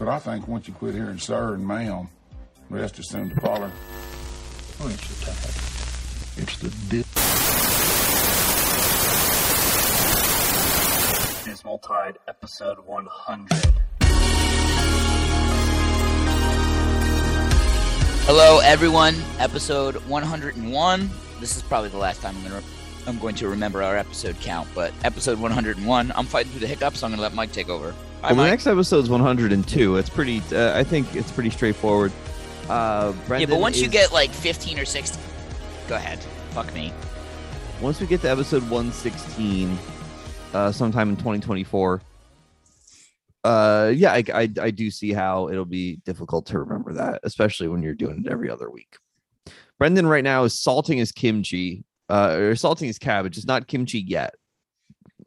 But 0.00 0.08
I 0.08 0.18
think 0.18 0.48
once 0.48 0.66
you 0.66 0.72
quit 0.72 0.94
hearing 0.94 1.18
sir 1.18 1.52
and 1.52 1.68
ma'am, 1.68 2.08
rest 2.70 2.98
is 2.98 3.10
soon 3.10 3.28
to 3.28 3.40
follow. 3.42 3.70
Oh, 4.80 4.88
it's 4.88 5.08
the 5.08 5.26
tag. 5.26 5.36
It's 6.38 6.56
the 6.56 6.70
dip. 6.88 7.04
Dismal 11.44 11.76
Tide, 11.80 12.16
episode 12.28 12.78
100. 12.86 13.74
Hello, 18.24 18.60
everyone. 18.60 19.16
Episode 19.38 19.96
101. 20.06 21.10
This 21.40 21.58
is 21.58 21.62
probably 21.64 21.90
the 21.90 21.98
last 21.98 22.22
time 22.22 22.34
I'm 22.36 22.48
going 22.48 22.62
to 22.62 22.68
I'm 23.06 23.18
going 23.18 23.34
to 23.34 23.48
remember 23.48 23.82
our 23.82 23.98
episode 23.98 24.40
count, 24.40 24.66
but 24.74 24.94
episode 25.04 25.38
101. 25.38 26.12
I'm 26.16 26.24
fighting 26.24 26.52
through 26.52 26.60
the 26.60 26.66
hiccups. 26.68 27.00
So 27.00 27.06
I'm 27.06 27.10
going 27.10 27.18
to 27.18 27.22
let 27.22 27.34
Mike 27.34 27.52
take 27.52 27.68
over. 27.68 27.94
Well, 28.22 28.34
the 28.34 28.44
next 28.44 28.66
episode's 28.66 29.08
102. 29.08 29.96
It's 29.96 30.10
pretty. 30.10 30.42
Uh, 30.52 30.76
I 30.76 30.84
think 30.84 31.14
it's 31.16 31.32
pretty 31.32 31.50
straightforward. 31.50 32.12
Uh, 32.68 33.12
yeah, 33.30 33.46
but 33.46 33.60
once 33.60 33.80
you 33.80 33.88
get 33.88 34.12
like 34.12 34.30
15 34.30 34.78
or 34.78 34.84
16, 34.84 35.20
go 35.88 35.96
ahead. 35.96 36.18
Fuck 36.50 36.72
me. 36.74 36.92
once 37.80 38.00
we 38.00 38.06
get 38.06 38.20
to 38.22 38.30
episode 38.30 38.62
116, 38.64 39.78
uh, 40.54 40.70
sometime 40.70 41.08
in 41.10 41.16
2024. 41.16 42.00
Uh, 43.42 43.92
yeah, 43.94 44.12
I, 44.12 44.24
I 44.34 44.48
I 44.60 44.70
do 44.70 44.90
see 44.90 45.12
how 45.12 45.48
it'll 45.48 45.64
be 45.64 45.96
difficult 46.04 46.46
to 46.46 46.58
remember 46.58 46.92
that, 46.92 47.20
especially 47.22 47.68
when 47.68 47.82
you're 47.82 47.94
doing 47.94 48.22
it 48.24 48.30
every 48.30 48.50
other 48.50 48.70
week. 48.70 48.96
Brendan 49.78 50.06
right 50.06 50.22
now 50.22 50.44
is 50.44 50.52
salting 50.52 50.98
his 50.98 51.10
kimchi, 51.10 51.84
uh, 52.10 52.36
or 52.38 52.54
salting 52.54 52.86
his 52.86 52.98
cabbage. 52.98 53.38
It's 53.38 53.46
not 53.46 53.66
kimchi 53.66 53.98
yet. 54.00 54.34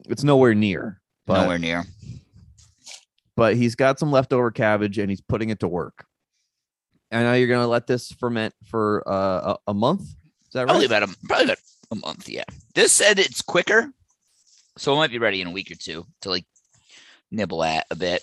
It's 0.08 0.22
nowhere 0.22 0.54
near. 0.54 1.00
But, 1.26 1.42
Nowhere 1.42 1.58
near. 1.58 1.84
But 3.36 3.56
he's 3.56 3.74
got 3.74 3.98
some 3.98 4.10
leftover 4.10 4.50
cabbage 4.50 4.98
and 4.98 5.10
he's 5.10 5.20
putting 5.20 5.50
it 5.50 5.60
to 5.60 5.68
work. 5.68 6.04
And 7.10 7.24
now 7.24 7.34
you're 7.34 7.48
gonna 7.48 7.68
let 7.68 7.86
this 7.86 8.10
ferment 8.12 8.54
for 8.66 9.02
uh, 9.06 9.54
a, 9.66 9.70
a 9.70 9.74
month. 9.74 10.02
Is 10.02 10.52
that 10.54 10.66
Probably 10.66 10.86
about 10.86 11.02
a 11.04 11.16
probably 11.24 11.44
about 11.44 11.58
a 11.90 11.96
month. 11.96 12.28
Yeah. 12.28 12.44
This 12.74 12.92
said 12.92 13.18
it's 13.18 13.42
quicker, 13.42 13.90
so 14.76 14.92
it 14.92 14.96
might 14.96 15.10
be 15.10 15.18
ready 15.18 15.40
in 15.40 15.48
a 15.48 15.52
week 15.52 15.70
or 15.70 15.76
two 15.76 16.06
to 16.22 16.30
like 16.30 16.44
nibble 17.30 17.62
at 17.62 17.86
a 17.90 17.96
bit. 17.96 18.22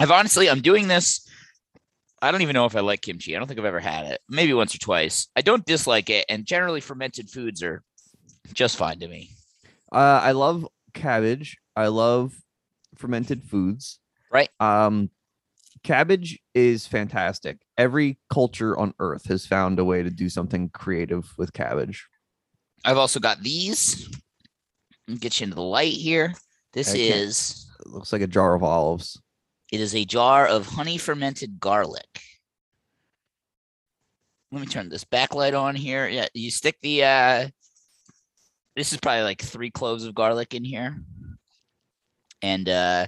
I've 0.00 0.10
honestly, 0.10 0.48
I'm 0.48 0.60
doing 0.60 0.88
this. 0.88 1.26
I 2.22 2.30
don't 2.30 2.42
even 2.42 2.54
know 2.54 2.66
if 2.66 2.76
I 2.76 2.80
like 2.80 3.00
kimchi. 3.00 3.34
I 3.34 3.38
don't 3.38 3.48
think 3.48 3.58
I've 3.58 3.66
ever 3.66 3.80
had 3.80 4.06
it. 4.06 4.20
Maybe 4.28 4.52
once 4.52 4.74
or 4.74 4.78
twice. 4.78 5.28
I 5.34 5.42
don't 5.42 5.64
dislike 5.64 6.10
it, 6.10 6.26
and 6.28 6.44
generally 6.44 6.80
fermented 6.80 7.30
foods 7.30 7.62
are 7.62 7.82
just 8.52 8.76
fine 8.76 9.00
to 9.00 9.08
me. 9.08 9.30
Uh, 9.90 10.20
I 10.22 10.32
love 10.32 10.68
cabbage. 10.94 11.56
I 11.74 11.88
love 11.88 12.34
fermented 12.96 13.44
foods. 13.44 13.98
Right. 14.30 14.48
Um, 14.60 15.10
cabbage 15.82 16.38
is 16.54 16.86
fantastic. 16.86 17.58
Every 17.76 18.18
culture 18.32 18.78
on 18.78 18.94
earth 18.98 19.26
has 19.28 19.46
found 19.46 19.78
a 19.78 19.84
way 19.84 20.02
to 20.02 20.10
do 20.10 20.28
something 20.28 20.68
creative 20.70 21.32
with 21.36 21.52
cabbage. 21.52 22.06
I've 22.84 22.98
also 22.98 23.20
got 23.20 23.42
these. 23.42 24.08
Get 25.18 25.40
you 25.40 25.44
into 25.44 25.56
the 25.56 25.62
light 25.62 25.92
here. 25.92 26.34
This 26.72 26.94
I 26.94 26.98
is 26.98 27.66
It 27.80 27.88
looks 27.88 28.12
like 28.12 28.22
a 28.22 28.26
jar 28.28 28.54
of 28.54 28.62
olives. 28.62 29.20
it 29.72 29.80
is 29.80 29.94
a 29.94 30.04
jar 30.04 30.46
of 30.46 30.66
honey 30.66 30.98
fermented 30.98 31.58
garlic. 31.58 32.20
Let 34.52 34.60
me 34.60 34.66
turn 34.66 34.88
this 34.88 35.04
backlight 35.04 35.58
on 35.60 35.74
here. 35.74 36.08
Yeah, 36.08 36.28
you 36.34 36.50
stick 36.50 36.76
the 36.82 37.04
uh 37.04 37.48
this 38.76 38.92
is 38.92 39.00
probably 39.00 39.22
like 39.22 39.42
three 39.42 39.70
cloves 39.70 40.04
of 40.04 40.14
garlic 40.14 40.54
in 40.54 40.64
here. 40.64 40.96
And 42.42 42.68
uh 42.68 43.06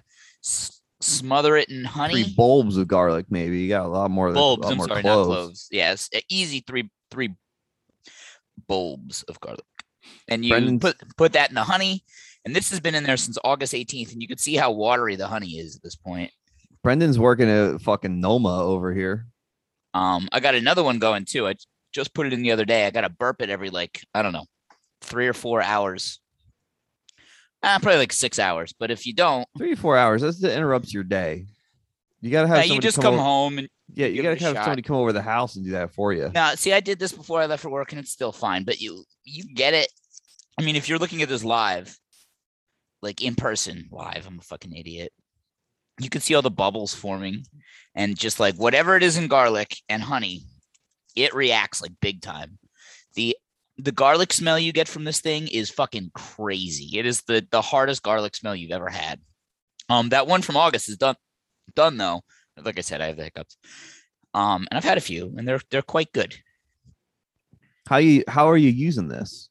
smother 1.03 1.57
it 1.57 1.69
in 1.69 1.85
honey. 1.85 2.25
Three 2.25 2.35
bulbs 2.35 2.77
of 2.77 2.89
garlic, 2.89 3.27
maybe. 3.31 3.61
You 3.61 3.69
got 3.69 3.87
a 3.87 3.89
lot 3.89 4.11
more. 4.11 4.29
than- 4.29 4.35
bulbs. 4.35 4.63
lot 4.65 4.73
I'm 4.73 4.77
more 4.79 4.89
sorry, 4.89 5.03
cloves. 5.03 5.29
not 5.29 5.35
cloves. 5.35 5.69
Yes, 5.71 6.11
easy 6.29 6.63
three 6.67 6.91
three 7.11 7.35
bulbs 8.69 9.23
of 9.25 9.41
garlic, 9.41 9.65
and 10.29 10.45
you 10.45 10.51
Brendan's- 10.51 10.81
put 10.81 10.97
put 11.17 11.33
that 11.35 11.51
in 11.51 11.55
the 11.55 11.65
honey. 11.65 12.05
And 12.45 12.57
this 12.57 12.71
has 12.71 12.81
been 12.81 12.97
in 12.97 13.05
there 13.05 13.17
since 13.17 13.39
August 13.45 13.73
18th, 13.73 14.13
and 14.13 14.21
you 14.21 14.27
can 14.27 14.37
see 14.39 14.57
how 14.57 14.73
watery 14.73 15.15
the 15.15 15.29
honey 15.29 15.59
is 15.61 15.77
at 15.77 15.83
this 15.85 15.95
point. 15.95 16.33
Brendan's 16.83 17.17
working 17.17 17.49
a 17.49 17.79
fucking 17.79 18.21
Noma 18.21 18.65
over 18.65 18.93
here. 18.93 19.29
Um, 19.95 20.29
I 20.33 20.41
got 20.41 20.57
another 20.57 20.83
one 20.83 20.99
going 20.99 21.25
too. 21.25 21.47
I 21.47 21.55
just 21.95 22.13
put 22.15 22.27
it 22.27 22.33
in 22.33 22.43
the 22.43 22.51
other 22.51 22.65
day. 22.65 22.85
I 22.85 22.91
got 22.91 23.03
to 23.03 23.11
burp 23.11 23.43
it 23.43 23.51
every 23.51 23.71
like 23.71 24.03
I 24.13 24.23
don't 24.23 24.33
know, 24.33 24.47
three 25.03 25.29
or 25.29 25.35
four 25.35 25.63
hours. 25.63 26.19
Uh, 27.63 27.79
probably 27.79 27.99
like 27.99 28.13
six 28.13 28.39
hours. 28.39 28.73
But 28.79 28.91
if 28.91 29.07
you 29.07 29.15
don't, 29.15 29.47
Three 29.57 29.73
or 29.73 29.77
four 29.77 29.97
hours. 29.97 30.23
That's 30.23 30.41
that 30.41 30.57
interrupts 30.57 30.93
your 30.93 31.05
day. 31.05 31.47
You 32.21 32.31
gotta 32.31 32.49
have 32.49 32.59
uh, 32.59 32.63
you 32.63 32.81
just 32.81 33.01
come 33.01 33.15
over- 33.15 33.23
home 33.23 33.59
and 33.59 33.69
Yeah, 33.95 34.07
you 34.07 34.23
gotta 34.23 34.35
have 34.43 34.55
shot. 34.57 34.65
somebody 34.65 34.83
come 34.83 34.97
over 34.97 35.13
the 35.13 35.23
house 35.23 35.57
and 35.57 35.65
do 35.65 35.73
that 35.73 35.93
for 35.95 36.13
you. 36.13 36.31
Now, 36.35 36.55
see, 36.55 36.73
I 36.73 36.81
did 36.81 36.99
this 36.99 37.13
before 37.13 37.41
I 37.41 37.47
left 37.47 37.63
for 37.63 37.71
work, 37.71 37.93
and 37.93 38.01
it's 38.01 38.11
still 38.13 38.33
fine. 38.33 38.65
But 38.65 38.81
you, 38.81 39.05
you 39.25 39.45
get 39.55 39.75
it. 39.75 39.89
I 40.59 40.63
mean, 40.63 40.77
if 40.77 40.89
you're 40.89 40.99
looking 40.99 41.23
at 41.23 41.29
this 41.29 41.45
live, 41.45 41.97
like 43.01 43.23
in 43.23 43.35
person, 43.35 43.89
live, 43.91 44.27
I'm 44.27 44.39
a 44.39 44.43
fucking 44.43 44.73
idiot. 44.73 45.13
You 46.01 46.09
can 46.09 46.21
see 46.21 46.35
all 46.35 46.43
the 46.43 46.51
bubbles 46.51 46.95
forming, 46.95 47.45
and 47.95 48.19
just 48.19 48.39
like 48.41 48.55
whatever 48.57 48.97
it 48.97 49.03
is 49.03 49.17
in 49.17 49.27
garlic 49.29 49.77
and 49.89 50.03
honey, 50.03 50.43
it 51.17 51.35
reacts 51.35 51.83
like 51.83 51.93
big 52.01 52.23
time. 52.23 52.59
the 53.15 53.37
The 53.79 53.93
garlic 53.93 54.33
smell 54.33 54.59
you 54.59 54.73
get 54.73 54.89
from 54.89 55.05
this 55.05 55.21
thing 55.21 55.49
is 55.49 55.71
fucking 55.71 56.11
crazy. 56.15 56.99
It 56.99 57.07
is 57.07 57.23
the 57.23 57.47
the 57.51 57.63
hardest 57.63 58.03
garlic 58.03 58.35
smell 58.37 58.55
you've 58.55 58.71
ever 58.71 58.89
had. 58.89 59.21
Um, 59.89 60.11
that 60.11 60.27
one 60.27 60.43
from 60.43 60.57
August 60.57 60.89
is 60.89 60.97
done. 60.97 61.17
Done 61.75 61.97
though. 61.97 62.23
Like 62.63 62.79
I 62.79 62.83
said, 62.83 63.01
I 63.01 63.07
have 63.07 63.17
the 63.17 63.25
hiccups. 63.25 63.57
Um, 64.35 64.67
and 64.71 64.77
I've 64.79 64.85
had 64.85 64.99
a 64.99 65.03
few, 65.03 65.33
and 65.37 65.47
they're 65.49 65.61
they're 65.71 65.83
quite 65.83 66.13
good. 66.13 66.37
How 67.89 67.97
you 67.97 68.25
how 68.29 68.49
are 68.49 68.57
you 68.57 68.69
using 68.71 69.09
this? 69.09 69.49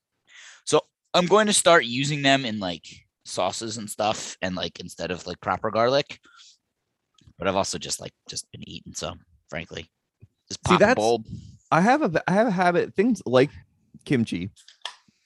So 0.65 0.81
I'm 1.13 1.25
going 1.25 1.47
to 1.47 1.53
start 1.53 1.85
using 1.85 2.21
them 2.21 2.45
in 2.45 2.59
like 2.59 2.85
sauces 3.25 3.77
and 3.77 3.89
stuff, 3.89 4.37
and 4.41 4.55
like 4.55 4.79
instead 4.79 5.11
of 5.11 5.25
like 5.27 5.41
proper 5.41 5.71
garlic. 5.71 6.19
But 7.37 7.47
I've 7.47 7.55
also 7.55 7.77
just 7.79 7.99
like 7.99 8.13
just 8.29 8.49
been 8.51 8.67
eating 8.69 8.93
some, 8.93 9.21
frankly. 9.49 9.89
Just 10.47 10.59
See, 10.67 10.69
pop 10.73 10.75
a 10.75 10.79
that's- 10.79 10.95
bulb. 10.95 11.25
I 11.71 11.81
have 11.81 12.01
a 12.03 12.23
I 12.29 12.33
have 12.33 12.47
a 12.47 12.51
habit 12.51 12.93
things 12.95 13.21
like 13.25 13.49
kimchi 14.05 14.51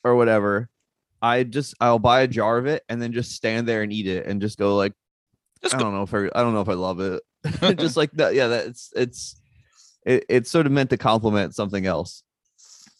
or 0.04 0.16
whatever. 0.16 0.70
I 1.22 1.44
just 1.44 1.76
I'll 1.80 2.00
buy 2.00 2.22
a 2.22 2.28
jar 2.28 2.58
of 2.58 2.66
it 2.66 2.84
and 2.90 3.02
then 3.02 3.14
just 3.14 3.32
stand 3.32 3.68
there 3.68 3.82
and 3.82 3.92
eat 3.92 4.08
it 4.08 4.26
and 4.26 4.42
just 4.42 4.58
go 4.58 4.76
like 4.76 4.94
Just 5.62 5.76
I 5.76 5.78
go- 5.78 5.86
don't 5.86 5.94
know 5.94 6.04
if 6.04 6.14
I 6.14 6.40
I 6.40 6.44
don't 6.44 6.54
know 6.54 6.62
if 6.62 6.70
I 6.70 6.74
love 6.74 7.00
it. 7.00 7.22
just 7.80 7.98
like 7.98 8.12
that 8.14 8.36
yeah 8.36 8.48
that's 8.48 8.92
it's 8.96 9.40
it, 10.06 10.26
it's 10.30 10.52
sort 10.52 10.66
of 10.66 10.72
meant 10.72 10.92
to 10.92 10.98
complement 10.98 11.56
something 11.56 11.86
else. 11.86 12.24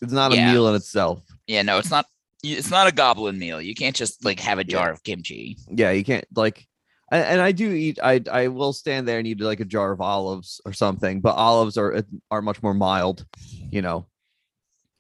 It's 0.02 0.14
not 0.14 0.34
a 0.34 0.36
meal 0.36 0.68
in 0.68 0.76
itself. 0.76 1.24
yeah, 1.48 1.62
no, 1.62 1.78
it's 1.78 1.92
not. 1.92 2.06
It's 2.44 2.70
not 2.70 2.88
a 2.88 2.92
goblin 2.92 3.40
meal. 3.40 3.62
You 3.62 3.74
can't 3.74 3.96
just 3.96 4.26
like 4.26 4.40
have 4.40 4.60
a 4.60 4.64
jar 4.64 4.92
of 4.92 5.04
kimchi. 5.04 5.58
Yeah, 5.70 5.92
you 5.92 6.04
can't 6.04 6.26
like 6.36 6.68
and, 7.12 7.24
and 7.24 7.42
I 7.42 7.52
do 7.52 7.72
eat 7.72 8.00
I 8.04 8.22
I 8.32 8.48
will 8.48 8.74
stand 8.74 9.08
there 9.08 9.20
and 9.20 9.28
eat 9.28 9.40
like 9.40 9.60
a 9.60 9.66
jar 9.66 9.92
of 9.92 10.02
olives 10.02 10.60
or 10.66 10.74
something, 10.74 11.22
but 11.22 11.36
olives 11.36 11.78
are 11.78 12.04
are 12.32 12.42
much 12.42 12.62
more 12.62 12.74
mild, 12.74 13.26
you 13.72 13.82
know. 13.82 14.08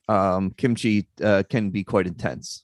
Um 0.07 0.51
kimchi 0.51 1.07
uh, 1.23 1.43
can 1.49 1.69
be 1.71 1.83
quite 1.83 2.05
intense. 2.07 2.63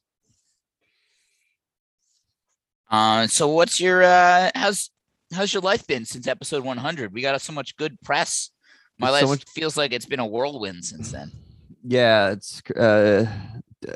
Uh, 2.90 3.26
so 3.28 3.48
what's 3.48 3.80
your 3.80 4.04
uh, 4.04 4.52
how's 4.54 4.90
how's 5.34 5.54
your 5.54 5.62
life 5.62 5.88
been 5.88 6.06
since 6.06 6.28
episode 6.28 6.64
100? 6.64 7.14
We 7.14 7.22
got 7.22 7.40
so 7.42 7.54
much 7.54 7.76
good 7.78 7.98
press. 8.02 8.52
My 9.00 9.08
It's 9.08 9.12
life 9.14 9.22
so 9.24 9.28
much- 9.30 9.46
feels 9.56 9.78
like 9.78 9.94
it's 9.94 10.06
been 10.06 10.20
a 10.20 10.26
whirlwind 10.28 10.86
since 10.86 11.12
then. 11.12 11.32
Yeah, 11.84 12.30
it's 12.30 12.62
uh, 12.78 13.26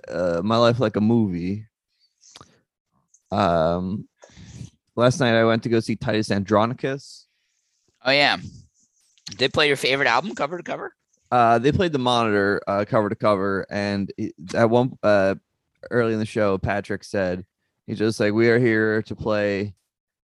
uh 0.07 0.41
my 0.43 0.57
life 0.57 0.79
like 0.79 0.95
a 0.95 1.01
movie. 1.01 1.67
Um 3.31 4.07
last 4.95 5.19
night 5.19 5.35
I 5.35 5.43
went 5.43 5.61
to 5.63 5.69
go 5.69 5.79
see 5.81 5.95
Titus 5.95 6.31
Andronicus. 6.31 7.27
Oh 8.03 8.09
yeah, 8.11 8.37
did 9.37 9.53
play 9.53 9.67
your 9.67 9.77
favorite 9.77 10.07
album 10.07 10.33
cover 10.33 10.57
to 10.57 10.63
cover? 10.63 10.95
Uh 11.35 11.59
they 11.59 11.73
played 11.73 11.91
the 11.91 11.99
monitor 11.99 12.61
uh 12.65 12.85
cover 12.87 13.09
to 13.09 13.15
cover 13.15 13.65
and 13.69 14.09
at 14.53 14.69
one 14.69 14.97
uh 15.03 15.35
early 15.91 16.13
in 16.13 16.19
the 16.19 16.25
show 16.25 16.57
Patrick 16.57 17.03
said 17.03 17.45
he's 17.85 17.97
just 17.97 18.21
like 18.21 18.31
we 18.31 18.47
are 18.47 18.57
here 18.57 19.01
to 19.01 19.17
play 19.17 19.75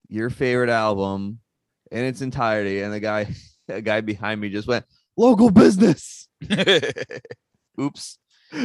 your 0.09 0.29
favorite 0.29 0.69
album 0.69 1.39
in 1.91 2.05
its 2.05 2.21
entirety 2.21 2.83
and 2.83 2.93
the 2.93 3.01
guy 3.01 3.27
a 3.71 3.81
guy 3.81 4.03
behind 4.03 4.39
me 4.39 4.51
just 4.51 4.69
went 4.69 4.85
local 5.17 5.51
business. 5.51 6.29
oops 7.81 8.19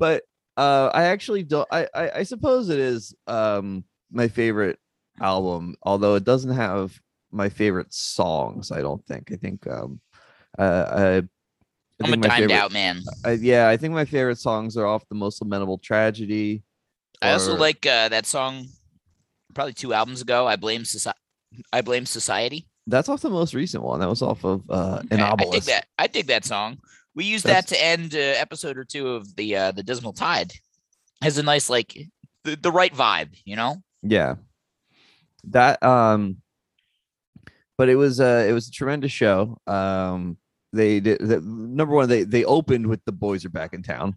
but 0.00 0.24
uh 0.56 0.90
i 0.92 1.04
actually 1.04 1.44
don't 1.44 1.68
I, 1.70 1.86
I 1.94 2.10
i 2.16 2.22
suppose 2.24 2.70
it 2.70 2.80
is 2.80 3.14
um 3.28 3.84
my 4.10 4.26
favorite 4.26 4.80
album 5.20 5.76
although 5.84 6.16
it 6.16 6.24
doesn't 6.24 6.54
have 6.54 7.00
my 7.32 7.48
favorite 7.48 7.92
songs 7.92 8.70
i 8.70 8.80
don't 8.80 9.04
think 9.06 9.30
i 9.32 9.36
think 9.36 9.66
um 9.66 10.00
uh 10.58 10.84
i, 10.90 11.02
I 11.16 11.22
I'm 12.04 12.12
a 12.12 12.16
timed 12.16 12.32
favorite- 12.34 12.52
out 12.52 12.72
man. 12.72 13.00
Yeah 13.40 13.68
i 13.68 13.76
think 13.76 13.94
my 13.94 14.04
favorite 14.04 14.38
songs 14.38 14.76
are 14.76 14.86
off 14.86 15.08
the 15.08 15.14
most 15.14 15.40
lamentable 15.42 15.78
tragedy 15.78 16.62
I 17.20 17.30
also 17.34 17.54
like 17.56 17.86
uh, 17.86 18.08
that 18.08 18.26
song. 18.26 18.66
Probably 19.54 19.74
two 19.74 19.92
albums 19.94 20.20
ago, 20.22 20.44
I 20.48 20.56
blame 20.56 20.84
society. 20.84 21.20
I 21.72 21.80
blame 21.80 22.04
society. 22.04 22.66
That's 22.88 23.08
off 23.08 23.20
the 23.20 23.30
most 23.30 23.54
recent 23.54 23.84
one. 23.84 24.00
That 24.00 24.08
was 24.08 24.22
off 24.22 24.44
of 24.44 24.68
uh, 24.68 25.02
I- 25.08 25.22
I, 25.38 25.44
dig 25.52 25.62
that. 25.62 25.86
I 26.00 26.08
dig 26.08 26.26
that 26.26 26.44
song. 26.44 26.78
We 27.14 27.24
used 27.24 27.44
That's- 27.44 27.70
that 27.70 27.76
to 27.76 27.80
end 27.84 28.14
uh, 28.16 28.18
episode 28.40 28.76
or 28.76 28.82
two 28.84 29.06
of 29.10 29.36
the 29.36 29.54
uh, 29.54 29.70
the 29.70 29.84
Dismal 29.84 30.14
Tide. 30.14 30.52
Has 31.22 31.38
a 31.38 31.44
nice 31.44 31.70
like 31.70 31.96
the, 32.42 32.56
the 32.56 32.72
right 32.72 32.92
vibe, 32.92 33.36
you 33.44 33.54
know. 33.54 33.76
Yeah. 34.02 34.34
That 35.44 35.80
um 35.80 36.41
but 37.82 37.88
it 37.88 37.96
was 37.96 38.20
uh 38.20 38.46
it 38.48 38.52
was 38.52 38.68
a 38.68 38.70
tremendous 38.70 39.10
show. 39.10 39.58
Um 39.66 40.36
they 40.72 41.00
did 41.00 41.18
the, 41.18 41.40
number 41.40 41.92
one 41.92 42.08
they 42.08 42.22
they 42.22 42.44
opened 42.44 42.86
with 42.86 43.04
the 43.06 43.10
boys 43.10 43.44
are 43.44 43.50
back 43.50 43.74
in 43.74 43.82
town 43.82 44.14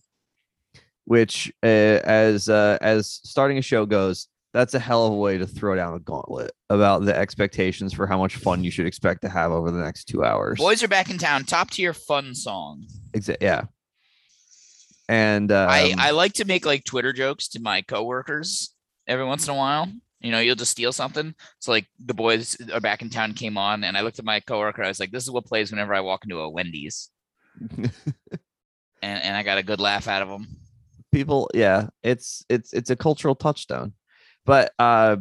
which 1.05 1.51
uh, 1.63 1.65
as 2.05 2.47
uh 2.47 2.77
as 2.79 3.19
starting 3.23 3.57
a 3.57 3.63
show 3.63 3.87
goes 3.87 4.27
that's 4.53 4.75
a 4.75 4.79
hell 4.79 5.07
of 5.07 5.13
a 5.13 5.15
way 5.15 5.39
to 5.39 5.47
throw 5.47 5.75
down 5.75 5.95
a 5.95 5.99
gauntlet 5.99 6.51
about 6.69 7.05
the 7.05 7.17
expectations 7.17 7.91
for 7.91 8.05
how 8.05 8.19
much 8.19 8.35
fun 8.35 8.63
you 8.63 8.69
should 8.69 8.85
expect 8.85 9.23
to 9.23 9.29
have 9.29 9.51
over 9.51 9.71
the 9.71 9.83
next 9.83 10.05
2 10.09 10.23
hours. 10.23 10.59
Boys 10.59 10.83
are 10.83 10.87
back 10.87 11.09
in 11.09 11.17
town. 11.17 11.43
Top 11.43 11.71
tier 11.71 11.91
fun 11.91 12.35
song. 12.35 12.85
Exa- 13.13 13.41
yeah. 13.41 13.63
And 15.09 15.51
um, 15.51 15.67
I 15.71 15.95
I 15.97 16.11
like 16.11 16.33
to 16.33 16.45
make 16.45 16.67
like 16.67 16.83
Twitter 16.83 17.13
jokes 17.13 17.47
to 17.49 17.59
my 17.59 17.81
coworkers 17.81 18.75
every 19.07 19.25
once 19.25 19.47
in 19.47 19.55
a 19.55 19.57
while. 19.57 19.89
You 20.21 20.31
know, 20.31 20.39
you'll 20.39 20.55
just 20.55 20.71
steal 20.71 20.91
something. 20.91 21.35
So 21.59 21.71
like 21.71 21.87
the 22.03 22.13
boys 22.13 22.57
are 22.73 22.79
back 22.81 23.01
in 23.01 23.09
town 23.09 23.33
came 23.33 23.57
on, 23.57 23.83
and 23.83 23.97
I 23.97 24.01
looked 24.01 24.19
at 24.19 24.25
my 24.25 24.39
coworker. 24.39 24.83
I 24.83 24.87
was 24.87 24.99
like, 24.99 25.11
"This 25.11 25.23
is 25.23 25.31
what 25.31 25.45
plays 25.45 25.71
whenever 25.71 25.93
I 25.93 26.01
walk 26.01 26.23
into 26.23 26.39
a 26.39 26.49
Wendy's," 26.49 27.09
and 27.77 27.91
and 29.01 29.35
I 29.37 29.43
got 29.43 29.57
a 29.57 29.63
good 29.63 29.79
laugh 29.79 30.07
out 30.07 30.21
of 30.21 30.29
them. 30.29 30.47
people 31.11 31.49
yeah 31.53 31.87
it's 32.03 32.43
it's 32.49 32.73
it's 32.73 32.89
a 32.89 32.95
cultural 32.95 33.35
touchstone 33.35 33.93
but 34.45 34.73
uh 34.79 35.15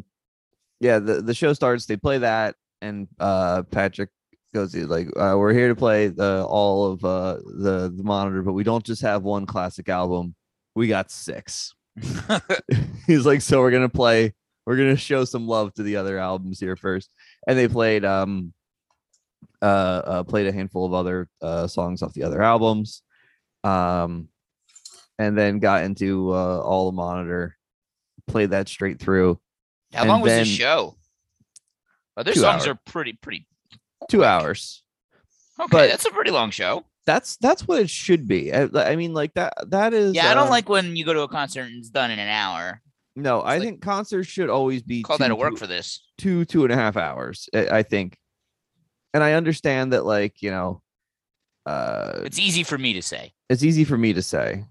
yeah 0.81 0.99
the 0.99 1.23
the 1.23 1.35
show 1.35 1.53
starts 1.53 1.87
they 1.87 1.97
play 1.97 2.19
that 2.19 2.57
and 2.83 3.07
uh 3.21 3.63
patrick 3.71 4.11
goes 4.53 4.75
like 4.75 5.09
uh, 5.17 5.35
we're 5.37 5.53
here 5.53 5.69
to 5.69 5.75
play 5.77 6.09
the 6.09 6.45
all 6.49 6.93
of 6.93 7.05
uh 7.05 7.35
the 7.59 7.93
the 7.95 8.03
monitor 8.05 8.43
but 8.43 8.53
we 8.53 8.63
don't 8.65 8.85
just 8.85 9.03
have 9.03 9.23
one 9.23 9.47
classic 9.47 9.89
album 9.89 10.35
we 10.75 10.87
got 10.89 11.11
six 11.11 11.75
he's 13.07 13.27
like 13.27 13.41
so 13.41 13.61
we're 13.61 13.71
gonna 13.71 13.89
play 13.89 14.33
we're 14.67 14.77
gonna 14.77 14.97
show 14.97 15.25
some 15.25 15.47
love 15.47 15.73
to 15.75 15.83
the 15.83 15.97
other 15.97 16.19
albums 16.19 16.59
here 16.61 16.77
first 16.77 17.11
and 17.47 17.59
they 17.59 17.69
played 17.69 18.05
um 18.05 18.53
uh, 19.63 19.65
uh 19.65 20.23
played 20.25 20.47
a 20.47 20.53
handful 20.53 20.85
of 20.87 20.93
other 20.95 21.29
uh 21.43 21.67
songs 21.67 22.03
off 22.03 22.13
the 22.15 22.23
other 22.25 22.43
albums 22.43 23.03
um 23.63 24.29
and 25.19 25.37
then 25.39 25.59
got 25.59 25.85
into 25.85 26.31
uh 26.33 26.61
all 26.61 26.91
the 26.91 26.97
monitor 26.97 27.57
played 28.27 28.51
that 28.51 28.69
straight 28.69 28.99
through 29.01 29.39
How 29.93 30.01
And 30.01 30.09
long 30.09 30.21
was 30.23 30.33
the 30.33 30.45
show? 30.45 30.97
Other 32.17 32.33
Two 32.33 32.41
songs 32.41 32.67
hour. 32.67 32.73
are 32.75 32.79
pretty 32.87 33.13
pretty. 33.15 33.47
two 34.09 34.25
hours 34.25 34.83
Okay, 35.61 35.69
but- 35.71 35.89
that's 35.89 36.05
a 36.07 36.11
pretty 36.11 36.31
long 36.31 36.51
show. 36.51 36.85
that's 37.07 37.37
that's 37.37 37.67
what 37.69 37.81
it 37.81 37.89
should 37.91 38.27
be 38.27 38.53
i, 38.53 38.69
I 38.75 38.97
mean 38.97 39.13
like 39.15 39.35
that 39.35 39.53
that 39.69 39.93
is 39.95 40.15
Yeah, 40.15 40.31
I 40.31 40.35
don't 40.35 40.49
uh, 40.49 40.51
like 40.51 40.69
when 40.69 40.97
you 40.97 41.05
go 41.05 41.13
to 41.13 41.21
a 41.23 41.29
concert 41.29 41.63
and 41.63 41.79
it's 41.79 41.91
done 41.91 42.11
in 42.11 42.19
an 42.19 42.29
hour. 42.29 42.81
No 43.17 43.41
i 43.41 43.55
like- 43.59 43.63
think 43.63 43.81
concerts 43.83 44.29
should 44.29 44.51
always 44.51 44.83
be 44.83 45.03
Call 45.03 45.17
two, 45.19 45.25
that 45.25 45.31
a 45.31 45.37
work 45.37 45.53
two- 45.53 45.57
for 45.57 45.67
this. 45.67 46.05
two 46.19 46.45
two 46.45 46.65
and 46.65 46.73
a 46.73 46.77
half 46.77 46.97
hours 46.97 47.49
I, 47.55 47.67
I 47.79 47.83
think 47.83 48.17
and 49.13 49.23
i 49.23 49.35
understand 49.35 49.93
that 49.93 50.05
like 50.05 50.43
you 50.43 50.51
know 50.51 50.83
uh 51.67 52.21
It's 52.25 52.39
easy 52.39 52.63
for 52.63 52.77
me 52.79 52.93
to 52.95 53.03
say. 53.03 53.33
it's 53.49 53.63
easy 53.63 53.85
for 53.85 53.97
me 53.97 54.13
to 54.13 54.23
say 54.23 54.65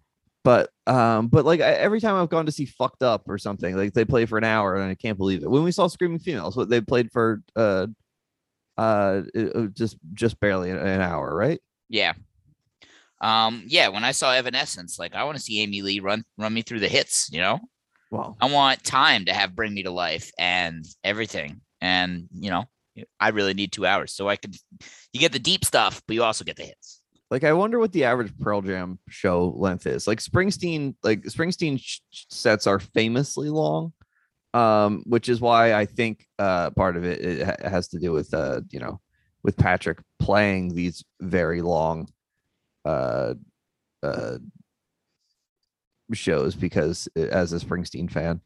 but 0.44 0.70
um 0.88 1.28
but 1.28 1.46
like 1.46 1.62
I, 1.62 1.72
every 1.74 2.00
time 2.02 2.16
i've 2.16 2.30
gone 2.30 2.46
to 2.46 2.52
see 2.52 2.66
fucked 2.66 3.02
up 3.04 3.24
or 3.30 3.38
something 3.38 3.76
like 3.78 3.94
they 3.94 4.06
play 4.06 4.26
for 4.26 4.38
an 4.38 4.44
hour 4.44 4.76
and 4.76 4.92
i 4.92 4.96
can't 4.96 5.18
believe 5.18 5.42
it 5.44 5.50
when 5.50 5.64
we 5.64 5.72
saw 5.72 5.88
screaming 5.88 6.20
females 6.20 6.56
what 6.58 6.70
they 6.70 6.82
played 6.82 7.12
for 7.12 7.42
uh 7.56 7.88
uh 8.78 9.22
it- 9.34 9.56
it 9.56 9.74
just 9.74 9.98
just 10.14 10.40
barely 10.40 10.70
an, 10.70 10.78
an 10.78 11.00
hour 11.02 11.36
right 11.36 11.60
Yeah. 11.90 12.14
Um, 13.22 13.64
yeah, 13.68 13.88
when 13.88 14.04
I 14.04 14.12
saw 14.12 14.34
Evanescence, 14.34 15.00
like 15.00 15.16
I 15.16 15.24
want 15.24 15.38
to 15.38 15.42
see 15.44 15.62
Amy 15.62 15.82
Lee 15.82 16.02
run 16.02 16.26
run 16.38 16.54
me 16.54 16.62
through 16.62 16.82
the 16.82 16.90
hits, 16.90 17.30
you 17.32 17.40
know? 17.40 17.58
Well 18.14 18.38
I 18.40 18.46
want 18.46 18.84
time 18.84 19.26
to 19.26 19.34
have 19.34 19.56
Bring 19.56 19.74
Me 19.74 19.84
to 19.84 19.92
Life 19.92 20.32
and 20.38 20.86
everything. 21.04 21.62
And 21.82 22.28
you 22.34 22.50
know, 22.50 22.66
I 23.20 23.30
really 23.30 23.54
need 23.54 23.72
two 23.72 23.86
hours. 23.86 24.14
So 24.14 24.30
I 24.30 24.36
could 24.38 24.56
you 25.12 25.20
get 25.20 25.32
the 25.34 25.40
deep 25.40 25.66
stuff, 25.66 26.02
but 26.08 26.14
you 26.14 26.24
also 26.24 26.46
get 26.46 26.56
the 26.56 26.64
hits. 26.64 27.02
like 27.32 27.44
i 27.44 27.52
wonder 27.54 27.80
what 27.80 27.92
the 27.92 28.04
average 28.04 28.32
pearl 28.40 28.62
jam 28.62 29.00
show 29.10 29.54
length 29.58 29.86
is 29.88 30.08
like 30.08 30.20
springsteen 30.20 30.94
like 31.04 31.22
springsteen 31.24 31.82
sets 32.30 32.68
are 32.68 32.80
famously 32.80 33.50
long 33.50 33.92
um 34.54 35.02
which 35.14 35.28
is 35.30 35.42
why 35.42 35.74
i 35.74 35.86
think 35.86 36.26
uh 36.38 36.70
part 36.72 36.96
of 36.98 37.04
it, 37.04 37.20
it 37.22 37.46
ha- 37.48 37.70
has 37.70 37.88
to 37.88 37.98
do 38.00 38.12
with 38.12 38.32
uh 38.34 38.62
you 38.70 38.80
know 38.80 39.00
with 39.44 39.58
patrick 39.58 39.98
playing 40.20 40.76
these 40.76 41.04
very 41.22 41.62
long 41.62 42.08
uh 42.86 43.34
uh 44.04 44.38
shows 46.18 46.56
because 46.56 47.08
uh, 47.18 47.22
as 47.22 47.54
a 47.54 47.60
springsteen 47.60 48.10
fan 48.12 48.42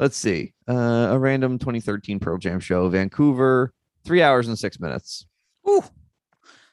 let's 0.00 0.16
see 0.16 0.52
uh 0.68 1.08
a 1.10 1.18
random 1.18 1.58
2013 1.58 2.18
pearl 2.18 2.38
jam 2.38 2.60
show 2.60 2.88
vancouver 2.88 3.72
three 4.04 4.22
hours 4.22 4.48
and 4.48 4.58
six 4.58 4.80
minutes 4.80 5.26
Ooh. 5.68 5.82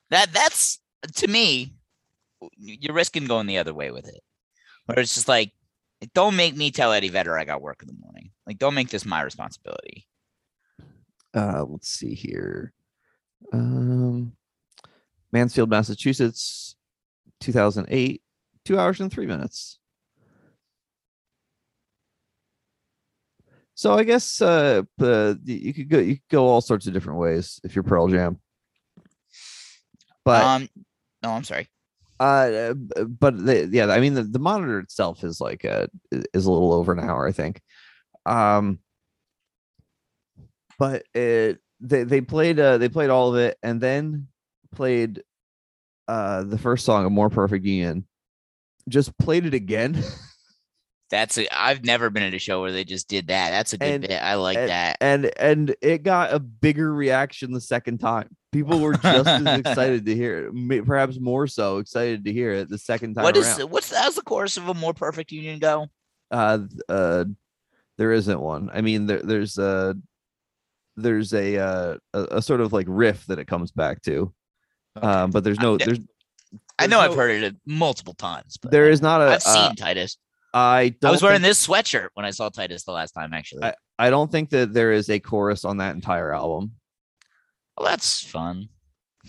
That 0.10 0.34
that's 0.34 0.80
to 1.18 1.28
me, 1.28 1.76
you're 2.58 2.96
risking 2.96 3.26
going 3.26 3.46
the 3.46 3.60
other 3.60 3.74
way 3.76 3.92
with 3.92 4.08
it. 4.08 4.22
Where 4.86 5.00
it's 5.00 5.14
just 5.14 5.28
like, 5.28 5.52
don't 6.16 6.36
make 6.36 6.56
me 6.58 6.72
tell 6.72 6.92
Eddie 6.92 7.10
Vedder 7.10 7.38
I 7.38 7.46
got 7.46 7.62
work 7.62 7.84
in 7.84 7.88
the 7.88 8.02
morning. 8.02 8.32
Like, 8.48 8.58
don't 8.58 8.74
make 8.74 8.90
this 8.90 9.06
my 9.06 9.22
responsibility. 9.22 10.08
uh 11.36 11.64
let's 11.68 11.90
see 11.90 12.16
here 12.16 12.74
um 13.54 14.34
mansfield 15.32 15.70
massachusetts 15.70 16.76
2008 17.42 18.24
two 18.66 18.80
hours 18.80 19.00
and 19.00 19.12
three 19.12 19.28
minutes 19.28 19.78
so 23.80 23.94
i 23.94 24.04
guess 24.04 24.42
uh 24.42 24.82
uh, 25.02 25.36
you 25.46 25.74
could 25.74 25.88
go 25.88 26.00
you 26.00 26.16
could 26.16 26.30
go 26.30 26.46
all 26.46 26.60
sorts 26.60 26.86
of 26.86 26.92
different 26.92 27.18
ways 27.18 27.62
if 27.64 27.76
you're 27.76 27.84
pearl 27.84 28.10
jam. 28.10 28.38
But 30.26 30.44
um, 30.44 30.70
no, 31.24 31.30
I'm 31.30 31.46
sorry. 31.46 31.70
uh 32.20 32.74
but 32.74 33.38
the, 33.46 33.70
yeah 33.72 33.86
i 33.86 34.02
mean 34.02 34.16
the, 34.16 34.24
the 34.24 34.38
monitor 34.38 34.80
itself 34.80 35.24
is 35.24 35.40
like 35.40 35.64
uh 35.64 35.88
is 36.12 36.46
a 36.46 36.52
little 36.52 36.74
over 36.74 36.92
an 36.92 37.00
hour 37.00 37.26
i 37.26 37.32
think. 37.32 37.62
Um 38.26 38.80
but 40.78 41.04
it 41.14 41.60
they, 41.80 42.04
they 42.04 42.20
played 42.20 42.60
uh 42.60 42.80
they 42.80 42.90
played 42.90 43.10
all 43.10 43.30
of 43.30 43.38
it 43.40 43.58
and 43.64 43.80
then 43.80 44.28
played 44.76 45.24
uh 46.10 46.44
the 46.44 46.58
first 46.58 46.84
song 46.84 47.06
a 47.06 47.10
more 47.10 47.30
perfect 47.30 47.64
union. 47.66 48.06
Just 48.90 49.18
played 49.18 49.46
it 49.46 49.54
again 49.54 50.04
That's 51.12 51.38
a, 51.40 51.48
I've 51.58 51.84
never 51.84 52.10
been 52.10 52.24
at 52.24 52.34
a 52.36 52.40
show 52.40 52.62
where 52.62 52.72
they 52.72 52.84
just 52.84 53.08
did 53.08 53.28
that. 53.28 53.50
That's 53.50 53.74
a 53.74 53.78
good 53.78 53.88
And- 53.90 54.08
bit. 54.08 54.22
I 54.22 54.36
like 54.36 54.58
and- 54.58 54.70
that. 54.70 54.98
and 55.02 55.32
and 55.38 55.76
it 55.82 56.04
got 56.04 56.34
a 56.34 56.40
bigger 56.40 56.94
reaction 56.94 57.52
the 57.52 57.62
second 57.62 57.98
time 58.00 58.30
people 58.52 58.80
were 58.80 58.94
just 58.96 59.28
as 59.28 59.60
excited 59.60 60.06
to 60.08 60.16
hear 60.16 60.50
it 60.72 60.86
perhaps 60.86 61.20
more 61.20 61.46
so 61.46 61.78
excited 61.78 62.26
to 62.26 62.34
hear 62.34 62.52
it 62.52 62.68
the 62.68 62.80
second 62.80 63.14
time 63.14 63.24
What 63.24 63.38
is 63.38 63.60
around. 63.60 63.70
what's 63.70 63.96
how's 63.96 64.16
the 64.16 64.24
chorus 64.24 64.58
of 64.58 64.68
a 64.68 64.74
more 64.74 64.92
perfect 64.94 65.32
union 65.32 65.60
go? 65.60 65.88
uh 66.32 66.58
uh 66.88 67.26
there 68.00 68.12
isn't 68.12 68.40
one 68.40 68.72
i 68.74 68.82
mean 68.82 69.06
there, 69.06 69.22
there's 69.22 69.60
a 69.60 69.96
there's 70.96 71.32
a, 71.34 71.58
uh, 71.58 71.98
a 72.16 72.24
a 72.38 72.42
sort 72.42 72.60
of 72.62 72.74
like 72.74 72.88
riff 72.90 73.26
that 73.28 73.38
it 73.40 73.46
comes 73.46 73.72
back 73.72 74.02
to 74.02 74.34
um 75.02 75.30
but 75.32 75.44
there's 75.44 75.60
no 75.60 75.78
there's 75.78 76.00
I 76.80 76.88
know 76.88 77.00
I've 77.00 77.14
heard 77.16 77.44
it 77.44 77.56
multiple 77.68 78.14
times. 78.16 78.58
But 78.58 78.72
there 78.72 78.90
is 78.90 79.02
not 79.02 79.22
a 79.22 79.26
I've 79.34 79.44
seen 79.44 79.56
uh, 79.62 79.74
Titus. 79.76 80.18
I 80.54 80.90
don't 81.02 81.10
I 81.10 81.12
was 81.12 81.22
wearing 81.22 81.42
think, 81.42 81.50
this 81.50 81.68
sweatshirt 81.68 82.10
when 82.16 82.26
I 82.26 82.32
saw 82.32 82.50
Titus 82.50 82.84
the 82.84 82.92
last 82.92 83.12
time. 83.12 83.34
Actually, 83.34 83.64
I- 83.66 83.76
i 84.00 84.10
don't 84.10 84.32
think 84.32 84.50
that 84.52 84.74
there 84.74 84.92
is 84.92 85.10
a 85.10 85.20
chorus 85.20 85.66
on 85.66 85.78
that 85.78 85.96
entire 85.96 86.34
album. 86.34 86.72
Well, 87.78 87.88
that's 87.90 88.22
fun. 88.24 88.70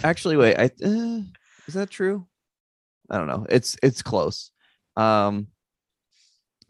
actually 0.02 0.36
wait 0.36 0.56
i 0.58 0.64
uh, 0.84 1.20
is 1.68 1.74
that 1.74 1.90
true? 1.90 2.26
I 3.10 3.18
don't 3.18 3.26
know. 3.28 3.46
It's 3.48 3.76
it's 3.82 4.02
close. 4.02 4.50
Um 4.96 5.48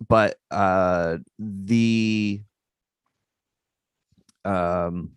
but 0.08 0.36
uh 0.50 1.18
the 1.38 2.42
um 4.44 5.12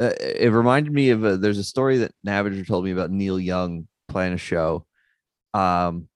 uh, 0.00 0.12
it 0.18 0.50
reminded 0.52 0.92
me 0.92 1.10
of 1.10 1.24
a, 1.24 1.36
there's 1.36 1.58
a 1.58 1.64
story 1.64 1.98
that 1.98 2.12
Navager 2.24 2.64
told 2.64 2.84
me 2.84 2.90
about 2.90 3.10
Neil 3.10 3.38
Young 3.38 3.86
playing 4.08 4.32
a 4.32 4.38
show. 4.38 4.84
Um 5.54 6.08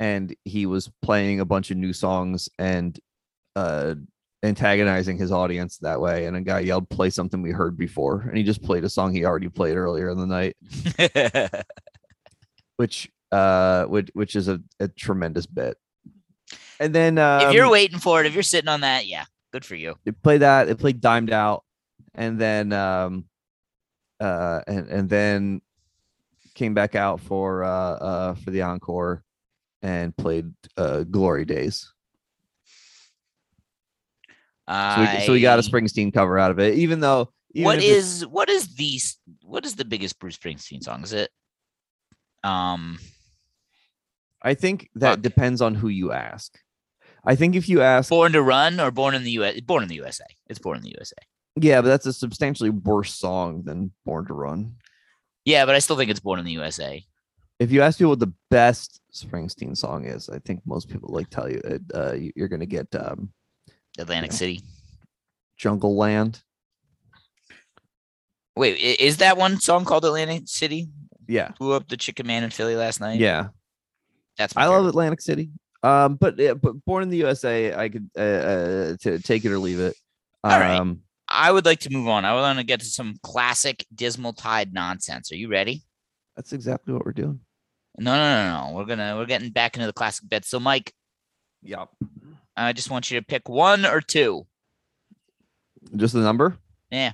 and 0.00 0.34
he 0.44 0.66
was 0.66 0.90
playing 1.02 1.38
a 1.38 1.44
bunch 1.44 1.70
of 1.70 1.76
new 1.76 1.92
songs 1.92 2.48
and 2.58 2.98
uh 3.54 3.94
antagonizing 4.42 5.18
his 5.18 5.30
audience 5.30 5.76
that 5.78 6.00
way 6.00 6.24
and 6.24 6.34
a 6.34 6.40
guy 6.40 6.60
yelled 6.60 6.88
play 6.88 7.10
something 7.10 7.42
we 7.42 7.50
heard 7.50 7.76
before 7.76 8.22
and 8.22 8.38
he 8.38 8.42
just 8.42 8.62
played 8.62 8.82
a 8.82 8.88
song 8.88 9.14
he 9.14 9.24
already 9.24 9.50
played 9.50 9.76
earlier 9.76 10.08
in 10.08 10.18
the 10.18 10.26
night. 10.26 10.56
Which 12.76 13.10
uh 13.30 13.84
which 13.84 14.10
which 14.14 14.34
is 14.34 14.48
a, 14.48 14.58
a 14.80 14.88
tremendous 14.88 15.44
bit. 15.44 15.76
And 16.80 16.94
then 16.94 17.18
um, 17.18 17.42
if 17.42 17.52
you're 17.52 17.70
waiting 17.70 17.98
for 17.98 18.20
it, 18.20 18.26
if 18.26 18.32
you're 18.32 18.42
sitting 18.42 18.68
on 18.68 18.80
that, 18.80 19.06
yeah, 19.06 19.26
good 19.52 19.66
for 19.66 19.74
you. 19.74 19.96
they 20.04 20.12
played 20.12 20.40
that 20.40 20.66
they 20.66 20.74
played 20.74 21.02
dimed 21.02 21.30
out 21.30 21.62
and 22.14 22.40
then 22.40 22.72
um, 22.72 23.26
uh, 24.18 24.62
and 24.66 24.88
and 24.88 25.10
then 25.10 25.60
came 26.54 26.72
back 26.72 26.94
out 26.94 27.20
for 27.20 27.62
uh, 27.62 27.68
uh 27.68 28.34
for 28.36 28.50
the 28.50 28.62
encore 28.62 29.22
and 29.82 30.16
played 30.16 30.52
uh 30.76 31.04
Glory 31.04 31.44
Days. 31.44 31.92
So 34.68 35.00
we, 35.00 35.26
so 35.26 35.32
we 35.32 35.40
got 35.40 35.58
a 35.58 35.62
Springsteen 35.62 36.12
cover 36.14 36.38
out 36.38 36.50
of 36.52 36.60
it, 36.60 36.74
even 36.74 37.00
though. 37.00 37.32
Even 37.52 37.64
What 37.64 37.82
is 37.82 38.24
what 38.24 38.48
is 38.48 38.76
the 38.76 39.00
what 39.42 39.66
is 39.66 39.74
the 39.74 39.84
biggest 39.84 40.20
Bruce 40.20 40.36
Springsteen 40.36 40.82
song? 40.84 41.02
Is 41.02 41.12
it 41.12 41.30
um 42.44 43.00
I 44.42 44.54
think 44.54 44.88
that 44.94 45.22
depends 45.22 45.60
on 45.60 45.74
who 45.74 45.88
you 45.88 46.12
ask. 46.12 46.56
I 47.24 47.34
think 47.34 47.56
if 47.56 47.68
you 47.68 47.82
ask, 47.82 48.08
Born 48.08 48.32
to 48.32 48.42
Run 48.42 48.78
or 48.78 48.92
Born 48.92 49.14
in 49.16 49.24
the 49.24 49.32
US? 49.32 49.60
Born 49.62 49.82
in 49.82 49.88
the 49.88 49.96
USA. 49.96 50.24
It's 50.48 50.60
Born 50.60 50.76
in 50.76 50.82
the 50.84 50.90
USA. 50.96 51.16
yeah, 51.56 51.80
but 51.80 51.88
that's 51.88 52.06
a 52.06 52.12
substantially 52.12 52.70
worse 52.70 53.12
song 53.14 53.64
than 53.64 53.92
Born 54.06 54.26
to 54.26 54.34
Run. 54.34 54.76
Yeah, 55.44 55.66
but 55.66 55.74
I 55.74 55.80
still 55.80 55.96
think 55.96 56.10
it's 56.10 56.20
Born 56.20 56.38
in 56.38 56.44
the 56.44 56.52
USA. 56.52 57.04
If 57.60 57.70
you 57.70 57.82
ask 57.82 57.98
people 57.98 58.10
what 58.10 58.18
the 58.20 58.32
best 58.50 59.00
Springsteen 59.14 59.76
song 59.76 60.06
is, 60.06 60.28
I 60.28 60.38
think 60.40 60.62
most 60.64 60.88
people 60.88 61.10
like 61.12 61.28
tell 61.30 61.48
you 61.48 61.60
it, 61.62 61.82
uh, 61.94 62.14
you- 62.14 62.32
you're 62.34 62.48
going 62.48 62.60
to 62.60 62.66
get 62.66 62.92
um, 62.96 63.32
Atlantic 63.98 64.32
Yeah. 64.32 64.36
City. 64.36 64.62
Jungle 65.58 65.94
Land. 65.94 66.42
Wait, 68.56 68.78
is 68.78 69.18
that 69.18 69.36
one 69.36 69.60
song 69.60 69.84
called 69.84 70.04
Atlantic 70.04 70.44
City? 70.48 70.88
Yeah, 71.28 71.52
Blew 71.58 71.72
up 71.74 71.86
the 71.86 71.96
Chicken 71.96 72.26
Man 72.26 72.42
in 72.42 72.50
Philly 72.50 72.74
last 72.74 73.00
night. 73.00 73.20
yeah. 73.20 73.48
that's 74.36 74.56
I 74.56 74.66
love. 74.66 74.86
Atlantic 74.86 75.20
City. 75.20 75.50
Um, 75.82 76.16
but 76.16 76.36
yeah, 76.38 76.54
but 76.54 76.84
Born 76.84 77.04
in 77.04 77.08
the 77.10 77.18
USA, 77.18 77.72
I 77.74 77.88
could 77.88 78.10
uh, 78.16 78.20
uh 78.20 78.96
to 79.02 79.18
take 79.20 79.44
it 79.44 79.52
or 79.52 79.58
leave 79.58 79.78
it. 79.80 79.94
All 80.42 80.58
right. 80.58 80.76
Um, 80.78 81.02
I 81.28 81.52
would 81.52 81.64
like 81.64 81.80
to 81.80 81.90
move 81.90 82.08
on. 82.08 82.24
I 82.24 82.34
want 82.34 82.58
to 82.58 82.64
get 82.64 82.80
to 82.80 82.86
some 82.86 83.16
classic 83.22 83.86
Dismal 83.94 84.32
Tide 84.32 84.72
nonsense. 84.74 85.30
Are 85.30 85.36
you 85.36 85.48
ready? 85.48 85.82
that's 86.36 86.52
exactly 86.54 86.94
what 86.94 87.04
we're 87.04 87.12
doing. 87.12 87.38
No, 88.00 88.14
no, 88.14 88.46
no, 88.64 88.68
no. 88.70 88.74
We're 88.76 88.86
gonna 88.86 89.14
we're 89.16 89.26
getting 89.26 89.50
back 89.50 89.76
into 89.76 89.86
the 89.86 89.92
classic 89.92 90.28
bits. 90.28 90.48
So, 90.48 90.58
Mike, 90.58 90.92
Yep. 91.62 91.88
I 92.56 92.72
just 92.72 92.90
want 92.90 93.10
you 93.10 93.20
to 93.20 93.24
pick 93.26 93.48
one 93.48 93.84
or 93.86 94.00
two. 94.00 94.46
Just 95.96 96.14
the 96.14 96.20
number. 96.20 96.56
Yeah. 96.90 97.12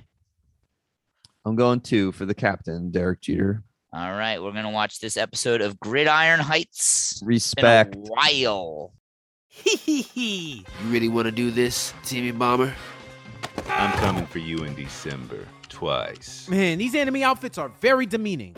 I'm 1.45 1.55
going 1.55 1.81
two 1.81 2.11
for 2.13 2.25
the 2.25 2.33
captain, 2.33 2.91
Derek 2.91 3.21
Jeter. 3.21 3.63
All 3.93 4.11
right, 4.11 4.41
we're 4.41 4.51
gonna 4.53 4.69
watch 4.71 4.99
this 4.99 5.17
episode 5.17 5.61
of 5.61 5.79
Gridiron 5.79 6.39
Heights. 6.39 7.21
It's 7.27 7.53
been 7.53 7.65
a 7.65 7.85
Respect. 7.85 7.95
while. 7.97 8.93
You 9.85 10.63
really 10.85 11.07
want 11.09 11.25
to 11.25 11.31
do 11.31 11.49
this, 11.51 11.93
Timmy 12.03 12.31
Bomber? 12.31 12.73
I'm 13.67 13.91
coming 13.97 14.25
for 14.27 14.39
you 14.39 14.63
in 14.63 14.75
December 14.75 15.45
twice. 15.67 16.47
Man, 16.47 16.77
these 16.77 16.93
enemy 16.95 17.23
outfits 17.23 17.57
are 17.57 17.69
very 17.81 18.05
demeaning. 18.05 18.53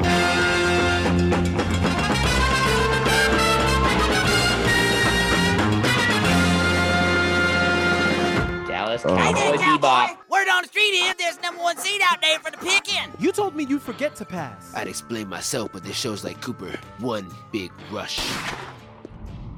Dallas 9.03 9.35
Oh. 9.35 9.57
Cowboy 9.57 9.57
Bebop. 9.87 10.17
Word 10.29 10.47
on 10.49 10.61
the 10.63 10.67
street 10.67 10.81
is 10.93 11.15
there's 11.15 11.41
number 11.41 11.61
one 11.61 11.77
seat 11.77 12.01
out 12.03 12.21
there 12.21 12.39
for 12.39 12.51
the 12.51 12.57
picking. 12.57 13.11
You 13.19 13.31
told 13.31 13.55
me 13.55 13.65
you'd 13.65 13.81
forget 13.81 14.15
to 14.17 14.25
pass. 14.25 14.73
I'd 14.75 14.87
explain 14.87 15.27
myself, 15.27 15.71
but 15.73 15.83
this 15.83 15.95
show's 15.97 16.23
like 16.23 16.41
Cooper. 16.41 16.77
One 16.99 17.27
big 17.51 17.71
rush. 17.91 18.19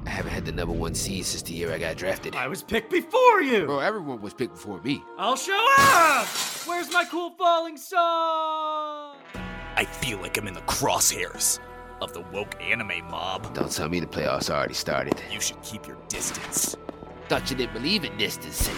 I 0.04 0.10
haven't 0.10 0.32
had 0.32 0.44
the 0.44 0.52
number 0.52 0.74
one 0.74 0.94
seed 0.94 1.24
since 1.24 1.42
the 1.42 1.54
year 1.54 1.72
I 1.72 1.78
got 1.78 1.96
drafted. 1.96 2.34
I 2.34 2.48
was 2.48 2.62
picked 2.62 2.90
before 2.90 3.40
you. 3.40 3.66
Bro, 3.66 3.78
everyone 3.80 4.20
was 4.20 4.34
picked 4.34 4.54
before 4.54 4.80
me. 4.82 5.02
I'll 5.16 5.36
show 5.36 5.64
up. 5.78 6.26
Where's 6.66 6.92
my 6.92 7.04
cool 7.10 7.30
falling 7.30 7.76
song? 7.76 9.16
I 9.76 9.84
feel 9.84 10.18
like 10.18 10.36
I'm 10.36 10.48
in 10.48 10.54
the 10.54 10.60
crosshairs 10.62 11.60
of 12.00 12.12
the 12.12 12.20
woke 12.32 12.60
anime 12.60 13.04
mob. 13.08 13.54
Don't 13.54 13.70
tell 13.70 13.88
me 13.88 14.00
the 14.00 14.06
playoffs 14.06 14.50
already 14.50 14.74
started. 14.74 15.14
You 15.30 15.40
should 15.40 15.62
keep 15.62 15.86
your 15.86 15.96
distance. 16.08 16.76
Thought 17.28 17.48
you 17.50 17.56
didn't 17.56 17.72
believe 17.72 18.04
in 18.04 18.16
distance. 18.18 18.68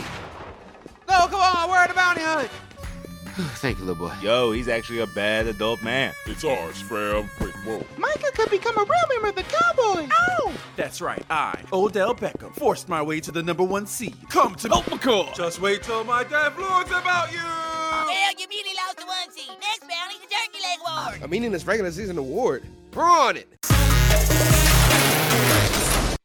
No, 1.15 1.29
come 1.29 1.41
on, 1.41 1.71
we're 1.71 1.77
at 1.77 1.93
a 1.93 1.95
bounty 1.95 2.23
hunt. 2.23 2.51
Thank 3.61 3.79
you, 3.79 3.85
little 3.85 4.09
boy. 4.09 4.15
Yo, 4.21 4.51
he's 4.51 4.67
actually 4.67 4.99
a 4.99 5.07
bad 5.07 5.47
adult 5.47 5.81
man. 5.81 6.13
It's 6.27 6.43
ours, 6.43 6.81
fam. 6.81 7.31
Wait, 7.41 7.55
whoa. 7.65 7.85
Micah 7.97 8.33
could 8.35 8.51
become 8.51 8.77
a 8.77 8.81
real 8.83 9.09
member 9.11 9.29
of 9.29 9.37
the 9.37 9.45
Cowboys. 9.45 10.11
Ow! 10.11 10.53
That's 10.75 11.01
right. 11.01 11.25
I, 11.31 11.63
Odell 11.73 12.17
Beckham, 12.17 12.53
forced 12.57 12.89
my 12.89 13.01
way 13.01 13.21
to 13.21 13.31
the 13.31 13.45
number 13.45 13.63
one 13.63 13.87
seed. 13.87 14.17
Come 14.29 14.57
to 14.57 14.69
Old 14.71 14.85
oh, 14.89 14.97
McCall. 14.97 15.33
Just 15.37 15.61
wait 15.61 15.85
till 15.85 16.03
my 16.03 16.25
dad 16.25 16.57
blows 16.57 16.87
about 16.87 17.31
you. 17.31 17.39
Well, 17.39 18.33
you 18.37 18.47
really 18.51 18.75
lost 18.77 18.97
the 18.99 19.07
one 19.07 19.31
seat. 19.31 19.51
Next 19.61 19.83
bounty, 19.83 20.17
the 20.21 20.27
turkey 20.27 20.59
leg 20.63 20.79
award. 20.81 21.23
I 21.23 21.27
mean, 21.29 21.45
in 21.45 21.53
this 21.53 21.65
regular 21.65 21.93
season 21.93 22.19
award. 22.19 22.65
We're 22.93 23.05
on 23.05 23.37
it. 23.37 23.49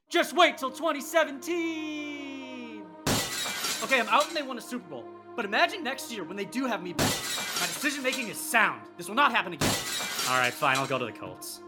Just 0.10 0.36
wait 0.36 0.58
till 0.58 0.72
2017. 0.72 2.19
Okay, 3.90 4.00
I'm 4.00 4.08
out 4.10 4.28
and 4.28 4.38
they 4.38 4.44
won 4.44 4.56
a 4.56 4.62
Super 4.62 4.88
Bowl. 4.88 5.04
But 5.36 5.46
imagine 5.46 5.84
next 5.84 6.12
year 6.12 6.24
when 6.24 6.38
they 6.38 6.46
do 6.46 6.68
have 6.68 6.84
me 6.84 6.94
back. 6.94 7.08
My 7.08 7.66
decision 7.66 8.04
making 8.04 8.28
is 8.28 8.40
sound. 8.40 8.82
This 8.98 9.08
will 9.08 9.16
not 9.16 9.32
happen 9.32 9.52
again. 9.54 9.68
All 10.30 10.38
right, 10.38 10.54
fine. 10.54 10.78
I'll 10.78 10.86
go 10.86 11.00
to 11.00 11.06
the 11.06 11.12
Colts. 11.12 11.62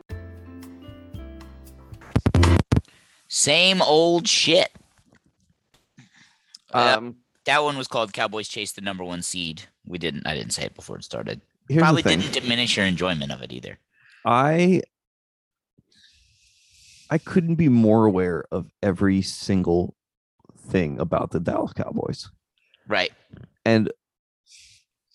Same 3.28 3.82
old 3.82 4.28
shit. 4.28 4.70
Uh, 6.72 6.98
Um, 7.00 7.16
that 7.46 7.64
one 7.64 7.76
was 7.76 7.88
called 7.88 8.14
Cowboys 8.14 8.48
Chase 8.48 8.72
the 8.74 8.82
number 8.82 9.04
one 9.04 9.24
seed. 9.24 9.64
We 9.88 9.98
didn't. 9.98 10.28
I 10.28 10.36
didn't 10.36 10.52
say 10.52 10.66
it 10.66 10.76
before 10.76 10.98
it 10.98 11.04
started. 11.04 11.42
Probably 11.76 12.04
didn't 12.04 12.34
diminish 12.34 12.78
your 12.78 12.86
enjoyment 12.86 13.32
of 13.32 13.42
it 13.42 13.52
either. 13.52 13.80
I 14.26 14.84
I 17.10 17.18
couldn't 17.18 17.56
be 17.56 17.68
more 17.68 18.06
aware 18.06 18.46
of 18.52 18.70
every 18.84 19.24
single 19.24 19.96
thing 20.62 21.00
about 21.00 21.32
the 21.32 21.40
Dallas 21.40 21.74
Cowboys. 21.74 22.30
Right. 22.88 23.12
And 23.66 23.92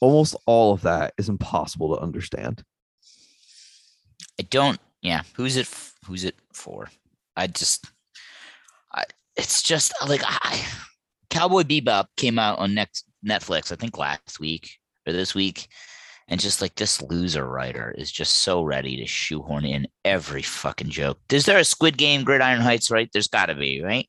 almost 0.00 0.36
all 0.46 0.72
of 0.72 0.82
that 0.82 1.14
is 1.18 1.28
impossible 1.28 1.94
to 1.94 2.02
understand. 2.02 2.62
I 4.38 4.42
don't. 4.44 4.80
Yeah. 5.02 5.22
Who's 5.34 5.56
it? 5.56 5.68
Who's 6.06 6.24
it 6.24 6.36
for? 6.52 6.88
I 7.36 7.46
just. 7.46 7.86
I. 8.92 9.04
It's 9.36 9.62
just 9.62 9.92
like 10.06 10.22
I. 10.24 10.64
Cowboy 11.30 11.62
Bebop 11.62 12.06
came 12.16 12.38
out 12.38 12.58
on 12.58 12.74
next 12.74 13.04
Netflix. 13.26 13.72
I 13.72 13.76
think 13.76 13.98
last 13.98 14.40
week 14.40 14.78
or 15.06 15.12
this 15.12 15.34
week, 15.34 15.68
and 16.28 16.40
just 16.40 16.60
like 16.60 16.74
this 16.74 17.02
loser 17.02 17.46
writer 17.46 17.94
is 17.96 18.10
just 18.10 18.36
so 18.36 18.62
ready 18.62 18.96
to 18.96 19.06
shoehorn 19.06 19.64
in 19.64 19.86
every 20.04 20.42
fucking 20.42 20.90
joke. 20.90 21.18
Is 21.30 21.46
there 21.46 21.58
a 21.58 21.64
Squid 21.64 21.98
Game 21.98 22.24
Gridiron 22.24 22.60
Heights? 22.60 22.90
Right? 22.90 23.10
There's 23.12 23.28
got 23.28 23.46
to 23.46 23.54
be 23.54 23.82
right. 23.82 24.08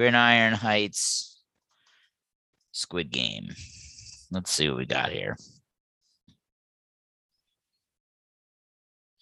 Gridiron 0.00 0.54
Heights. 0.54 1.42
Squid 2.72 3.10
Game. 3.10 3.50
Let's 4.30 4.50
see 4.50 4.66
what 4.66 4.78
we 4.78 4.86
got 4.86 5.10
here. 5.12 5.36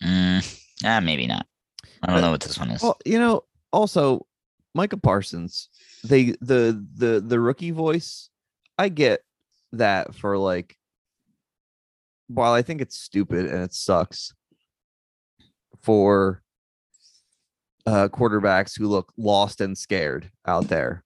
Mm, 0.00 0.62
ah, 0.84 1.00
maybe 1.00 1.26
not. 1.26 1.46
I 2.00 2.12
don't 2.12 2.20
know 2.20 2.30
what 2.30 2.42
this 2.42 2.60
one 2.60 2.70
is. 2.70 2.80
Well, 2.80 2.96
you 3.04 3.18
know, 3.18 3.42
also 3.72 4.24
Micah 4.72 4.98
Parsons, 4.98 5.68
they 6.04 6.36
the 6.40 6.80
the 6.94 7.24
the 7.26 7.40
rookie 7.40 7.72
voice, 7.72 8.30
I 8.78 8.88
get 8.88 9.22
that 9.72 10.14
for 10.14 10.38
like 10.38 10.76
while 12.28 12.52
I 12.52 12.62
think 12.62 12.80
it's 12.80 12.96
stupid 12.96 13.46
and 13.46 13.64
it 13.64 13.74
sucks 13.74 14.32
for 15.80 16.44
uh 17.88 18.08
quarterbacks 18.08 18.76
who 18.76 18.86
look 18.86 19.12
lost 19.16 19.60
and 19.60 19.76
scared 19.76 20.30
out 20.46 20.68
there. 20.68 21.02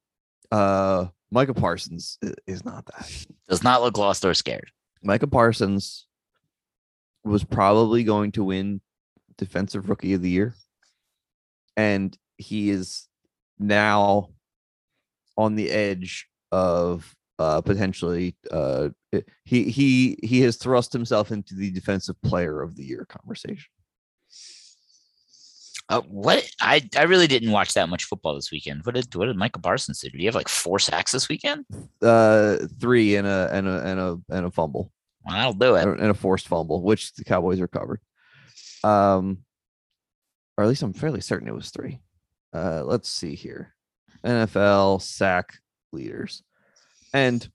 Uh 0.50 1.06
Micah 1.30 1.54
Parsons 1.54 2.18
is 2.46 2.64
not 2.64 2.84
that. 2.86 3.26
Does 3.48 3.62
not 3.62 3.82
look 3.82 3.96
lost 3.96 4.24
or 4.24 4.34
scared. 4.34 4.70
Micah 5.02 5.26
Parsons 5.26 6.06
was 7.24 7.44
probably 7.44 8.04
going 8.04 8.32
to 8.32 8.44
win 8.44 8.80
defensive 9.38 9.88
rookie 9.88 10.12
of 10.14 10.22
the 10.22 10.28
year. 10.28 10.54
And 11.76 12.16
he 12.36 12.70
is 12.70 13.08
now 13.58 14.30
on 15.36 15.54
the 15.54 15.70
edge 15.70 16.26
of 16.50 17.14
uh 17.38 17.60
potentially 17.60 18.36
uh 18.50 18.88
he 19.44 19.70
he 19.70 20.18
he 20.22 20.40
has 20.40 20.56
thrust 20.56 20.92
himself 20.92 21.30
into 21.30 21.54
the 21.54 21.70
defensive 21.70 22.20
player 22.22 22.60
of 22.60 22.76
the 22.76 22.84
year 22.84 23.06
conversation. 23.08 23.70
Uh, 25.92 26.00
what 26.08 26.42
I 26.58 26.88
I 26.96 27.02
really 27.02 27.26
didn't 27.26 27.50
watch 27.50 27.74
that 27.74 27.90
much 27.90 28.04
football 28.04 28.34
this 28.34 28.50
weekend. 28.50 28.86
What 28.86 28.94
did 28.94 29.14
what 29.14 29.26
did 29.26 29.36
Michael 29.36 29.60
Parsons 29.60 30.00
do? 30.00 30.08
Did 30.08 30.20
he 30.20 30.26
have 30.26 30.34
like 30.34 30.48
four 30.48 30.78
sacks 30.78 31.12
this 31.12 31.28
weekend? 31.28 31.66
Uh 32.00 32.56
three 32.80 33.16
and 33.16 33.26
a 33.26 33.50
and 33.52 33.68
a 33.68 33.86
and 33.86 34.00
a 34.00 34.20
and 34.30 34.46
a 34.46 34.50
fumble. 34.50 34.90
Well, 35.24 35.36
that'll 35.36 35.52
do 35.52 35.74
it. 35.74 35.86
and 35.86 36.10
a 36.10 36.14
forced 36.14 36.48
fumble, 36.48 36.82
which 36.82 37.12
the 37.12 37.24
Cowboys 37.24 37.60
recovered. 37.60 38.00
Um, 38.82 39.44
or 40.56 40.64
at 40.64 40.68
least 40.68 40.82
I'm 40.82 40.94
fairly 40.94 41.20
certain 41.20 41.46
it 41.46 41.54
was 41.54 41.70
three. 41.70 42.00
Uh, 42.54 42.82
let's 42.84 43.08
see 43.08 43.34
here. 43.34 43.74
NFL 44.24 45.02
sack 45.02 45.58
leaders, 45.92 46.42
and 47.12 47.46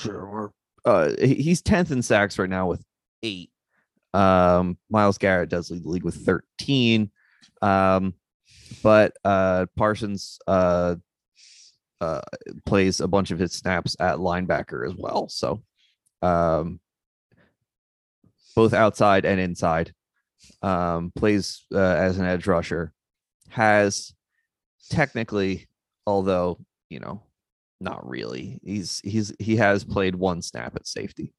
Sure. 0.00 0.52
Uh, 0.84 1.10
he's 1.20 1.60
tenth 1.62 1.90
in 1.90 2.02
sacks 2.02 2.38
right 2.38 2.48
now 2.48 2.66
with 2.66 2.82
eight. 3.22 3.50
Um, 4.14 4.78
Myles 4.88 5.18
Garrett 5.18 5.50
does 5.50 5.70
lead 5.70 5.84
the 5.84 5.88
league 5.88 6.04
with 6.04 6.24
thirteen. 6.24 7.10
Um, 7.62 8.14
but 8.82 9.12
uh, 9.24 9.66
Parsons 9.76 10.38
uh, 10.46 10.96
uh, 12.00 12.20
plays 12.64 13.00
a 13.00 13.08
bunch 13.08 13.30
of 13.30 13.38
his 13.38 13.52
snaps 13.52 13.96
at 14.00 14.16
linebacker 14.16 14.86
as 14.88 14.94
well. 14.96 15.28
So, 15.28 15.62
um, 16.22 16.80
both 18.56 18.72
outside 18.72 19.24
and 19.24 19.40
inside. 19.40 19.92
Um, 20.62 21.12
plays 21.14 21.66
uh, 21.74 21.78
as 21.78 22.18
an 22.18 22.24
edge 22.24 22.46
rusher. 22.46 22.92
Has 23.50 24.14
technically, 24.88 25.68
although 26.06 26.58
you 26.88 27.00
know, 27.00 27.22
not 27.80 28.06
really. 28.08 28.60
He's 28.62 29.00
he's 29.04 29.32
he 29.38 29.56
has 29.56 29.84
played 29.84 30.14
one 30.14 30.42
snap 30.42 30.76
at 30.76 30.86
safety. 30.86 31.32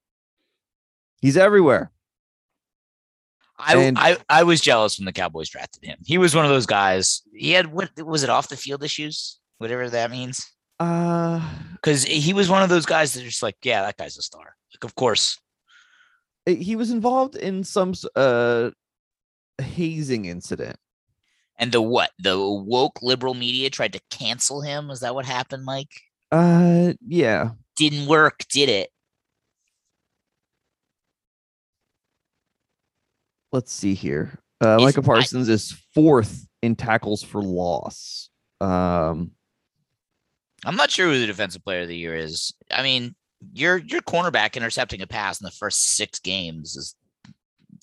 He's 1.21 1.38
everywhere. 1.38 1.91
I, 3.57 3.77
And- 3.77 3.98
I 4.00 4.17
I 4.27 4.43
was 4.43 4.60
jealous 4.62 4.98
when 4.98 5.05
the 5.05 5.12
Cowboys 5.12 5.50
drafted 5.50 5.86
him. 5.86 6.00
He 6.03 6.17
was 6.17 6.36
one 6.36 6.45
of 6.45 6.51
those 6.51 6.65
guys. 6.65 7.21
He 7.33 7.51
had 7.51 7.67
what 7.67 7.91
was 8.01 8.24
it 8.24 8.29
off 8.29 8.50
the 8.50 8.57
field 8.57 8.83
issues, 8.83 9.39
whatever 9.60 9.89
that 9.89 10.10
means. 10.12 10.50
Uh 10.79 11.48
Because 11.75 12.03
he 12.03 12.33
was 12.33 12.50
one 12.50 12.63
of 12.63 12.69
those 12.69 12.86
guys 12.88 13.13
that 13.13 13.21
just 13.21 13.43
like, 13.43 13.57
yeah, 13.63 13.83
that 13.83 13.98
guy's 13.98 14.17
a 14.17 14.21
star. 14.24 14.55
Like, 14.74 14.83
of 14.83 14.95
course. 14.95 15.39
he 16.48 16.75
was 16.75 16.89
involved 16.89 17.36
in 17.36 17.63
some 17.63 17.93
uh 18.15 18.71
hazing 19.62 20.25
incident. 20.25 20.77
And 21.60 21.71
the 21.71 21.81
what? 21.83 22.10
The 22.17 22.36
woke 22.39 23.03
liberal 23.03 23.36
media 23.36 23.69
tried 23.69 23.93
to 23.93 24.01
cancel 24.10 24.62
him. 24.62 24.89
Is 24.89 25.01
that 25.01 25.13
what 25.13 25.25
happened, 25.27 25.63
Mike? 25.65 26.01
Uh 26.31 26.93
yeah. 27.05 27.50
Didn't 27.77 28.07
work, 28.07 28.45
did 28.50 28.69
it? 28.69 28.89
Let's 33.51 33.71
see 33.71 33.93
here. 33.93 34.39
Uh 34.63 34.77
Is- 34.77 34.83
Micah 34.83 35.01
I- 35.01 35.05
Parsons 35.05 35.50
is 35.50 35.71
fourth 35.93 36.47
in 36.61 36.75
tackles 36.75 37.23
for 37.23 37.41
loss. 37.41 38.29
Um 38.59 39.31
I'm 40.63 40.75
not 40.75 40.91
sure 40.91 41.07
who 41.07 41.19
the 41.19 41.25
defensive 41.27 41.63
player 41.63 41.81
of 41.81 41.88
the 41.88 41.97
year 41.97 42.15
is. 42.15 42.53
I 42.71 42.83
mean, 42.83 43.15
your 43.53 43.77
your 43.77 44.01
cornerback 44.01 44.55
intercepting 44.55 45.01
a 45.01 45.07
pass 45.07 45.41
in 45.41 45.45
the 45.45 45.51
first 45.51 45.95
six 45.95 46.19
games 46.19 46.75
is 46.75 46.95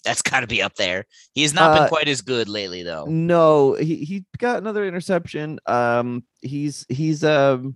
that's 0.04 0.22
got 0.22 0.40
to 0.40 0.46
be 0.46 0.62
up 0.62 0.76
there. 0.76 1.04
He 1.34 1.42
has 1.42 1.52
not 1.52 1.72
Uh, 1.76 1.80
been 1.80 1.88
quite 1.88 2.06
as 2.06 2.20
good 2.22 2.48
lately, 2.48 2.84
though. 2.84 3.04
No, 3.06 3.74
he 3.74 3.96
he 4.04 4.24
got 4.38 4.58
another 4.58 4.86
interception. 4.86 5.58
Um, 5.66 6.22
he's 6.40 6.86
he's 6.88 7.24
um 7.24 7.74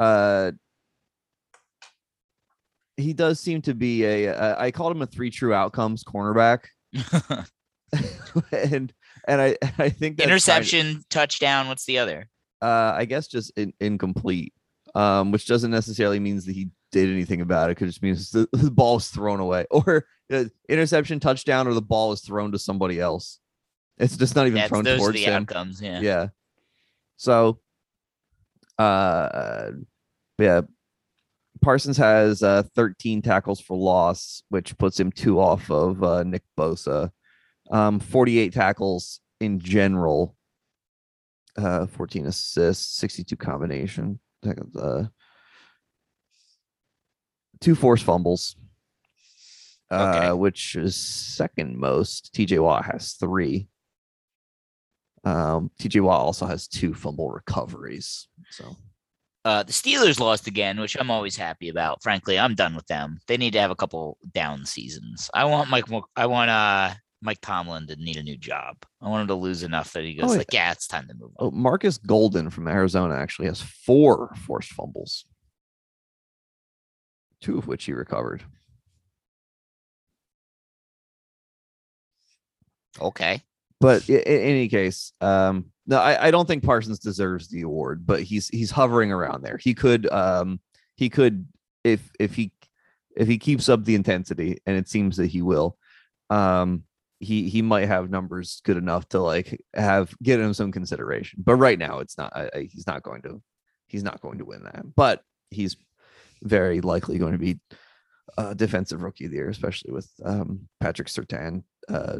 uh 0.00 0.50
he 2.96 3.12
does 3.12 3.40
seem 3.40 3.62
to 3.62 3.74
be 3.74 4.04
a. 4.04 4.34
Uh, 4.34 4.70
called 4.72 4.92
him 4.94 5.02
a 5.02 5.06
three 5.06 5.30
true 5.30 5.54
outcomes 5.54 6.04
cornerback, 6.04 6.64
and 8.52 8.92
and 9.28 9.40
I 9.40 9.56
I 9.78 9.88
think 9.88 10.16
that's 10.16 10.18
kind 10.18 10.20
of- 10.20 10.20
Interception, 10.24 11.02
touchdown. 11.10 11.68
What's 11.68 11.84
the 11.84 11.98
other? 11.98 12.28
uh, 12.62 12.92
I 12.94 13.04
guess 13.06 13.26
just 13.26 13.52
in, 13.56 13.72
incomplete. 13.80 14.52
Um, 14.94 15.30
which 15.30 15.46
doesn't 15.46 15.70
necessarily 15.70 16.18
means 16.18 16.44
that 16.46 16.52
he 16.52 16.68
did 16.90 17.08
anything 17.08 17.42
about 17.42 17.70
it. 17.70 17.76
Could 17.76 17.86
just 17.86 18.02
means 18.02 18.32
the, 18.32 18.48
the 18.52 18.72
ball 18.72 18.94
was 18.94 19.08
thrown 19.08 19.38
away, 19.38 19.64
or 19.70 20.04
uh, 20.32 20.44
interception, 20.68 21.20
touchdown, 21.20 21.68
or 21.68 21.74
the 21.74 21.80
ball 21.80 22.10
is 22.12 22.22
thrown 22.22 22.50
to 22.50 22.58
somebody 22.58 22.98
else. 22.98 23.38
It's 23.98 24.16
just 24.16 24.34
not 24.34 24.46
even 24.48 24.56
That's, 24.56 24.68
thrown 24.68 24.82
those 24.82 24.96
are 24.96 25.04
towards 25.04 25.18
the 25.18 25.24
him. 25.26 25.42
outcomes. 25.42 25.80
Yeah. 25.80 26.00
Yeah. 26.00 26.26
So, 27.18 27.60
uh, 28.78 29.70
yeah, 30.40 30.62
Parsons 31.60 31.96
has 31.96 32.42
uh 32.42 32.62
13 32.74 33.22
tackles 33.22 33.60
for 33.60 33.76
loss, 33.76 34.42
which 34.48 34.76
puts 34.78 34.98
him 34.98 35.12
two 35.12 35.40
off 35.40 35.70
of 35.70 36.02
uh, 36.02 36.22
Nick 36.22 36.42
Bosa. 36.58 37.10
Um, 37.70 38.00
48 38.00 38.52
tackles 38.52 39.20
in 39.40 39.58
general. 39.60 40.36
Uh, 41.56 41.86
14 41.86 42.26
assists, 42.26 42.96
62 42.98 43.36
combination. 43.36 44.20
Uh, 44.78 45.04
two 47.60 47.74
forced 47.74 48.04
fumbles. 48.04 48.56
Okay. 49.92 50.28
Uh, 50.28 50.36
which 50.36 50.76
is 50.76 50.96
second 50.96 51.76
most. 51.76 52.32
TJ 52.34 52.62
Watt 52.62 52.84
has 52.84 53.14
three. 53.14 53.68
Um, 55.24 55.70
TJ 55.80 56.00
Watt 56.00 56.20
also 56.20 56.46
has 56.46 56.68
two 56.68 56.94
fumble 56.94 57.30
recoveries. 57.30 58.28
So 58.50 58.76
Uh, 59.44 59.62
the 59.62 59.72
Steelers 59.72 60.20
lost 60.20 60.46
again, 60.46 60.78
which 60.78 60.96
I'm 61.00 61.10
always 61.10 61.34
happy 61.36 61.70
about. 61.70 62.02
Frankly, 62.02 62.38
I'm 62.38 62.54
done 62.54 62.74
with 62.76 62.86
them. 62.88 63.18
They 63.26 63.38
need 63.38 63.52
to 63.54 63.60
have 63.60 63.70
a 63.70 63.76
couple 63.76 64.18
down 64.34 64.66
seasons. 64.66 65.30
I 65.32 65.46
want 65.46 65.70
Mike. 65.70 65.86
I 66.14 66.26
want 66.26 66.50
uh 66.50 66.92
Mike 67.22 67.40
Tomlin 67.40 67.86
to 67.86 67.96
need 67.96 68.16
a 68.18 68.22
new 68.22 68.36
job. 68.36 68.76
I 69.00 69.08
want 69.08 69.22
him 69.22 69.28
to 69.28 69.34
lose 69.34 69.62
enough 69.62 69.92
that 69.94 70.04
he 70.04 70.14
goes 70.14 70.32
Oh, 70.32 70.36
like, 70.36 70.52
yeah, 70.52 70.72
it's 70.72 70.86
time 70.86 71.06
to 71.08 71.14
move 71.14 71.30
on. 71.38 71.46
oh, 71.46 71.50
Marcus 71.50 71.96
Golden 71.98 72.50
from 72.50 72.68
Arizona 72.68 73.14
actually 73.14 73.48
has 73.48 73.60
four 73.62 74.34
forced 74.46 74.72
fumbles, 74.72 75.24
two 77.40 77.56
of 77.58 77.66
which 77.66 77.84
he 77.84 77.92
recovered. 77.92 78.42
Okay. 83.00 83.42
But 83.80 84.08
i- 84.10 84.12
in, 84.12 84.40
any 84.42 84.68
case, 84.68 85.12
um, 85.20 85.66
no, 85.86 85.98
I, 85.98 86.28
I 86.28 86.30
don't 86.30 86.46
think 86.46 86.62
Parsons 86.64 86.98
deserves 86.98 87.48
the 87.48 87.62
award, 87.62 88.06
but 88.06 88.22
he's 88.22 88.48
he's 88.48 88.70
hovering 88.70 89.10
around 89.12 89.42
there. 89.42 89.56
He 89.56 89.74
could 89.74 90.10
um 90.12 90.60
he 90.96 91.08
could 91.08 91.46
if 91.82 92.10
if 92.20 92.34
he 92.34 92.52
if 93.16 93.26
he 93.26 93.38
keeps 93.38 93.68
up 93.68 93.84
the 93.84 93.94
intensity, 93.94 94.58
and 94.66 94.76
it 94.76 94.88
seems 94.88 95.16
that 95.16 95.26
he 95.26 95.42
will, 95.42 95.76
um, 96.28 96.84
he 97.18 97.48
he 97.48 97.62
might 97.62 97.86
have 97.88 98.10
numbers 98.10 98.60
good 98.64 98.76
enough 98.76 99.08
to 99.08 99.20
like 99.20 99.60
have 99.74 100.14
get 100.22 100.40
him 100.40 100.54
some 100.54 100.70
consideration. 100.72 101.42
But 101.44 101.56
right 101.56 101.78
now, 101.78 101.98
it's 101.98 102.16
not. 102.16 102.34
I, 102.36 102.50
I, 102.54 102.68
he's 102.70 102.86
not 102.86 103.02
going 103.02 103.22
to. 103.22 103.42
He's 103.88 104.04
not 104.04 104.20
going 104.20 104.38
to 104.38 104.44
win 104.44 104.62
that. 104.64 104.84
But 104.94 105.22
he's 105.50 105.76
very 106.42 106.80
likely 106.80 107.18
going 107.18 107.32
to 107.32 107.38
be 107.38 107.58
uh, 108.38 108.54
defensive 108.54 109.02
rookie 109.02 109.24
of 109.24 109.32
the 109.32 109.38
year, 109.38 109.48
especially 109.50 109.92
with 109.92 110.08
um, 110.24 110.68
Patrick 110.80 111.08
Surtain 111.08 111.64
uh, 111.88 112.18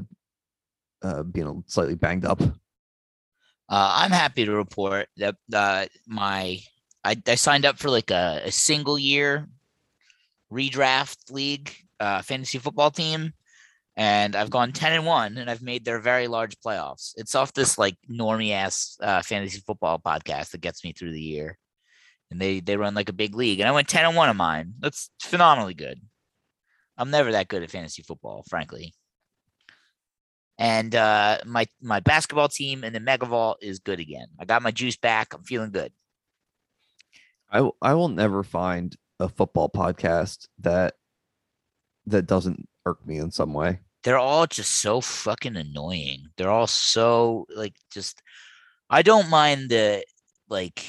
uh, 1.02 1.22
being 1.22 1.64
slightly 1.66 1.94
banged 1.94 2.24
up. 2.24 2.40
Uh, 2.42 2.52
I'm 3.68 4.10
happy 4.10 4.44
to 4.44 4.52
report 4.52 5.08
that 5.16 5.36
uh, 5.54 5.86
my 6.06 6.60
I, 7.04 7.16
I 7.26 7.34
signed 7.36 7.64
up 7.64 7.78
for 7.78 7.88
like 7.88 8.10
a, 8.10 8.42
a 8.44 8.52
single 8.52 8.98
year 8.98 9.48
redraft 10.52 11.30
league 11.30 11.72
uh, 12.00 12.22
fantasy 12.22 12.58
football 12.58 12.90
team, 12.90 13.32
and 13.96 14.34
I've 14.34 14.50
gone 14.50 14.72
ten 14.72 14.92
and 14.92 15.06
one, 15.06 15.38
and 15.38 15.48
I've 15.48 15.62
made 15.62 15.84
their 15.84 16.00
very 16.00 16.26
large 16.26 16.56
playoffs. 16.58 17.12
It's 17.16 17.34
off 17.34 17.52
this 17.52 17.78
like 17.78 17.96
normie 18.10 18.52
ass 18.52 18.96
uh, 19.00 19.22
fantasy 19.22 19.62
football 19.64 20.00
podcast 20.04 20.50
that 20.50 20.60
gets 20.60 20.82
me 20.84 20.92
through 20.92 21.12
the 21.12 21.20
year, 21.20 21.56
and 22.30 22.40
they 22.40 22.60
they 22.60 22.76
run 22.76 22.94
like 22.94 23.08
a 23.08 23.14
big 23.14 23.36
league, 23.36 23.60
and 23.60 23.68
I 23.68 23.72
went 23.72 23.88
ten 23.88 24.04
and 24.04 24.16
one 24.16 24.28
of 24.28 24.36
mine. 24.36 24.74
That's 24.80 25.10
phenomenally 25.22 25.74
good. 25.74 26.00
I'm 26.98 27.10
never 27.10 27.32
that 27.32 27.48
good 27.48 27.62
at 27.62 27.70
fantasy 27.70 28.02
football, 28.02 28.44
frankly 28.48 28.94
and 30.61 30.94
uh, 30.94 31.38
my 31.46 31.66
my 31.81 32.01
basketball 32.01 32.49
team 32.49 32.85
and 32.85 32.94
the 32.94 33.01
Mega 33.01 33.25
Vault 33.25 33.59
is 33.62 33.79
good 33.79 33.99
again. 33.99 34.27
I 34.38 34.44
got 34.44 34.62
my 34.62 34.70
juice 34.70 34.96
back. 34.96 35.33
I'm 35.33 35.42
feeling 35.42 35.70
good. 35.70 35.90
I 37.51 37.68
I 37.81 37.94
will 37.94 38.09
never 38.09 38.42
find 38.44 38.94
a 39.18 39.29
football 39.29 39.70
podcast 39.70 40.46
that 40.59 40.94
that 42.07 42.27
doesn't 42.27 42.68
irk 42.85 43.05
me 43.07 43.16
in 43.16 43.31
some 43.31 43.55
way. 43.55 43.81
They're 44.05 44.18
all 44.18 44.46
just 44.46 44.81
so 44.81 45.01
fucking 45.01 45.57
annoying. 45.57 46.27
They're 46.37 46.51
all 46.51 46.68
so 46.68 47.46
like 47.57 47.75
just. 47.90 48.23
I 48.90 49.03
don't 49.03 49.31
mind 49.31 49.70
the 49.70 50.05
like 50.49 50.85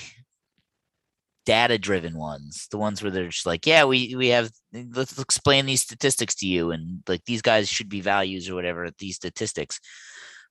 data 1.46 1.78
driven 1.78 2.18
ones, 2.18 2.68
the 2.72 2.78
ones 2.78 3.02
where 3.02 3.12
they're 3.12 3.28
just 3.28 3.46
like, 3.46 3.66
yeah, 3.66 3.84
we 3.86 4.16
we 4.16 4.30
have 4.30 4.52
let's 4.74 5.18
explain 5.20 5.66
these 5.66 5.82
statistics 5.82 6.36
to 6.36 6.48
you, 6.48 6.72
and 6.72 7.02
like 7.08 7.26
these 7.26 7.42
guys 7.42 7.70
should 7.70 7.90
be 7.90 8.02
values 8.02 8.50
or 8.50 8.56
whatever 8.56 8.90
these 9.00 9.16
statistics. 9.16 9.80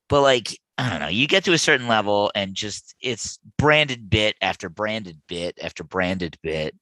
But 0.09 0.23
like 0.23 0.59
I 0.79 0.91
don't 0.91 1.01
know, 1.01 1.09
you 1.09 1.27
get 1.27 1.45
to 1.45 1.53
a 1.53 1.59
certain 1.59 1.89
level 1.89 2.33
and 2.35 2.55
just 2.55 2.95
it's 3.01 3.39
branded 3.59 4.11
bit 4.11 4.37
after 4.41 4.69
branded 4.69 5.21
bit 5.29 5.59
after 5.63 5.85
branded 5.85 6.37
bit, 6.43 6.75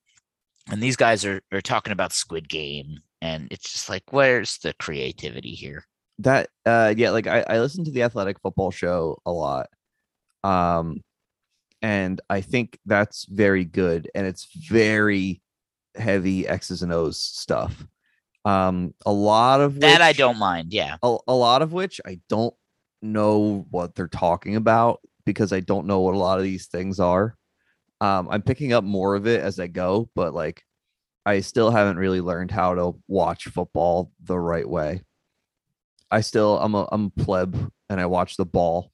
and 0.71 0.83
these 0.83 0.97
guys 0.97 1.25
are 1.25 1.42
are 1.53 1.61
talking 1.61 1.92
about 1.92 2.12
Squid 2.12 2.49
Game, 2.49 2.99
and 3.21 3.49
it's 3.51 3.73
just 3.73 3.88
like, 3.88 4.05
where's 4.11 4.59
the 4.59 4.75
creativity 4.79 5.53
here? 5.53 5.85
That 6.21 6.49
uh 6.66 6.94
yeah, 6.97 7.11
like 7.11 7.27
I, 7.27 7.44
I 7.49 7.61
listen 7.61 7.85
to 7.85 7.90
the 7.90 8.03
athletic 8.03 8.40
football 8.40 8.71
show 8.71 9.21
a 9.27 9.33
lot. 9.33 9.68
Um 10.44 11.03
and 11.82 12.20
I 12.28 12.40
think 12.40 12.78
that's 12.86 13.24
very 13.26 13.64
good 13.64 14.10
and 14.14 14.26
it's 14.26 14.48
very 14.68 15.42
heavy 15.96 16.46
X's 16.46 16.82
and 16.82 16.92
O's 16.92 17.20
stuff. 17.20 17.86
Um 18.44 18.94
a 19.04 19.12
lot 19.12 19.60
of 19.60 19.80
That 19.80 20.02
I 20.02 20.12
don't 20.12 20.38
mind. 20.38 20.72
Yeah. 20.72 20.96
a, 21.02 21.16
a 21.26 21.34
lot 21.34 21.62
of 21.62 21.72
which 21.72 22.00
I 22.06 22.20
don't 22.28 22.54
know 23.02 23.66
what 23.70 23.94
they're 23.94 24.08
talking 24.08 24.56
about 24.56 25.00
because 25.24 25.52
I 25.52 25.60
don't 25.60 25.86
know 25.86 26.00
what 26.00 26.14
a 26.14 26.18
lot 26.18 26.38
of 26.38 26.44
these 26.44 26.66
things 26.66 26.98
are. 27.00 27.36
Um, 28.00 28.28
I'm 28.30 28.42
picking 28.42 28.72
up 28.72 28.84
more 28.84 29.14
of 29.14 29.26
it 29.26 29.40
as 29.40 29.58
I 29.58 29.66
go, 29.66 30.08
but 30.14 30.32
like 30.32 30.62
I 31.26 31.40
still 31.40 31.70
haven't 31.70 31.98
really 31.98 32.20
learned 32.20 32.50
how 32.50 32.74
to 32.74 32.92
watch 33.08 33.44
football 33.44 34.12
the 34.22 34.38
right 34.38 34.68
way. 34.68 35.02
I 36.10 36.22
still 36.22 36.58
I'm 36.58 36.74
a 36.74 36.88
I'm 36.90 37.12
a 37.16 37.22
pleb 37.22 37.70
and 37.90 38.00
I 38.00 38.06
watch 38.06 38.36
the 38.36 38.46
ball. 38.46 38.90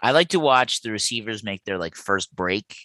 I 0.00 0.12
like 0.12 0.28
to 0.28 0.40
watch 0.40 0.82
the 0.82 0.90
receivers 0.90 1.44
make 1.44 1.64
their 1.64 1.78
like 1.78 1.94
first 1.94 2.34
break 2.34 2.76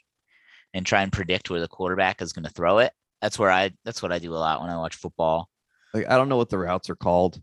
and 0.73 0.85
try 0.85 1.01
and 1.01 1.11
predict 1.11 1.49
where 1.49 1.61
the 1.61 1.67
quarterback 1.67 2.21
is 2.21 2.33
going 2.33 2.45
to 2.45 2.51
throw 2.51 2.79
it. 2.79 2.91
That's 3.21 3.39
where 3.39 3.51
I 3.51 3.71
that's 3.83 4.01
what 4.01 4.11
I 4.11 4.19
do 4.19 4.33
a 4.33 4.37
lot 4.37 4.61
when 4.61 4.69
I 4.69 4.77
watch 4.77 4.95
football. 4.95 5.49
Like 5.93 6.09
I 6.09 6.17
don't 6.17 6.29
know 6.29 6.37
what 6.37 6.49
the 6.49 6.57
routes 6.57 6.89
are 6.89 6.95
called. 6.95 7.41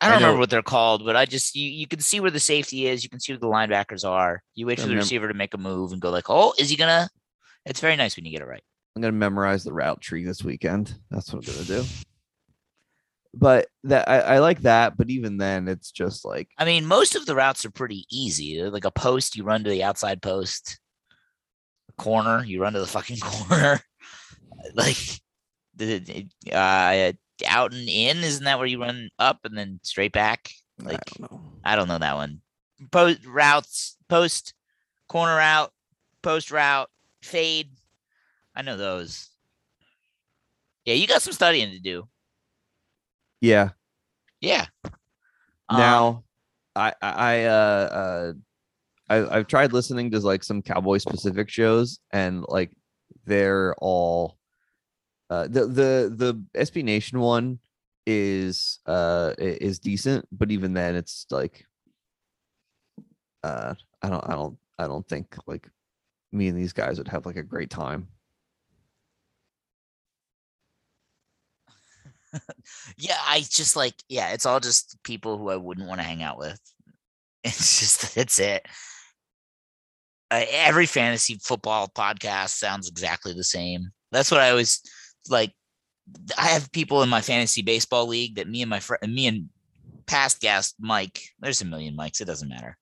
I 0.00 0.06
don't 0.06 0.12
I 0.12 0.20
remember 0.20 0.38
what 0.38 0.50
they're 0.50 0.62
called, 0.62 1.04
but 1.04 1.16
I 1.16 1.26
just 1.26 1.54
you, 1.56 1.68
you 1.68 1.86
can 1.86 2.00
see 2.00 2.20
where 2.20 2.30
the 2.30 2.40
safety 2.40 2.86
is, 2.86 3.02
you 3.02 3.10
can 3.10 3.20
see 3.20 3.32
where 3.32 3.40
the 3.40 3.46
linebackers 3.46 4.08
are. 4.08 4.42
You 4.54 4.66
wait 4.66 4.80
for 4.80 4.86
the 4.86 4.94
remem- 4.94 4.98
receiver 4.98 5.28
to 5.28 5.34
make 5.34 5.54
a 5.54 5.58
move 5.58 5.92
and 5.92 6.00
go 6.00 6.10
like, 6.10 6.30
"Oh, 6.30 6.54
is 6.56 6.70
he 6.70 6.76
gonna?" 6.76 7.08
It's 7.66 7.80
very 7.80 7.96
nice 7.96 8.16
when 8.16 8.24
you 8.24 8.30
get 8.30 8.40
it 8.40 8.46
right. 8.46 8.62
I'm 8.94 9.02
gonna 9.02 9.12
memorize 9.12 9.64
the 9.64 9.72
route 9.72 10.00
tree 10.00 10.24
this 10.24 10.42
weekend. 10.42 10.94
That's 11.10 11.32
what 11.32 11.46
I'm 11.46 11.52
gonna 11.52 11.66
do. 11.66 11.84
But 13.34 13.68
that 13.84 14.08
I, 14.08 14.20
I 14.20 14.38
like 14.38 14.60
that, 14.62 14.96
but 14.96 15.10
even 15.10 15.36
then 15.36 15.68
it's 15.68 15.90
just 15.92 16.24
like 16.24 16.48
I 16.58 16.64
mean, 16.64 16.86
most 16.86 17.14
of 17.14 17.26
the 17.26 17.34
routes 17.34 17.64
are 17.64 17.70
pretty 17.70 18.06
easy. 18.10 18.56
They're 18.58 18.70
Like 18.70 18.86
a 18.86 18.90
post, 18.90 19.36
you 19.36 19.44
run 19.44 19.64
to 19.64 19.70
the 19.70 19.84
outside 19.84 20.22
post. 20.22 20.80
Corner, 21.98 22.44
you 22.44 22.62
run 22.62 22.72
to 22.72 22.80
the 22.80 22.86
fucking 22.86 23.18
corner. 23.22 23.80
like 24.74 24.96
the 25.76 26.26
uh 26.52 27.12
out 27.46 27.72
and 27.72 27.88
in, 27.88 28.18
isn't 28.18 28.44
that 28.44 28.58
where 28.58 28.66
you 28.66 28.80
run 28.80 29.10
up 29.18 29.40
and 29.44 29.56
then 29.56 29.80
straight 29.82 30.12
back? 30.12 30.50
Like 30.82 30.96
I 30.96 31.18
don't 31.18 31.30
know. 31.30 31.40
I 31.64 31.76
don't 31.76 31.88
know 31.88 31.98
that 31.98 32.16
one. 32.16 32.40
Post 32.90 33.26
routes, 33.26 33.96
post, 34.08 34.54
corner 35.08 35.36
route, 35.36 35.72
post 36.22 36.50
route, 36.50 36.88
fade. 37.22 37.70
I 38.54 38.62
know 38.62 38.76
those. 38.76 39.28
Yeah, 40.84 40.94
you 40.94 41.06
got 41.06 41.22
some 41.22 41.32
studying 41.32 41.70
to 41.72 41.78
do. 41.78 42.08
Yeah. 43.40 43.70
Yeah. 44.40 44.66
Um, 45.68 45.78
Now 45.78 46.24
I 46.76 46.92
I 47.02 47.10
I, 47.10 47.44
uh 47.44 47.88
uh 47.92 48.32
I, 49.10 49.36
I've 49.38 49.46
tried 49.46 49.72
listening 49.72 50.10
to 50.12 50.20
like 50.20 50.44
some 50.44 50.62
cowboy 50.62 50.98
specific 50.98 51.48
shows 51.48 51.98
and 52.12 52.44
like 52.48 52.70
they're 53.24 53.74
all 53.78 54.38
uh 55.30 55.44
the 55.48 55.66
the 55.66 56.12
the 56.14 56.44
SB 56.54 56.84
Nation 56.84 57.20
one 57.20 57.58
is 58.06 58.80
uh 58.86 59.34
is 59.38 59.78
decent, 59.78 60.26
but 60.32 60.50
even 60.50 60.72
then 60.74 60.94
it's 60.94 61.26
like 61.30 61.64
uh 63.44 63.74
I 64.02 64.08
don't 64.08 64.28
I 64.28 64.34
don't 64.34 64.58
I 64.78 64.86
don't 64.86 65.06
think 65.08 65.36
like 65.46 65.68
me 66.32 66.48
and 66.48 66.58
these 66.58 66.72
guys 66.72 66.98
would 66.98 67.08
have 67.08 67.26
like 67.26 67.36
a 67.36 67.42
great 67.42 67.70
time. 67.70 68.08
yeah, 72.96 73.16
I 73.26 73.40
just 73.40 73.76
like 73.76 73.94
yeah, 74.08 74.30
it's 74.32 74.46
all 74.46 74.60
just 74.60 74.98
people 75.02 75.38
who 75.38 75.50
I 75.50 75.56
wouldn't 75.56 75.88
want 75.88 76.00
to 76.00 76.06
hang 76.06 76.22
out 76.22 76.38
with. 76.38 76.60
It's 77.44 77.78
just 77.78 78.16
it's 78.16 78.40
it. 78.40 78.66
Uh, 80.30 80.44
every 80.50 80.86
fantasy 80.86 81.38
football 81.42 81.88
podcast 81.88 82.50
sounds 82.50 82.88
exactly 82.88 83.32
the 83.32 83.44
same. 83.44 83.90
That's 84.10 84.30
what 84.30 84.40
I 84.40 84.50
always 84.50 84.82
like. 85.30 85.52
I 86.36 86.46
have 86.46 86.72
people 86.72 87.02
in 87.02 87.08
my 87.08 87.20
fantasy 87.20 87.62
baseball 87.62 88.06
league 88.06 88.34
that 88.34 88.48
me 88.48 88.60
and 88.62 88.68
my 88.68 88.80
friend, 88.80 89.14
me 89.14 89.28
and 89.28 89.48
past 90.06 90.40
guest 90.40 90.74
Mike. 90.80 91.22
There's 91.38 91.62
a 91.62 91.64
million 91.64 91.94
Mikes. 91.94 92.20
It 92.20 92.24
doesn't 92.24 92.48
matter. 92.48 92.76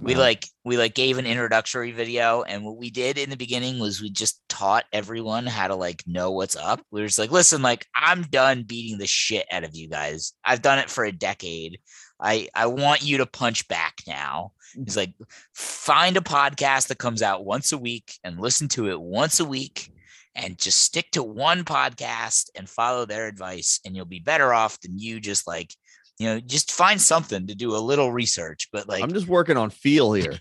We 0.00 0.14
like 0.14 0.46
we 0.64 0.76
like 0.76 0.94
gave 0.94 1.18
an 1.18 1.26
introductory 1.26 1.92
video 1.92 2.42
and 2.42 2.64
what 2.64 2.76
we 2.76 2.90
did 2.90 3.18
in 3.18 3.30
the 3.30 3.36
beginning 3.36 3.78
was 3.78 4.00
we 4.00 4.10
just 4.10 4.42
taught 4.48 4.84
everyone 4.92 5.46
how 5.46 5.68
to 5.68 5.74
like 5.74 6.02
know 6.06 6.30
what's 6.32 6.56
up. 6.56 6.80
We 6.90 7.00
were 7.00 7.06
just 7.06 7.18
like 7.18 7.30
listen 7.30 7.62
like 7.62 7.86
i'm 7.94 8.22
done 8.22 8.64
beating 8.64 8.98
the 8.98 9.06
shit 9.06 9.46
out 9.50 9.64
of 9.64 9.74
you 9.74 9.88
guys. 9.88 10.32
I've 10.44 10.62
done 10.62 10.78
it 10.78 10.90
for 10.90 11.04
a 11.04 11.12
decade. 11.12 11.78
I 12.20 12.48
i 12.54 12.66
want 12.66 13.02
you 13.02 13.18
to 13.18 13.26
punch 13.26 13.68
back 13.68 14.02
now. 14.06 14.52
Mm. 14.76 14.84
He's 14.84 14.96
like 14.96 15.14
find 15.54 16.16
a 16.16 16.20
podcast 16.20 16.88
that 16.88 16.98
comes 16.98 17.22
out 17.22 17.44
once 17.44 17.72
a 17.72 17.78
week 17.78 18.18
and 18.24 18.40
listen 18.40 18.68
to 18.68 18.90
it 18.90 19.00
once 19.00 19.40
a 19.40 19.44
week 19.44 19.90
and 20.34 20.58
just 20.58 20.80
stick 20.80 21.10
to 21.12 21.22
one 21.22 21.64
podcast 21.64 22.50
and 22.54 22.68
follow 22.68 23.04
their 23.04 23.26
advice 23.26 23.80
and 23.84 23.96
you'll 23.96 24.04
be 24.04 24.20
better 24.20 24.52
off 24.52 24.80
than 24.80 24.98
you 24.98 25.20
just 25.20 25.46
like 25.46 25.74
you 26.20 26.26
know 26.26 26.38
just 26.38 26.70
find 26.70 27.00
something 27.00 27.46
to 27.46 27.54
do 27.54 27.74
a 27.74 27.78
little 27.78 28.12
research 28.12 28.68
but 28.72 28.86
like 28.86 29.02
I'm 29.02 29.12
just 29.12 29.26
working 29.26 29.56
on 29.56 29.70
feel 29.70 30.12
here. 30.12 30.38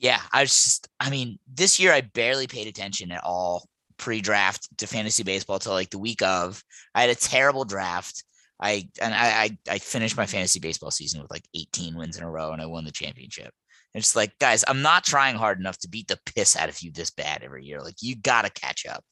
yeah, 0.00 0.20
I 0.32 0.40
was 0.40 0.50
just, 0.50 0.88
I 0.98 1.10
mean, 1.10 1.38
this 1.46 1.78
year 1.78 1.92
I 1.92 2.00
barely 2.00 2.46
paid 2.46 2.66
attention 2.66 3.12
at 3.12 3.22
all 3.22 3.68
pre-draft 3.98 4.66
to 4.78 4.86
fantasy 4.86 5.22
baseball 5.22 5.58
till 5.58 5.72
like 5.72 5.90
the 5.90 5.98
week 5.98 6.22
of. 6.22 6.64
I 6.94 7.02
had 7.02 7.10
a 7.10 7.14
terrible 7.14 7.66
draft. 7.66 8.24
I 8.58 8.88
and 9.00 9.14
I 9.14 9.28
I, 9.28 9.58
I 9.74 9.78
finished 9.78 10.16
my 10.16 10.26
fantasy 10.26 10.58
baseball 10.58 10.90
season 10.90 11.20
with 11.20 11.30
like 11.30 11.44
18 11.54 11.96
wins 11.96 12.16
in 12.16 12.24
a 12.24 12.30
row, 12.30 12.52
and 12.52 12.62
I 12.62 12.66
won 12.66 12.84
the 12.84 12.90
championship. 12.90 13.52
And 13.94 14.00
It's 14.00 14.16
like, 14.16 14.32
guys, 14.38 14.64
I'm 14.66 14.82
not 14.82 15.04
trying 15.04 15.36
hard 15.36 15.60
enough 15.60 15.78
to 15.80 15.88
beat 15.88 16.08
the 16.08 16.18
piss 16.24 16.56
out 16.56 16.68
of 16.70 16.80
you 16.80 16.92
this 16.92 17.10
bad 17.10 17.42
every 17.42 17.64
year. 17.64 17.82
Like, 17.82 17.96
you 18.00 18.16
gotta 18.16 18.50
catch 18.50 18.86
up. 18.86 19.04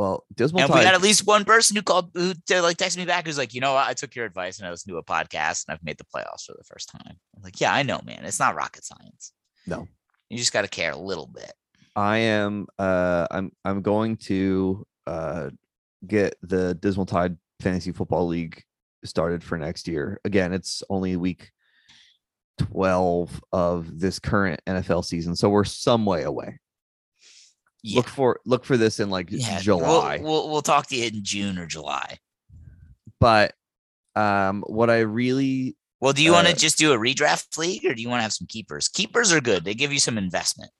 Well, 0.00 0.24
Dismal 0.34 0.62
And 0.62 0.72
we 0.72 0.80
got 0.80 0.94
at 0.94 1.02
least 1.02 1.26
one 1.26 1.44
person 1.44 1.76
who 1.76 1.82
called, 1.82 2.08
who 2.14 2.32
like 2.48 2.78
texted 2.78 2.96
me 2.96 3.04
back, 3.04 3.26
who's 3.26 3.36
like, 3.36 3.52
you 3.52 3.60
know 3.60 3.74
what, 3.74 3.86
I 3.86 3.92
took 3.92 4.16
your 4.16 4.24
advice 4.24 4.58
and 4.58 4.66
I 4.66 4.70
listened 4.70 4.90
to 4.94 4.96
a 4.96 5.04
podcast 5.04 5.66
and 5.68 5.74
I've 5.74 5.84
made 5.84 5.98
the 5.98 6.04
playoffs 6.04 6.46
for 6.46 6.54
the 6.56 6.64
first 6.64 6.88
time. 6.88 7.18
I'm 7.36 7.42
like, 7.42 7.60
yeah, 7.60 7.74
I 7.74 7.82
know, 7.82 8.00
man. 8.06 8.24
It's 8.24 8.40
not 8.40 8.54
rocket 8.54 8.82
science. 8.82 9.34
No. 9.66 9.86
You 10.30 10.38
just 10.38 10.54
got 10.54 10.62
to 10.62 10.68
care 10.68 10.92
a 10.92 10.96
little 10.96 11.26
bit. 11.26 11.52
I 11.94 12.16
am 12.16 12.66
uh 12.78 13.26
I'm 13.30 13.52
I'm 13.62 13.82
going 13.82 14.16
to 14.16 14.86
uh 15.06 15.50
get 16.06 16.34
the 16.40 16.72
Dismal 16.76 17.04
Tide 17.04 17.36
Fantasy 17.60 17.92
Football 17.92 18.26
League 18.26 18.62
started 19.04 19.44
for 19.44 19.58
next 19.58 19.86
year. 19.86 20.18
Again, 20.24 20.54
it's 20.54 20.82
only 20.88 21.16
week 21.16 21.50
12 22.56 23.38
of 23.52 24.00
this 24.00 24.18
current 24.18 24.62
NFL 24.66 25.04
season, 25.04 25.36
so 25.36 25.50
we're 25.50 25.64
some 25.64 26.06
way 26.06 26.22
away. 26.22 26.58
Look 27.84 28.08
for 28.08 28.40
look 28.44 28.64
for 28.64 28.76
this 28.76 29.00
in 29.00 29.08
like 29.10 29.28
Yeah, 29.30 29.54
we'll- 29.54 29.60
July. 29.62 30.20
We'll, 30.22 30.50
we'll 30.50 30.62
talk 30.62 30.86
to 30.88 30.96
you 30.96 31.06
in 31.06 31.24
June 31.24 31.58
or 31.58 31.66
July. 31.66 32.18
But 33.20 33.54
um 34.16 34.62
what 34.66 34.90
I 34.90 34.98
really 35.00 35.76
Well, 36.00 36.12
do 36.12 36.22
you 36.22 36.32
want 36.32 36.46
uh, 36.48 36.50
to 36.50 36.56
just 36.56 36.78
do 36.78 36.92
a 36.92 36.98
redraft 36.98 37.56
league 37.58 37.84
or 37.86 37.94
do 37.94 38.02
you 38.02 38.08
want 38.08 38.18
to 38.20 38.22
have 38.22 38.32
some 38.32 38.46
keepers? 38.48 38.88
Keepers 38.88 39.32
are 39.32 39.40
good. 39.40 39.64
They 39.64 39.74
give 39.74 39.92
you 39.92 39.98
some 39.98 40.18
investment. 40.18 40.70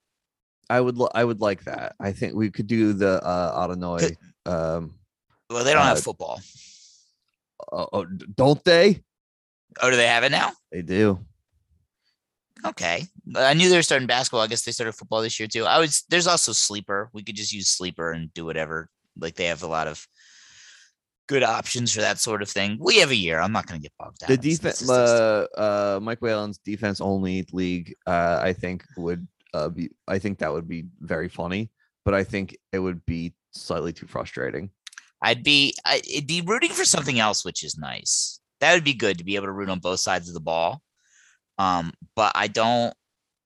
I 0.69 0.81
would 0.81 0.99
li- 0.99 1.09
I 1.15 1.25
would 1.25 1.41
like 1.41 1.65
that. 1.65 1.95
I 2.01 2.13
think 2.13 2.35
we 2.35 2.51
could 2.51 2.67
do 2.67 2.93
the 2.93 3.23
uh 3.25 3.67
Ottoneu 3.67 4.17
um 4.47 4.95
Well, 5.49 5.65
they 5.65 5.73
don't 5.73 5.83
have 5.85 5.99
uh, 5.99 6.01
football. 6.03 6.41
oh, 7.73 7.89
oh, 7.93 8.05
don't 8.05 8.63
they? 8.65 9.03
Oh, 9.81 9.91
do 9.91 9.97
they 9.97 10.07
have 10.07 10.25
it 10.25 10.33
now? 10.33 10.53
They 10.73 10.83
do. 10.83 11.21
Okay. 12.65 13.05
I 13.37 13.55
knew 13.55 13.69
they 13.69 13.77
were 13.77 13.83
starting 13.83 14.07
basketball. 14.07 14.41
I 14.41 14.47
guess 14.47 14.63
they 14.63 14.73
started 14.73 14.93
football 14.93 15.23
this 15.23 15.39
year 15.39 15.49
too. 15.49 15.65
I 15.65 15.79
was 15.79 16.05
there's 16.09 16.27
also 16.27 16.53
sleeper. 16.53 17.11
We 17.13 17.23
could 17.23 17.37
just 17.37 17.53
use 17.53 17.69
sleeper 17.69 18.13
and 18.13 18.33
do 18.35 18.45
whatever. 18.45 18.89
Like 19.19 19.35
they 19.35 19.47
have 19.47 19.63
a 19.63 19.67
lot 19.67 19.89
of 19.89 20.07
good 21.27 21.43
options 21.43 21.95
for 21.95 22.01
that 22.01 22.19
sort 22.19 22.43
of 22.43 22.49
thing. 22.49 22.77
We 22.81 22.99
have 22.99 23.11
a 23.11 23.17
year. 23.17 23.41
I'm 23.41 23.53
not 23.53 23.67
going 23.67 23.81
to 23.81 23.83
get 23.83 23.93
bogged 23.99 24.19
down. 24.19 24.31
the 24.31 24.37
defense 24.37 24.89
uh, 24.89 25.47
uh 25.57 26.01
mike 26.03 26.21
whalen's 26.21 26.59
defense 26.59 27.01
only 27.01 27.47
league 27.53 27.95
uh 28.07 28.41
i 28.43 28.53
think 28.53 28.85
would 28.97 29.27
uh 29.55 29.69
be 29.69 29.91
i 30.09 30.19
think 30.19 30.39
that 30.39 30.53
would 30.53 30.69
be 30.69 30.87
very 31.01 31.29
funny 31.29 31.71
but 32.05 32.15
i 32.15 32.25
think 32.25 32.57
it 32.73 32.81
would 32.81 33.05
be 33.07 33.33
slightly 33.53 33.93
too 33.93 34.07
frustrating 34.07 34.71
I'd 35.23 35.43
be 35.43 35.75
I, 35.85 36.01
it'd 36.09 36.27
be 36.27 36.41
rooting 36.41 36.71
for 36.71 36.85
something 36.85 37.19
else, 37.19 37.45
which 37.45 37.63
is 37.63 37.77
nice. 37.77 38.41
That 38.61 38.75
would 38.75 38.85
be 38.85 38.95
good 38.95 39.19
to 39.19 39.25
be 39.25 39.37
able 39.37 39.47
to 39.47 39.53
root 39.53 39.69
on 39.69 39.79
both 39.79 40.01
sides 40.01 40.29
of 40.29 40.35
the 40.35 40.41
ball. 40.41 40.83
Um, 41.61 41.93
but 42.17 42.33
I 42.35 42.47
don't. 42.49 42.95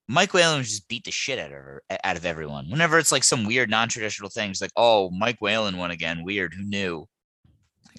Mike 0.06 0.34
Whalen 0.34 0.62
just 0.62 0.86
beat 0.86 1.04
the 1.04 1.10
shit 1.10 1.38
out 1.38 1.46
of 1.46 1.52
her, 1.52 1.82
out 2.04 2.16
of 2.16 2.24
everyone. 2.26 2.70
Whenever 2.70 2.98
it's 2.98 3.10
like 3.10 3.24
some 3.24 3.44
weird 3.44 3.70
non-traditional 3.70 4.28
thing, 4.30 4.50
it's 4.50 4.60
like, 4.60 4.70
oh, 4.76 5.10
Mike 5.10 5.40
Whalen 5.40 5.78
won 5.78 5.90
again. 5.90 6.22
Weird. 6.24 6.54
Who 6.54 6.62
knew? 6.62 7.06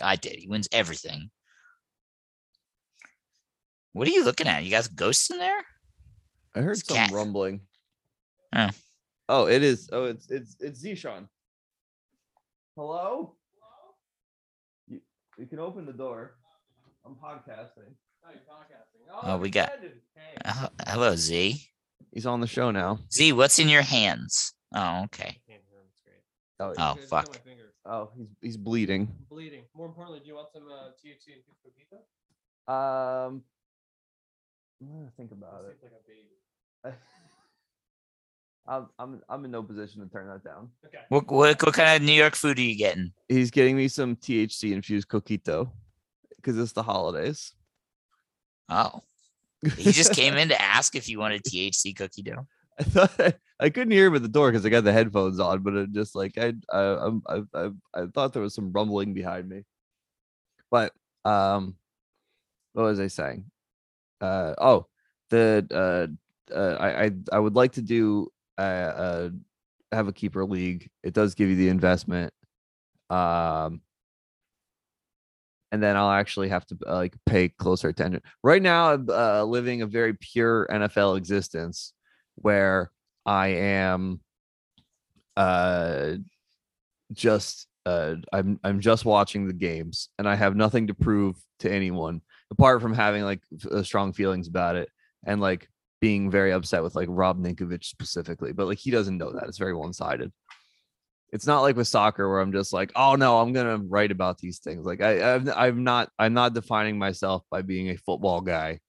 I 0.01 0.15
did. 0.15 0.38
He 0.38 0.47
wins 0.47 0.69
everything. 0.71 1.32
What 3.93 4.08
are 4.08 4.12
you 4.12 4.23
looking 4.23 4.47
at? 4.47 4.63
You 4.63 4.71
got 4.71 4.95
ghosts 4.95 5.30
in 5.32 5.38
there? 5.38 5.63
i 6.56 6.62
heard 6.62 6.78
It's 6.78 6.88
some 6.88 6.95
cat. 6.97 7.12
rumbling 7.12 7.60
Oh. 8.56 8.69
oh 9.28 9.47
it 9.47 9.62
is 9.62 9.89
oh 9.91 10.06
it's 10.06 10.32
it's 10.32 10.56
it's 10.62 10.82
zishan 10.82 11.28
hello 12.78 13.36
you, 14.88 15.01
you 15.38 15.45
can 15.47 15.60
open 15.60 15.86
the 15.86 15.91
door 15.91 16.36
i'm 17.06 17.15
podcasting 17.15 17.91
Oh, 19.23 19.38
we 19.38 19.49
got. 19.49 19.71
Uh, 20.43 20.67
hello, 20.88 21.15
Z. 21.15 21.61
he's 22.11 22.25
on 22.25 22.41
the 22.41 22.47
show 22.47 22.69
now 22.71 22.99
Z, 23.11 23.33
what's 23.33 23.59
in 23.59 23.69
your 23.69 23.81
hands? 23.81 24.53
Oh, 24.73 25.03
okay. 25.05 25.38
oh, 26.59 26.73
Oh, 26.77 26.95
fuck. 27.07 27.39
oh 27.85 28.09
he's 28.17 28.27
he's 28.41 28.57
bleeding 28.57 29.07
bleeding. 29.29 29.63
More 29.75 29.88
importantly, 29.88 30.19
do 30.21 30.27
you 30.27 30.35
want 30.35 30.49
some 30.53 30.63
uh, 30.63 30.89
THC 31.03 31.33
and 31.35 31.43
Cusco 31.43 31.71
pizza? 31.77 31.95
um 32.71 33.43
I'm 34.81 34.88
gonna 34.91 35.11
think 35.15 35.31
about 35.31 35.63
it 35.65 35.77
Like 35.81 35.91
a 35.91 36.03
baby. 36.07 36.97
I'm 38.67 38.88
I'm 38.99 39.21
I'm 39.29 39.45
in 39.45 39.51
no 39.51 39.63
position 39.63 40.01
to 40.01 40.07
turn 40.11 40.27
that 40.27 40.43
down. 40.43 40.69
Okay. 40.85 40.97
What, 41.09 41.31
what 41.31 41.61
what 41.63 41.73
kind 41.73 41.95
of 41.95 42.01
New 42.05 42.13
York 42.13 42.35
food 42.35 42.57
are 42.57 42.61
you 42.61 42.75
getting? 42.75 43.13
He's 43.29 43.51
getting 43.51 43.77
me 43.77 43.88
some 43.88 44.15
THC 44.15 44.71
infused 44.73 45.07
coquito 45.07 45.69
because 46.38 46.57
it's 46.57 46.73
the 46.73 46.83
holidays. 46.83 47.53
Oh, 48.69 49.01
he 49.78 49.91
just 49.91 50.13
came 50.13 50.36
in 50.36 50.49
to 50.49 50.62
ask 50.62 50.95
if 50.95 51.10
you 51.10 51.19
wanted 51.19 51.43
THC 51.43 51.95
cookie 51.95 52.23
dough. 52.23 52.47
I 52.80 52.84
thought 52.84 53.12
I, 53.19 53.34
I 53.60 53.69
couldn't 53.69 53.91
hear 53.91 54.08
him 54.08 54.15
at 54.15 54.21
the 54.21 54.28
door 54.28 54.51
because 54.51 54.65
I 54.65 54.69
got 54.69 54.84
the 54.84 54.91
headphones 54.91 55.39
on, 55.39 55.63
but 55.63 55.75
it 55.75 55.91
just 55.91 56.15
like 56.15 56.38
I 56.38 56.54
I 56.71 57.12
I 57.28 57.41
I 57.54 57.69
I 57.93 58.06
thought 58.13 58.34
there 58.34 58.41
was 58.41 58.54
some 58.54 58.71
rumbling 58.71 59.13
behind 59.13 59.47
me. 59.47 59.63
But 60.69 60.91
um, 61.23 61.75
what 62.73 62.84
was 62.84 62.99
I 62.99 63.08
saying? 63.08 63.45
Uh 64.19 64.54
oh, 64.58 64.88
the 65.30 65.65
uh, 66.51 66.54
uh 66.54 66.78
I 66.80 67.06
I 67.06 67.12
I 67.34 67.39
would 67.39 67.56
like 67.56 67.73
to 67.73 67.82
do 67.82 68.28
uh, 68.58 68.62
uh 68.62 69.30
have 69.91 70.08
a 70.08 70.13
keeper 70.13 70.43
league. 70.45 70.89
It 71.04 71.13
does 71.13 71.36
give 71.36 71.49
you 71.49 71.56
the 71.56 71.69
investment. 71.69 72.34
Um. 73.10 73.82
And 75.75 75.83
then 75.83 75.97
I'll 75.97 76.09
actually 76.09 76.47
have 76.47 76.65
to 76.67 76.77
uh, 76.88 76.95
like 76.95 77.17
pay 77.25 77.49
closer 77.49 77.89
attention. 77.89 78.21
Right 78.41 78.61
now, 78.61 78.93
I'm 78.93 79.09
uh, 79.09 79.43
living 79.43 79.81
a 79.81 79.85
very 79.85 80.13
pure 80.13 80.65
NFL 80.71 81.17
existence 81.17 81.91
where 82.35 82.91
I 83.25 83.47
am 83.47 84.21
uh 85.35 86.13
just 87.11 87.67
uh 87.85 88.15
I'm 88.31 88.57
I'm 88.63 88.79
just 88.79 89.03
watching 89.03 89.47
the 89.47 89.53
games 89.53 90.07
and 90.17 90.29
I 90.29 90.35
have 90.35 90.55
nothing 90.55 90.88
to 90.88 90.93
prove 90.93 91.35
to 91.59 91.69
anyone 91.69 92.21
apart 92.51 92.81
from 92.81 92.93
having 92.93 93.23
like 93.23 93.41
f- 93.53 93.69
uh, 93.69 93.83
strong 93.83 94.13
feelings 94.13 94.47
about 94.47 94.77
it 94.77 94.88
and 95.25 95.41
like 95.41 95.67
being 95.99 96.31
very 96.31 96.53
upset 96.53 96.83
with 96.83 96.95
like 96.95 97.09
Rob 97.11 97.38
Ninkovich 97.38 97.83
specifically 97.83 98.53
but 98.53 98.67
like 98.67 98.77
he 98.77 98.91
doesn't 98.91 99.17
know 99.17 99.33
that 99.33 99.49
it's 99.49 99.57
very 99.57 99.73
one-sided 99.73 100.31
it's 101.35 101.45
not 101.45 101.61
like 101.61 101.75
with 101.75 101.87
soccer 101.87 102.27
where 102.29 102.39
I'm 102.39 102.51
just 102.51 102.73
like 102.73 102.91
oh 102.95 103.15
no 103.15 103.39
I'm 103.39 103.53
going 103.53 103.67
to 103.67 103.85
write 103.85 104.11
about 104.11 104.39
these 104.39 104.59
things 104.59 104.85
like 104.85 105.01
I 105.01 105.35
I've, 105.35 105.49
I'm 105.49 105.83
not 105.83 106.09
I'm 106.17 106.33
not 106.33 106.53
defining 106.53 106.97
myself 106.97 107.43
by 107.51 107.61
being 107.61 107.89
a 107.89 107.97
football 107.97 108.41
guy 108.41 108.79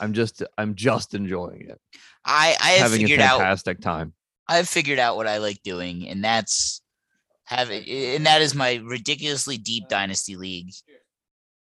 I'm 0.00 0.12
just 0.12 0.42
I'm 0.58 0.74
just 0.74 1.14
enjoying 1.14 1.68
it 1.68 1.80
I 2.24 2.56
I 2.60 2.70
have 2.70 2.90
having 2.90 3.00
a 3.00 3.04
figured 3.04 3.20
out 3.20 3.38
fantastic 3.38 3.80
time 3.80 4.14
I've 4.48 4.68
figured 4.68 4.98
out 4.98 5.16
what 5.16 5.26
I 5.26 5.38
like 5.38 5.62
doing, 5.62 6.08
and 6.08 6.22
that's 6.22 6.82
having 7.44 7.84
and 7.88 8.26
that 8.26 8.42
is 8.42 8.54
my 8.54 8.80
ridiculously 8.84 9.56
deep 9.56 9.88
dynasty 9.88 10.36
league. 10.36 10.72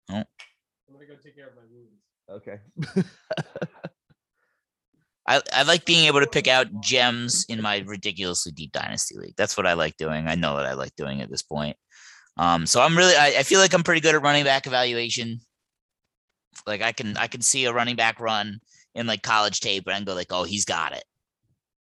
Oh, 0.09 0.15
I'm 0.17 0.25
gonna 0.93 1.07
go 1.07 1.15
take 1.23 1.35
care 1.35 1.47
of 1.47 1.55
my 1.55 1.63
wounds. 1.71 2.03
Okay. 2.29 3.07
I, 5.27 5.41
I 5.53 5.63
like 5.63 5.85
being 5.85 6.05
able 6.05 6.19
to 6.19 6.27
pick 6.27 6.47
out 6.47 6.81
gems 6.81 7.45
in 7.49 7.61
my 7.61 7.83
ridiculously 7.85 8.51
deep 8.51 8.71
dynasty 8.71 9.17
league. 9.17 9.33
That's 9.35 9.57
what 9.57 9.65
I 9.65 9.73
like 9.73 9.97
doing. 9.97 10.27
I 10.27 10.35
know 10.35 10.55
that 10.57 10.65
I 10.65 10.73
like 10.73 10.95
doing 10.95 11.21
at 11.21 11.31
this 11.31 11.41
point. 11.41 11.77
Um, 12.38 12.65
so 12.65 12.81
I'm 12.81 12.97
really 12.97 13.15
I, 13.15 13.27
I 13.39 13.43
feel 13.43 13.59
like 13.59 13.73
I'm 13.73 13.83
pretty 13.83 14.01
good 14.01 14.13
at 14.13 14.21
running 14.21 14.43
back 14.43 14.67
evaluation. 14.67 15.39
Like 16.67 16.81
I 16.81 16.91
can 16.91 17.17
I 17.17 17.27
can 17.27 17.41
see 17.41 17.65
a 17.65 17.73
running 17.73 17.95
back 17.95 18.19
run 18.19 18.59
in 18.93 19.07
like 19.07 19.23
college 19.23 19.61
tape 19.61 19.88
and 19.88 19.95
I 19.95 20.01
go 20.01 20.13
like, 20.13 20.31
oh, 20.31 20.43
he's 20.43 20.65
got 20.65 20.93
it. 20.93 21.03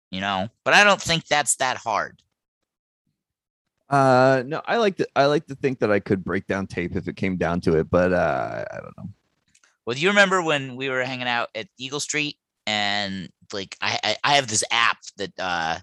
You 0.09 0.21
know, 0.21 0.47
but 0.63 0.73
I 0.73 0.83
don't 0.83 1.01
think 1.01 1.27
that's 1.27 1.57
that 1.57 1.77
hard. 1.77 2.21
Uh 3.89 4.43
no, 4.45 4.61
I 4.65 4.77
like 4.77 4.97
to 4.97 5.07
I 5.15 5.25
like 5.25 5.45
to 5.47 5.55
think 5.55 5.79
that 5.79 5.91
I 5.91 5.99
could 5.99 6.23
break 6.23 6.47
down 6.47 6.65
tape 6.65 6.95
if 6.95 7.07
it 7.07 7.15
came 7.17 7.37
down 7.37 7.61
to 7.61 7.77
it, 7.77 7.89
but 7.89 8.13
uh 8.13 8.65
I 8.71 8.75
don't 8.77 8.97
know. 8.97 9.09
Well, 9.85 9.95
do 9.95 10.01
you 10.01 10.09
remember 10.09 10.41
when 10.41 10.75
we 10.75 10.89
were 10.89 11.03
hanging 11.03 11.27
out 11.27 11.49
at 11.55 11.67
Eagle 11.77 12.01
Street 12.01 12.37
and 12.67 13.29
like 13.51 13.75
I 13.81 13.99
I, 14.03 14.17
I 14.23 14.35
have 14.35 14.47
this 14.47 14.63
app 14.69 14.97
that 15.17 15.31
uh 15.39 15.79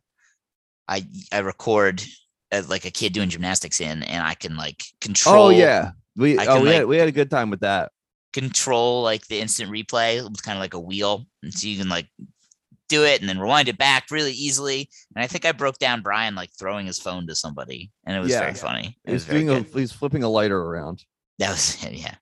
I 0.87 1.05
I 1.33 1.39
record 1.41 2.05
as 2.53 2.69
like 2.69 2.85
a 2.85 2.91
kid 2.93 3.13
doing 3.13 3.31
gymnastics 3.31 3.81
in, 3.81 4.05
and 4.05 4.25
I 4.25 4.35
can 4.35 4.57
like 4.57 4.85
control. 5.01 5.47
Oh 5.47 5.49
yeah. 5.49 5.91
We 6.17 6.39
oh 6.39 6.45
can, 6.45 6.63
we 6.63 6.69
had 6.69 6.87
we 6.87 6.97
had 6.99 7.09
a 7.09 7.13
good 7.13 7.31
time 7.31 7.51
with 7.51 7.61
that. 7.61 7.91
control 8.33 9.03
like 9.03 9.27
the 9.27 9.41
instant 9.41 9.71
replay. 9.73 10.25
It's 10.31 10.41
kind 10.43 10.57
of 10.57 10.61
like 10.61 10.75
a 10.75 10.79
wheel, 10.81 11.27
and 11.43 11.53
so 11.53 11.67
you 11.67 11.79
can 11.79 11.89
like 11.89 12.07
do 12.91 13.03
it 13.05 13.19
and 13.21 13.29
then 13.29 13.39
rewind 13.41 13.69
it 13.69 13.79
back 13.79 14.11
really 14.11 14.33
easily. 14.33 14.91
And 15.17 15.25
I 15.25 15.27
think 15.27 15.47
I 15.47 15.53
broke 15.53 15.79
down 15.79 16.03
Brian 16.03 16.35
like 16.35 16.51
throwing 16.59 16.87
his 16.87 17.01
phone 17.01 17.27
to 17.29 17.35
somebody, 17.35 17.91
and 18.05 18.15
it 18.17 18.21
was 18.21 18.31
Yeah. 18.31 18.41
very 18.41 18.55
funny. 18.55 18.99
It 19.05 19.13
He's 19.13 19.27
was 19.27 19.35
doing 19.35 19.49
a 19.51 19.63
he's 19.63 19.91
flipping 19.93 20.23
a 20.23 20.29
lighter 20.29 20.61
around. 20.61 21.03
That 21.39 21.51
was 21.51 21.83
yeah. 21.91 22.15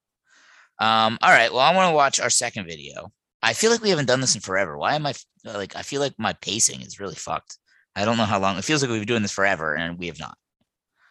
Um, 0.78 1.18
all 1.20 1.30
right. 1.30 1.50
Well, 1.52 1.60
I 1.60 1.74
want 1.74 1.90
to 1.90 1.94
watch 1.94 2.20
our 2.20 2.30
second 2.30 2.64
video. 2.66 3.12
I 3.42 3.52
feel 3.54 3.70
like 3.70 3.82
we 3.82 3.90
haven't 3.90 4.06
done 4.06 4.20
this 4.20 4.34
in 4.34 4.40
forever. 4.40 4.76
Why 4.78 4.94
am 4.94 5.06
I 5.06 5.14
like 5.44 5.76
I 5.76 5.82
feel 5.82 6.00
like 6.00 6.14
my 6.18 6.32
pacing 6.34 6.82
is 6.82 7.00
really 7.00 7.14
fucked. 7.14 7.58
I 7.96 8.04
don't 8.04 8.16
know 8.16 8.24
how 8.24 8.38
long. 8.38 8.56
It 8.56 8.64
feels 8.64 8.82
like 8.82 8.90
we've 8.90 9.00
been 9.00 9.08
doing 9.08 9.22
this 9.22 9.32
forever 9.32 9.74
and 9.74 9.98
we 9.98 10.06
have 10.06 10.18
not. 10.18 10.36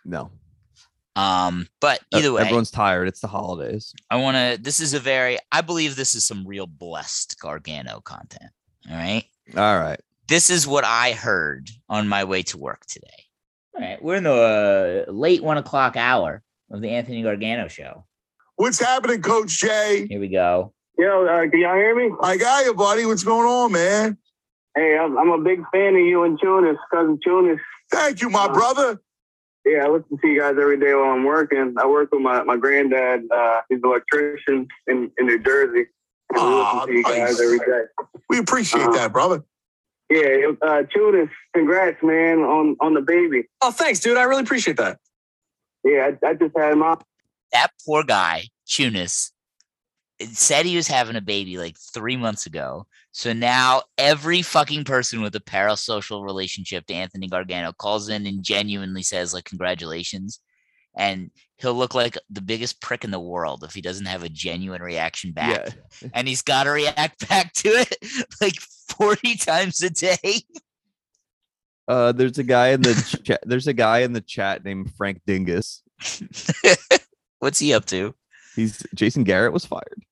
No. 0.05 0.31
Um, 1.15 1.67
but 1.81 1.99
either 2.13 2.31
way, 2.31 2.43
Everyone's 2.43 2.71
tired. 2.71 3.07
It's 3.07 3.19
the 3.19 3.27
holidays. 3.27 3.93
I 4.09 4.15
want 4.15 4.37
to. 4.37 4.61
This 4.61 4.79
is 4.79 4.93
a 4.93 4.99
very. 4.99 5.37
I 5.51 5.61
believe 5.61 5.95
this 5.95 6.15
is 6.15 6.23
some 6.23 6.47
real 6.47 6.67
blessed 6.67 7.37
Gargano 7.39 7.99
content. 7.99 8.49
All 8.89 8.95
right. 8.95 9.25
All 9.57 9.79
right. 9.79 9.99
This 10.27 10.49
is 10.49 10.65
what 10.65 10.85
I 10.85 11.11
heard 11.11 11.69
on 11.89 12.07
my 12.07 12.23
way 12.23 12.41
to 12.43 12.57
work 12.57 12.85
today. 12.85 13.07
All 13.75 13.81
right, 13.81 14.01
we're 14.01 14.15
in 14.15 14.23
the 14.23 15.05
uh, 15.07 15.11
late 15.11 15.43
one 15.43 15.57
o'clock 15.57 15.97
hour 15.97 16.41
of 16.69 16.81
the 16.81 16.89
Anthony 16.89 17.21
Gargano 17.21 17.67
show. 17.67 18.05
What's 18.55 18.79
happening, 18.79 19.21
Coach 19.21 19.59
Jay? 19.59 20.07
Here 20.07 20.19
we 20.19 20.29
go. 20.29 20.73
Yo, 21.01 21.25
uh, 21.25 21.49
can 21.49 21.59
y'all 21.59 21.73
hear 21.73 21.95
me? 21.95 22.15
I 22.21 22.37
got 22.37 22.63
you, 22.63 22.75
buddy. 22.75 23.07
What's 23.07 23.23
going 23.23 23.47
on, 23.47 23.71
man? 23.71 24.19
Hey, 24.75 24.95
I'm, 24.99 25.17
I'm 25.17 25.29
a 25.31 25.39
big 25.39 25.63
fan 25.73 25.95
of 25.95 26.01
you 26.01 26.23
and 26.25 26.39
Tunis, 26.39 26.77
cousin 26.93 27.19
Tunis. 27.25 27.59
Thank 27.91 28.21
you, 28.21 28.29
my 28.29 28.47
brother. 28.47 29.01
Yeah, 29.65 29.85
I 29.85 29.87
listen 29.89 30.19
to 30.19 30.27
you 30.27 30.39
guys 30.39 30.57
every 30.61 30.79
day 30.79 30.93
while 30.93 31.09
I'm 31.11 31.23
working. 31.23 31.73
I 31.79 31.87
work 31.87 32.11
with 32.11 32.21
my, 32.21 32.43
my 32.43 32.55
granddad. 32.55 33.21
Uh, 33.31 33.61
he's 33.67 33.79
an 33.81 33.89
electrician 33.89 34.67
in, 34.85 35.09
in 35.17 35.25
New 35.25 35.39
Jersey. 35.39 35.87
And 36.35 36.39
we 36.39 36.39
Aw, 36.39 36.73
listen 36.73 36.87
to 36.87 36.93
you 36.93 37.03
guys 37.03 37.17
nice. 37.19 37.41
every 37.41 37.57
day. 37.57 37.81
We 38.29 38.37
appreciate 38.37 38.83
Uh, 38.85 38.91
that, 38.91 39.11
brother. 39.11 39.43
Yeah, 40.11 40.51
uh, 40.61 40.83
Tunis, 40.93 41.29
congrats, 41.55 41.97
man, 42.03 42.41
on, 42.41 42.75
on 42.79 42.93
the 42.93 43.01
baby. 43.01 43.45
Oh, 43.63 43.71
thanks, 43.71 44.01
dude. 44.01 44.17
I 44.17 44.23
really 44.23 44.43
appreciate 44.43 44.77
that. 44.77 44.99
Yeah, 45.83 46.11
I, 46.23 46.27
I 46.27 46.33
just 46.35 46.55
had 46.55 46.75
my 46.77 46.95
That 47.53 47.69
poor 47.83 48.03
guy, 48.03 48.49
Chunis, 48.67 49.31
said 50.27 50.65
he 50.65 50.75
was 50.75 50.87
having 50.87 51.15
a 51.15 51.21
baby 51.21 51.57
like 51.57 51.77
three 51.77 52.17
months 52.17 52.45
ago. 52.45 52.87
So 53.11 53.33
now 53.33 53.83
every 53.97 54.41
fucking 54.41 54.85
person 54.85 55.21
with 55.21 55.35
a 55.35 55.39
parasocial 55.39 56.23
relationship 56.23 56.85
to 56.87 56.93
Anthony 56.93 57.27
Gargano 57.27 57.73
calls 57.73 58.09
in 58.09 58.25
and 58.25 58.43
genuinely 58.43 59.03
says 59.03 59.33
like 59.33 59.45
congratulations. 59.45 60.39
And 60.95 61.31
he'll 61.57 61.73
look 61.73 61.93
like 61.93 62.17
the 62.29 62.41
biggest 62.41 62.81
prick 62.81 63.03
in 63.03 63.11
the 63.11 63.19
world 63.19 63.63
if 63.63 63.73
he 63.73 63.81
doesn't 63.81 64.07
have 64.07 64.23
a 64.23 64.29
genuine 64.29 64.81
reaction 64.81 65.31
back. 65.31 65.69
And 66.13 66.27
he's 66.27 66.41
got 66.41 66.63
to 66.63 66.71
react 66.71 67.27
back 67.29 67.53
to 67.53 67.69
it 67.69 67.95
like 68.41 68.59
40 68.97 69.35
times 69.35 69.81
a 69.81 69.89
day. 69.89 70.41
Uh 71.87 72.11
there's 72.11 72.37
a 72.37 72.43
guy 72.43 72.69
in 72.69 72.81
the 72.81 73.19
chat 73.23 73.41
there's 73.43 73.67
a 73.67 73.73
guy 73.73 73.99
in 73.99 74.13
the 74.13 74.21
chat 74.21 74.63
named 74.63 74.93
Frank 74.95 75.21
Dingus. 75.25 75.81
What's 77.39 77.59
he 77.59 77.73
up 77.73 77.85
to? 77.87 78.13
He's 78.55 78.83
Jason 78.93 79.23
Garrett 79.23 79.53
was 79.53 79.65
fired. 79.65 80.03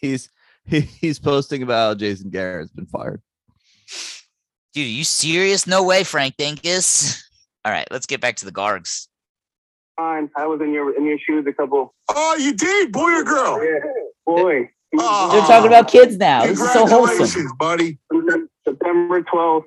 He's 0.00 0.30
he, 0.64 0.80
he's 0.80 1.18
posting 1.18 1.62
about 1.62 1.88
how 1.88 1.94
Jason 1.94 2.30
Garrett's 2.30 2.72
been 2.72 2.86
fired. 2.86 3.22
Dude, 4.74 4.86
are 4.86 4.90
you 4.90 5.04
serious? 5.04 5.66
No 5.66 5.82
way, 5.84 6.04
Frank 6.04 6.36
Dinkus. 6.36 7.22
All 7.64 7.72
right, 7.72 7.86
let's 7.90 8.06
get 8.06 8.20
back 8.20 8.36
to 8.36 8.44
the 8.44 8.52
Gargs. 8.52 9.08
time. 9.98 10.30
I 10.36 10.46
was 10.46 10.60
in 10.60 10.72
your 10.72 10.96
in 10.96 11.04
your 11.06 11.18
shoes 11.18 11.46
a 11.48 11.52
couple. 11.52 11.94
Oh, 12.08 12.36
you 12.36 12.52
did, 12.54 12.92
boy 12.92 13.12
or 13.12 13.24
girl? 13.24 13.64
Yeah, 13.64 13.78
boy. 14.24 14.70
Oh, 14.98 15.32
They're 15.32 15.46
talking 15.46 15.66
about 15.66 15.88
kids 15.88 16.16
now. 16.16 16.46
This 16.46 16.60
is 16.60 16.72
so 16.72 16.86
wholesome. 16.86 17.48
Buddy. 17.58 17.98
September 18.66 19.22
12th. 19.22 19.64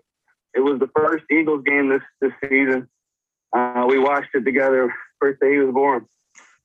It 0.55 0.61
was 0.61 0.79
the 0.79 0.89
first 0.95 1.25
Eagles 1.31 1.63
game 1.63 1.89
this 1.89 2.01
this 2.21 2.31
season. 2.41 2.87
Uh, 3.55 3.85
we 3.87 3.99
watched 3.99 4.33
it 4.33 4.45
together. 4.45 4.93
First 5.19 5.39
day 5.39 5.53
he 5.53 5.57
was 5.59 5.73
born. 5.73 6.05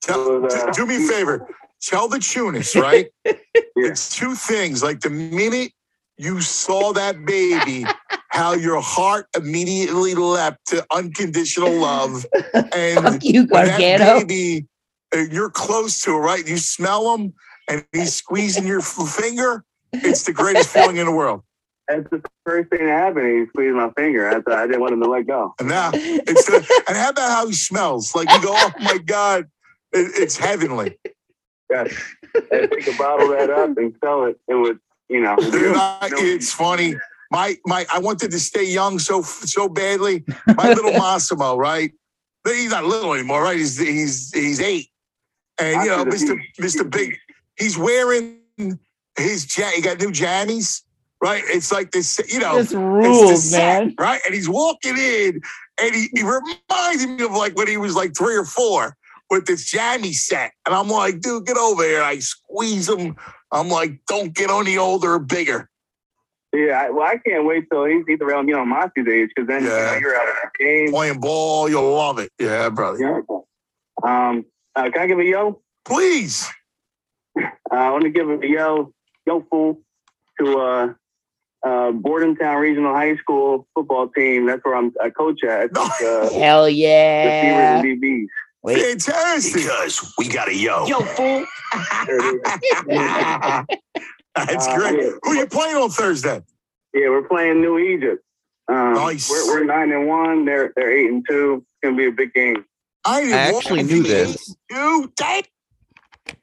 Tell, 0.03 0.41
was, 0.41 0.55
uh, 0.55 0.71
do 0.73 0.87
me 0.87 0.97
a 0.97 1.09
favor. 1.09 1.49
Tell 1.87 2.09
the 2.09 2.19
Tunis, 2.19 2.75
right? 2.77 3.09
It's 3.77 4.17
two 4.17 4.35
things. 4.35 4.83
Like 4.83 5.01
the 5.01 5.11
minute 5.11 5.73
you 6.17 6.41
saw 6.41 6.93
that 6.93 7.27
baby, 7.27 7.85
how 8.29 8.53
your 8.55 8.81
heart 8.81 9.27
immediately 9.37 10.15
leapt 10.15 10.67
to 10.69 10.87
unconditional 10.93 11.73
love. 11.73 12.25
And 12.55 13.05
Fuck 13.05 13.25
you, 13.25 13.47
when 13.47 13.67
that 13.67 13.81
Gargano. 13.81 14.21
baby, 14.21 14.67
uh, 15.15 15.25
you're 15.31 15.51
close 15.51 16.01
to 16.03 16.13
it, 16.13 16.19
right? 16.19 16.47
You 16.47 16.57
smell 16.57 17.15
him 17.15 17.35
and 17.69 17.85
he's 17.93 18.15
squeezing 18.15 18.67
your 18.67 18.81
finger. 18.81 19.65
It's 19.93 20.25
the 20.25 20.33
greatest 20.33 20.71
feeling 20.71 20.97
in 20.97 21.07
the 21.07 21.13
world. 21.13 21.43
That's 21.89 22.09
the 22.11 22.23
first 22.47 22.71
thing 22.71 22.87
that 22.87 22.99
happened. 22.99 23.41
He 23.41 23.47
squeezed 23.47 23.77
my 23.77 23.91
finger. 23.97 24.29
I, 24.29 24.41
thought 24.41 24.59
I 24.59 24.67
didn't 24.67 24.81
want 24.81 24.93
him 24.95 25.03
to 25.03 25.09
let 25.09 25.27
go. 25.27 25.55
And 25.59 25.69
now 25.69 25.91
it's 25.95 26.47
the, 26.47 26.83
and 26.89 26.97
how 26.97 27.11
about 27.11 27.31
how 27.31 27.47
he 27.47 27.53
smells? 27.53 28.15
Like 28.15 28.31
you 28.31 28.43
go, 28.43 28.53
oh 28.55 28.73
my 28.81 28.99
God, 28.99 29.45
it, 29.93 30.13
it's 30.17 30.37
heavenly. 30.37 30.99
Yeah. 31.71 31.85
If 32.35 32.71
we 32.71 32.83
could 32.83 32.99
bottle 32.99 33.29
that 33.31 33.51
up 33.51 33.77
and 33.79 33.95
sell 34.03 34.25
it, 34.25 34.39
it 34.49 34.55
would, 34.55 34.79
you 35.09 35.21
know. 35.21 35.37
Dude, 35.41 35.77
I- 35.77 36.09
it's 36.13 36.53
funny. 36.53 36.95
my 37.31 37.57
my 37.65 37.87
I 37.93 37.99
wanted 37.99 38.31
to 38.33 38.39
stay 38.39 38.65
young 38.65 38.99
so 38.99 39.23
so 39.23 39.69
badly. 39.69 40.25
My 40.57 40.73
little 40.73 40.93
Massimo, 40.99 41.57
right? 41.57 41.91
He's 42.47 42.71
not 42.71 42.85
little 42.85 43.15
anymore, 43.15 43.43
right? 43.43 43.57
He's 43.57 43.79
he's 43.79 44.31
he's 44.35 44.61
eight, 44.61 44.89
and 45.59 45.83
you 45.85 45.91
know, 45.91 46.05
Mister 46.05 46.37
Mister 46.59 46.85
Big, 46.85 47.17
he's 47.59 47.79
wearing 47.79 48.41
his 49.17 49.57
ja- 49.57 49.71
he 49.75 49.81
got 49.81 49.99
new 50.01 50.11
jammies, 50.11 50.83
right? 51.23 51.43
It's 51.47 51.73
like 51.73 51.93
this, 51.93 52.21
you 52.29 52.41
know, 52.41 52.57
This 52.57 52.65
it's 52.67 52.73
the 52.73 52.79
rules, 52.79 53.51
set, 53.51 53.85
man. 53.87 53.95
right? 53.99 54.21
And 54.27 54.35
he's 54.35 54.49
walking 54.49 54.99
in, 54.99 55.41
and 55.81 55.95
he, 55.95 56.09
he 56.15 56.23
reminded 56.23 57.09
me 57.19 57.25
of 57.25 57.31
like 57.33 57.57
when 57.57 57.69
he 57.69 57.79
was 57.79 57.95
like 57.97 58.15
three 58.15 58.37
or 58.37 58.45
four 58.45 58.95
with 59.35 59.47
this 59.47 59.65
jammy 59.71 60.13
set, 60.13 60.53
and 60.65 60.75
I'm 60.75 60.89
like, 60.89 61.21
dude, 61.21 61.47
get 61.47 61.57
over 61.57 61.83
here. 61.83 62.03
I 62.03 62.19
squeeze 62.21 62.89
him. 62.89 63.17
I'm 63.53 63.69
like, 63.69 64.01
don't 64.07 64.33
get 64.35 64.51
any 64.51 64.79
older 64.79 65.15
or 65.15 65.19
bigger. 65.19 65.69
Yeah, 66.55 66.83
I, 66.83 66.91
well, 66.91 67.07
I 67.07 67.17
can't 67.19 67.45
wait 67.45 67.65
till 67.71 67.85
he's, 67.85 68.05
he's 68.07 68.21
around, 68.21 68.47
you 68.49 68.55
know, 68.55 68.65
Monty's 68.65 69.09
age, 69.09 69.31
because 69.35 69.49
then 69.49 69.65
you 69.65 69.69
know, 69.69 69.77
Yeah. 69.77 69.99
you're 69.99 70.17
out 70.17 70.29
of 70.29 70.35
the 70.59 70.65
game. 70.65 70.91
Playing 70.93 71.21
ball, 71.21 71.69
you'll 71.69 71.93
love 71.93 72.19
it. 72.21 72.31
Yeah, 72.39 72.69
brother. 72.69 72.99
Yeah. 73.01 73.21
Um, 74.05 74.45
uh, 74.77 74.91
can 74.91 75.03
I 75.03 75.07
give 75.09 75.19
a 75.19 75.25
yo? 75.25 75.61
Please. 75.85 76.49
Uh, 77.37 77.49
I 77.73 77.91
want 77.91 78.05
to 78.05 78.11
give 78.11 78.29
a 78.31 78.39
yo, 78.47 78.93
yo 79.27 79.45
fool, 79.51 79.81
to 80.41 80.59
uh, 80.59 80.93
uh, 81.67 81.91
Bordentown 81.93 82.57
Regional 82.61 82.95
High 82.95 83.17
School 83.17 83.67
football 83.75 84.09
team. 84.09 84.47
That's 84.47 84.65
where 84.65 84.77
I'm 84.77 84.93
a 85.03 85.11
coach 85.11 85.43
at. 85.43 85.71
Uh, 85.77 86.31
Hell 86.31 86.69
yeah. 86.69 87.81
Receivers 87.81 87.91
and 87.93 88.03
DBs. 88.03 88.27
Wait. 88.65 88.81
Fantastic. 89.03 89.55
Because 89.63 90.15
we 90.19 90.27
got 90.29 90.49
a 90.49 90.55
yo. 90.57 90.87
Yo, 90.87 91.01
fool. 91.01 91.45
That's 94.37 94.67
Uh, 94.67 94.77
great. 94.77 95.01
yeah. 95.05 95.11
Who 95.23 95.35
you 95.35 95.47
playing 95.47 95.77
on 95.77 95.91
Thursday? 95.91 96.43
Yeah, 96.95 97.11
we're 97.11 97.29
playing 97.29 97.61
New 97.61 97.79
Egypt. 97.79 98.25
Um, 98.69 98.95
Nice. 98.95 99.29
We're, 99.31 99.47
we're 99.61 99.65
nine 99.65 99.93
and 99.93 100.09
one. 100.09 100.45
They're 100.47 100.73
they're 100.75 100.91
eight 100.97 101.11
and 101.11 101.25
two. 101.29 101.57
It's 101.67 101.67
gonna 101.85 101.97
be 101.97 102.07
a 102.07 102.11
big 102.11 102.33
game. 102.33 102.65
I, 103.05 103.21
I 103.33 103.55
actually 103.55 103.83
knew 103.83 104.03
this. 104.03 104.57
You 104.71 105.13
dang. 105.15 105.43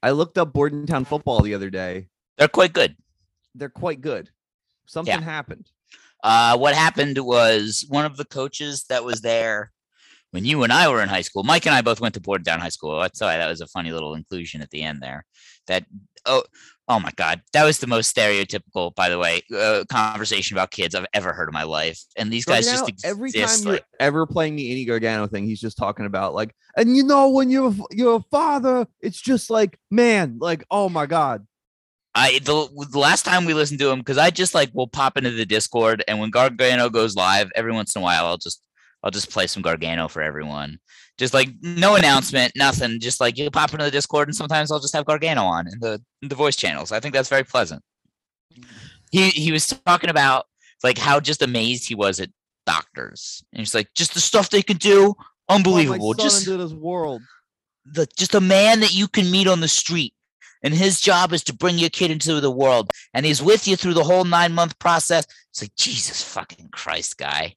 I 0.04 0.12
looked 0.12 0.38
up 0.38 0.54
Bordentown 0.54 1.06
football 1.06 1.42
the 1.42 1.56
other 1.56 1.72
day. 1.72 2.08
They're 2.38 2.48
quite 2.48 2.72
good. 2.74 2.96
They're 3.56 3.70
quite 3.70 4.00
good. 4.02 4.30
Something 4.86 5.16
Yeah. 5.16 5.22
happened. 5.22 5.72
Uh, 6.24 6.56
what 6.60 6.76
happened 6.76 7.18
was 7.18 7.84
one 7.90 8.06
of 8.06 8.16
the 8.18 8.26
coaches 8.26 8.86
that 8.90 9.04
was 9.04 9.22
there 9.22 9.72
when 10.32 10.46
you 10.46 10.64
and 10.64 10.74
I 10.74 10.90
were 10.90 11.02
in 11.02 11.10
high 11.10 11.22
school. 11.22 11.44
Mike 11.44 11.66
and 11.66 11.76
I 11.76 11.82
both 11.82 12.02
went 12.02 12.16
to 12.16 12.22
Bordentown 12.22 12.60
High 12.60 12.70
School. 12.70 13.00
That's 13.00 13.22
why 13.22 13.38
that 13.38 13.50
was 13.50 13.62
a 13.62 13.68
funny 13.68 13.92
little 13.92 14.16
inclusion 14.16 14.62
at 14.62 14.72
the 14.72 14.82
end 14.82 15.02
there. 15.02 15.26
That 15.68 15.86
oh 16.26 16.44
oh 16.88 17.00
my 17.00 17.12
god, 17.16 17.42
that 17.54 17.64
was 17.64 17.80
the 17.80 17.88
most 17.88 18.16
stereotypical, 18.16 18.94
by 18.96 19.10
the 19.10 19.20
way, 19.20 19.42
uh, 19.56 19.84
conversation 19.90 20.58
about 20.58 20.72
kids 20.72 20.96
I've 20.96 21.06
ever 21.14 21.32
heard 21.32 21.48
in 21.48 21.54
my 21.54 21.64
life. 21.64 22.02
And 22.18 22.32
these 22.32 22.46
guys 22.46 22.66
Gargano, 22.66 22.88
just 22.88 23.06
every 23.06 23.30
exist, 23.30 23.64
time 23.64 23.74
you're 23.74 23.82
ever 24.00 24.26
playing 24.26 24.56
the 24.56 24.70
Andy 24.70 24.86
Gargano 24.86 25.28
thing, 25.28 25.46
he's 25.46 25.62
just 25.62 25.78
talking 25.78 26.06
about 26.06 26.34
like, 26.34 26.54
and 26.76 26.96
you 26.96 27.04
know 27.04 27.30
when 27.30 27.50
you're 27.50 27.74
you're 27.92 28.18
a 28.18 28.24
father, 28.32 28.88
it's 29.02 29.22
just 29.22 29.50
like 29.50 29.78
man, 29.90 30.38
like 30.40 30.66
oh 30.72 30.90
my 30.90 31.06
god. 31.06 31.46
I 32.14 32.40
the, 32.40 32.68
the 32.90 33.00
last 33.00 33.24
time 33.24 33.46
we 33.46 33.54
listened 33.54 33.80
to 33.80 33.90
him 33.90 34.00
because 34.00 34.18
I 34.18 34.32
just 34.32 34.54
like 34.54 34.70
will 34.74 34.88
pop 34.88 35.18
into 35.18 35.32
the 35.32 35.46
Discord 35.46 36.04
and 36.10 36.20
when 36.20 36.30
Gargano 36.30 36.90
goes 36.90 37.16
live 37.16 37.50
every 37.56 37.72
once 37.72 37.96
in 37.96 38.02
a 38.02 38.04
while 38.04 38.26
I'll 38.26 38.38
just 38.38 38.62
I'll 39.04 39.12
just 39.12 39.32
play 39.32 39.48
some 39.48 39.62
Gargano 39.64 40.08
for 40.08 40.22
everyone. 40.22 40.80
Just 41.18 41.34
like 41.34 41.50
no 41.62 41.96
announcement, 41.96 42.54
nothing. 42.56 43.00
Just 43.00 43.20
like 43.20 43.38
you 43.38 43.50
pop 43.52 43.74
into 43.74 43.86
the 43.86 43.92
Discord 43.92 44.28
and 44.28 44.36
sometimes 44.36 44.72
I'll 44.72 44.80
just 44.80 44.96
have 44.96 45.06
Gargano 45.06 45.44
on 45.44 45.68
in 45.68 45.80
the 45.80 46.02
in 46.22 46.30
the 46.30 46.36
voice 46.36 46.56
channels. 46.56 46.92
I 46.92 47.00
think 47.00 47.14
that's 47.14 47.30
very 47.30 47.44
pleasant. 47.44 47.84
He 49.12 49.30
he 49.30 49.52
was 49.52 49.68
talking 49.68 50.10
about 50.10 50.46
like 50.84 50.98
how 50.98 51.20
just 51.20 51.42
amazed 51.42 51.88
he 51.88 51.96
was 51.96 52.20
at 52.20 52.30
doctors 52.66 53.44
and 53.52 53.60
he's 53.60 53.76
like 53.76 53.90
just 53.96 54.14
the 54.14 54.20
stuff 54.20 54.50
they 54.50 54.62
can 54.62 54.78
do, 54.78 55.14
unbelievable. 55.50 56.10
Oh, 56.10 56.14
just 56.14 56.48
into 56.48 56.58
this 56.58 56.74
world. 56.74 57.22
the 57.86 58.08
just 58.18 58.36
a 58.36 58.42
man 58.42 58.80
that 58.82 58.94
you 58.94 59.08
can 59.08 59.30
meet 59.32 59.48
on 59.48 59.60
the 59.60 59.68
street 59.68 60.14
and 60.64 60.74
his 60.74 61.02
job 61.02 61.34
is 61.34 61.44
to 61.46 61.54
bring 61.54 61.78
your 61.80 61.90
kid 61.90 62.12
into 62.12 62.40
the 62.40 62.52
world 62.52 62.92
and 63.14 63.26
he's 63.26 63.42
with 63.42 63.68
you 63.68 63.76
through 63.76 63.96
the 63.96 64.04
whole 64.04 64.24
nine 64.24 64.54
month 64.54 64.78
process 64.78 65.26
it's 65.50 65.62
like 65.64 65.76
jesus 65.76 66.22
fucking 66.24 66.70
christ 66.72 67.18
guy 67.18 67.56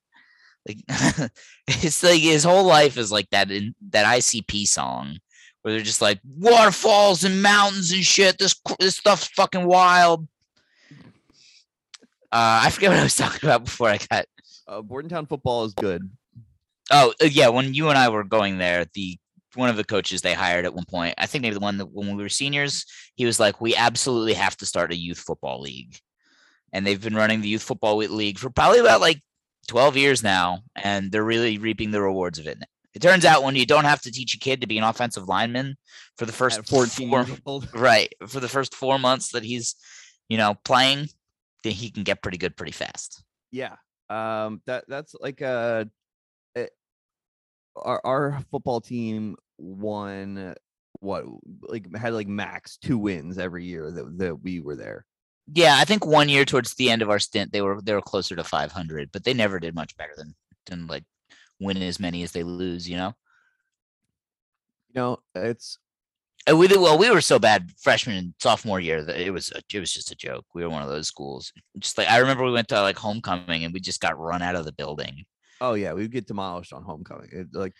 like 0.66 0.79
it's 1.66 2.03
like 2.03 2.20
his 2.20 2.44
whole 2.44 2.64
life 2.64 2.96
is 2.96 3.12
like 3.12 3.29
that 3.31 3.50
in 3.50 3.74
that 3.90 4.07
icp 4.18 4.66
song 4.66 5.18
where 5.62 5.74
they're 5.74 5.83
just 5.83 6.03
like 6.03 6.20
waterfalls 6.38 7.24
and 7.24 7.42
mountains 7.42 7.92
and 7.92 8.05
shit 8.05 8.38
this 8.38 8.55
this 8.79 8.96
stuff's 8.96 9.29
fucking 9.29 9.66
wild 9.66 10.27
uh 12.33 12.61
i 12.62 12.70
forget 12.70 12.90
what 12.90 12.98
i 12.98 13.03
was 13.03 13.16
talking 13.22 13.48
about 13.48 13.64
before 13.64 13.88
i 13.88 13.98
got 14.11 14.27
Uh, 14.66 14.81
Bordentown 14.81 15.27
football 15.27 15.64
is 15.66 15.74
good. 15.74 16.11
Oh 16.90 17.12
uh, 17.20 17.27
yeah, 17.27 17.48
when 17.48 17.74
you 17.74 17.88
and 17.90 17.98
I 17.98 18.09
were 18.09 18.24
going 18.24 18.57
there, 18.59 18.87
the 18.94 19.18
one 19.55 19.68
of 19.68 19.77
the 19.77 19.85
coaches 19.85 20.22
they 20.22 20.35
hired 20.35 20.64
at 20.64 20.74
one 20.74 20.87
point, 20.87 21.14
I 21.18 21.27
think 21.27 21.42
maybe 21.42 21.55
the 21.55 21.61
one 21.61 21.79
that 21.79 21.92
when 21.92 22.16
we 22.16 22.22
were 22.22 22.31
seniors, 22.31 22.85
he 23.14 23.27
was 23.27 23.38
like, 23.38 23.61
"We 23.61 23.77
absolutely 23.77 24.35
have 24.35 24.57
to 24.59 24.66
start 24.66 24.92
a 24.92 24.96
youth 24.96 25.18
football 25.18 25.61
league," 25.61 25.98
and 26.72 26.87
they've 26.87 27.00
been 27.00 27.14
running 27.14 27.40
the 27.40 27.48
youth 27.48 27.62
football 27.62 27.96
league 27.98 28.38
for 28.38 28.50
probably 28.50 28.81
about 28.81 29.00
like 29.00 29.20
twelve 29.66 29.96
years 29.96 30.22
now, 30.22 30.61
and 30.77 31.11
they're 31.12 31.24
really 31.24 31.59
reaping 31.59 31.90
the 31.90 32.00
rewards 32.00 32.38
of 32.38 32.46
it. 32.46 32.59
It 32.94 33.03
turns 33.03 33.24
out 33.24 33.42
when 33.42 33.57
you 33.57 33.66
don't 33.66 33.85
have 33.85 34.00
to 34.03 34.12
teach 34.12 34.35
a 34.35 34.38
kid 34.38 34.61
to 34.61 34.68
be 34.68 34.79
an 34.79 34.85
offensive 34.85 35.27
lineman 35.27 35.77
for 36.16 36.27
the 36.27 36.33
first 36.33 36.61
At 36.61 36.68
14 36.68 37.09
four, 37.11 37.22
years 37.24 37.40
old. 37.46 37.68
right 37.74 38.12
for 38.29 38.38
the 38.38 38.48
first 38.48 38.72
four 38.74 39.00
months 39.00 39.33
that 39.33 39.42
he's, 39.42 39.74
you 40.29 40.38
know, 40.38 40.55
playing, 40.64 41.09
then 41.64 41.72
he 41.72 41.90
can 41.90 42.05
get 42.05 42.22
pretty 42.22 42.38
good 42.38 42.57
pretty 42.57 42.70
fast. 42.72 43.24
Yeah. 43.50 43.74
Um 44.11 44.62
that 44.66 44.85
that's 44.87 45.14
like 45.18 45.42
uh 45.42 45.87
it, 46.55 46.70
our 47.74 48.00
our 48.05 48.40
football 48.53 48.81
team 48.81 49.35
won 49.59 50.55
what 51.00 51.24
like 51.62 51.94
had 51.96 52.12
like 52.14 52.29
max 52.29 52.77
two 52.77 52.96
wins 52.98 53.38
every 53.38 53.64
year 53.64 53.90
that, 53.90 54.18
that 54.18 54.40
we 54.40 54.61
were 54.61 54.77
there. 54.77 55.05
Yeah, 55.52 55.76
I 55.78 55.85
think 55.85 56.07
one 56.07 56.28
year 56.28 56.44
towards 56.44 56.74
the 56.74 56.90
end 56.90 57.02
of 57.02 57.11
our 57.11 57.18
stint, 57.18 57.52
they 57.52 57.61
were 57.61 57.80
they 57.83 57.92
were 57.94 58.00
closer 58.00 58.35
to 58.37 58.44
500, 58.44 59.11
but 59.12 59.24
they 59.24 59.35
never 59.35 59.59
did 59.61 59.74
much 59.74 59.96
better 59.96 60.12
than 60.16 60.35
than 60.66 60.87
like 60.87 61.04
win 61.61 61.76
as 61.83 62.00
many 62.00 62.22
as 62.22 62.33
they 62.33 62.42
lose. 62.42 62.88
You 62.88 62.96
know, 62.96 63.14
You 64.88 65.00
know, 65.00 65.18
it's 65.35 65.78
and 66.46 66.59
we 66.59 66.68
did 66.68 66.78
well. 66.80 66.98
We 66.98 67.11
were 67.11 67.20
so 67.20 67.38
bad 67.38 67.70
freshman 67.80 68.16
and 68.16 68.35
sophomore 68.40 68.80
year 68.80 69.02
that 69.04 69.20
it 69.20 69.30
was 69.30 69.50
a, 69.52 69.61
it 69.72 69.80
was 69.80 69.92
just 69.92 70.11
a 70.11 70.16
joke. 70.16 70.44
We 70.54 70.62
were 70.62 70.70
one 70.70 70.83
of 70.83 70.88
those 70.88 71.09
schools. 71.09 71.52
Just 71.78 71.98
like 71.98 72.09
I 72.09 72.18
remember, 72.18 72.44
we 72.44 72.52
went 72.52 72.68
to 72.68 72.80
like 72.80 72.96
homecoming 72.98 73.64
and 73.64 73.72
we 73.74 73.80
just 73.80 74.00
got 74.00 74.18
run 74.18 74.42
out 74.42 74.54
of 74.57 74.64
the 74.64 74.72
building. 74.72 75.24
oh 75.61 75.74
yeah, 75.74 75.92
we 75.92 76.02
would 76.02 76.12
get 76.12 76.26
demolished 76.26 76.72
on 76.72 76.83
homecoming. 76.85 77.28
It, 77.33 77.46
like 77.52 77.72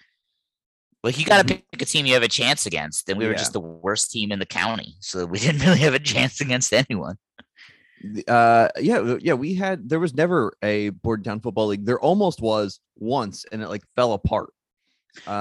Like 1.03 1.19
you 1.19 1.25
got 1.27 1.47
to 1.47 1.55
pick 1.55 1.65
a 1.81 1.85
team 1.85 2.07
you 2.07 2.15
have 2.15 2.23
a 2.23 2.29
chance 2.29 2.67
against, 2.67 3.09
and 3.09 3.19
we 3.19 3.27
were 3.27 3.33
Yeah. 3.33 3.39
just 3.39 3.53
the 3.53 3.61
worst 3.61 4.11
team 4.11 4.33
in 4.33 4.39
the 4.39 4.47
county, 4.47 4.97
so 5.01 5.25
we 5.27 5.39
didn't 5.45 5.61
really 5.63 5.79
have 5.81 5.95
a 5.95 5.99
chance 5.99 6.41
against 6.41 6.73
anyone. 6.73 7.17
Uh 8.29 8.69
yeah 8.81 9.17
yeah 9.21 9.35
we 9.35 9.55
had 9.55 9.89
there 9.89 10.01
was 10.01 10.15
never 10.15 10.53
a 10.63 10.91
Bordentown 10.91 11.41
football 11.41 11.69
league. 11.69 11.87
There 11.87 12.01
almost 12.01 12.41
was 12.41 12.81
once, 12.97 13.45
and 13.51 13.63
it 13.63 13.69
like 13.69 13.83
fell 13.97 14.13
apart. 14.13 14.51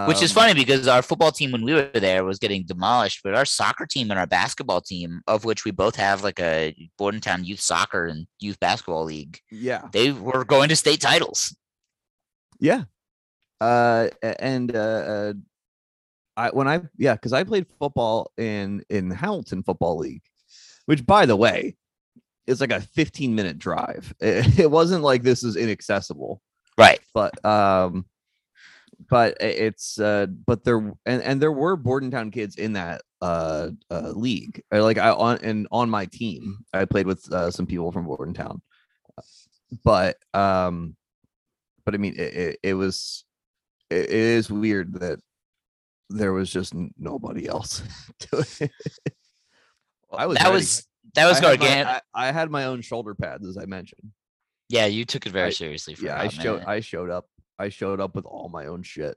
Which 0.08 0.22
is 0.22 0.32
Um, 0.32 0.36
funny 0.36 0.54
because 0.54 0.88
our 0.88 1.02
football 1.02 1.32
team 1.32 1.52
when 1.52 1.64
we 1.64 1.74
were 1.74 1.90
there 1.94 2.24
was 2.24 2.38
getting 2.38 2.64
demolished, 2.64 3.22
but 3.24 3.34
our 3.34 3.44
soccer 3.46 3.88
team 3.88 4.12
and 4.12 4.20
our 4.20 4.28
basketball 4.28 4.82
team, 4.82 5.22
of 5.28 5.46
which 5.46 5.66
we 5.66 5.72
both 5.72 5.96
have 5.96 6.24
like 6.24 6.40
a 6.40 6.76
Bordentown 7.00 7.44
youth 7.44 7.60
soccer 7.60 8.06
and 8.06 8.28
youth 8.40 8.60
basketball 8.60 9.04
league, 9.06 9.40
Yeah. 9.50 9.88
they 9.92 10.12
were 10.12 10.46
going 10.46 10.70
to 10.70 10.76
state 10.76 11.02
titles. 11.02 11.56
Yeah. 12.60 12.84
Uh 13.60 14.10
and 14.40 14.76
uh, 14.76 14.80
uh 14.80 15.34
I 16.38 16.50
when 16.52 16.68
I 16.68 16.82
yeah, 16.98 17.14
because 17.16 17.34
I 17.34 17.44
played 17.44 17.66
football 17.80 18.32
in 18.38 18.84
in 18.90 19.10
Hamilton 19.10 19.64
Football 19.64 19.98
League, 19.98 20.24
which 20.86 21.04
by 21.06 21.26
the 21.26 21.36
way, 21.36 21.76
is 22.48 22.62
like 22.62 22.72
a 22.72 22.82
15 22.82 23.34
minute 23.34 23.58
drive. 23.58 24.14
It, 24.20 24.60
it 24.60 24.72
wasn't 24.72 25.04
like 25.04 25.24
this 25.24 25.44
is 25.44 25.56
inaccessible. 25.56 26.42
Right. 26.78 27.00
But 27.14 27.44
um 27.46 28.06
but 29.10 29.36
it's 29.42 30.00
uh 30.00 30.28
but 30.46 30.64
there 30.64 30.78
and, 31.06 31.22
and 31.22 31.42
there 31.42 31.52
were 31.52 31.76
Bordentown 31.76 32.32
kids 32.32 32.56
in 32.56 32.74
that 32.74 33.02
uh, 33.22 33.70
uh 33.92 34.12
league. 34.12 34.62
Like 34.72 34.98
I 34.98 35.10
on 35.12 35.40
and 35.44 35.68
on 35.72 35.90
my 35.90 36.06
team, 36.06 36.60
I 36.74 36.86
played 36.86 37.08
with 37.08 37.32
uh, 37.32 37.52
some 37.52 37.66
people 37.66 37.92
from 37.92 38.06
Bordentown. 38.06 38.62
But 39.84 40.18
um 40.34 40.96
but 41.86 41.94
I 41.94 41.98
mean 41.98 42.14
it, 42.16 42.34
it, 42.34 42.60
it 42.64 42.74
was 42.76 43.26
it, 43.90 44.06
it 44.06 44.12
is 44.12 44.50
weird 44.50 44.94
that 45.00 45.20
there 46.10 46.34
was 46.34 46.50
just 46.50 46.74
nobody 46.98 47.48
else 47.48 47.82
doing 48.32 48.46
it. 48.60 48.72
I 50.12 50.28
was 50.28 50.38
that 50.38 50.46
ready. 50.46 50.56
was 50.56 50.88
that 51.16 51.28
was 51.28 51.42
I 51.42 51.58
had, 51.64 51.86
my, 51.86 52.02
I, 52.14 52.30
I 52.30 52.32
had 52.32 52.50
my 52.50 52.66
own 52.66 52.82
shoulder 52.82 53.16
pads 53.16 53.48
as 53.48 53.58
I 53.58 53.66
mentioned. 53.66 54.12
Yeah, 54.70 54.86
you 54.86 55.06
took 55.06 55.26
it 55.26 55.32
very 55.32 55.48
I- 55.48 55.52
seriously. 55.52 55.96
For 55.96 56.06
yeah, 56.06 56.20
I 56.20 56.28
showed 56.28 56.60
minute. 56.60 56.68
I 56.68 56.80
showed 56.80 57.10
up. 57.10 57.26
I 57.60 57.70
showed 57.70 58.00
up 58.00 58.16
with 58.16 58.26
all 58.26 58.50
my 58.50 58.66
own 58.66 58.82
shit 58.82 59.16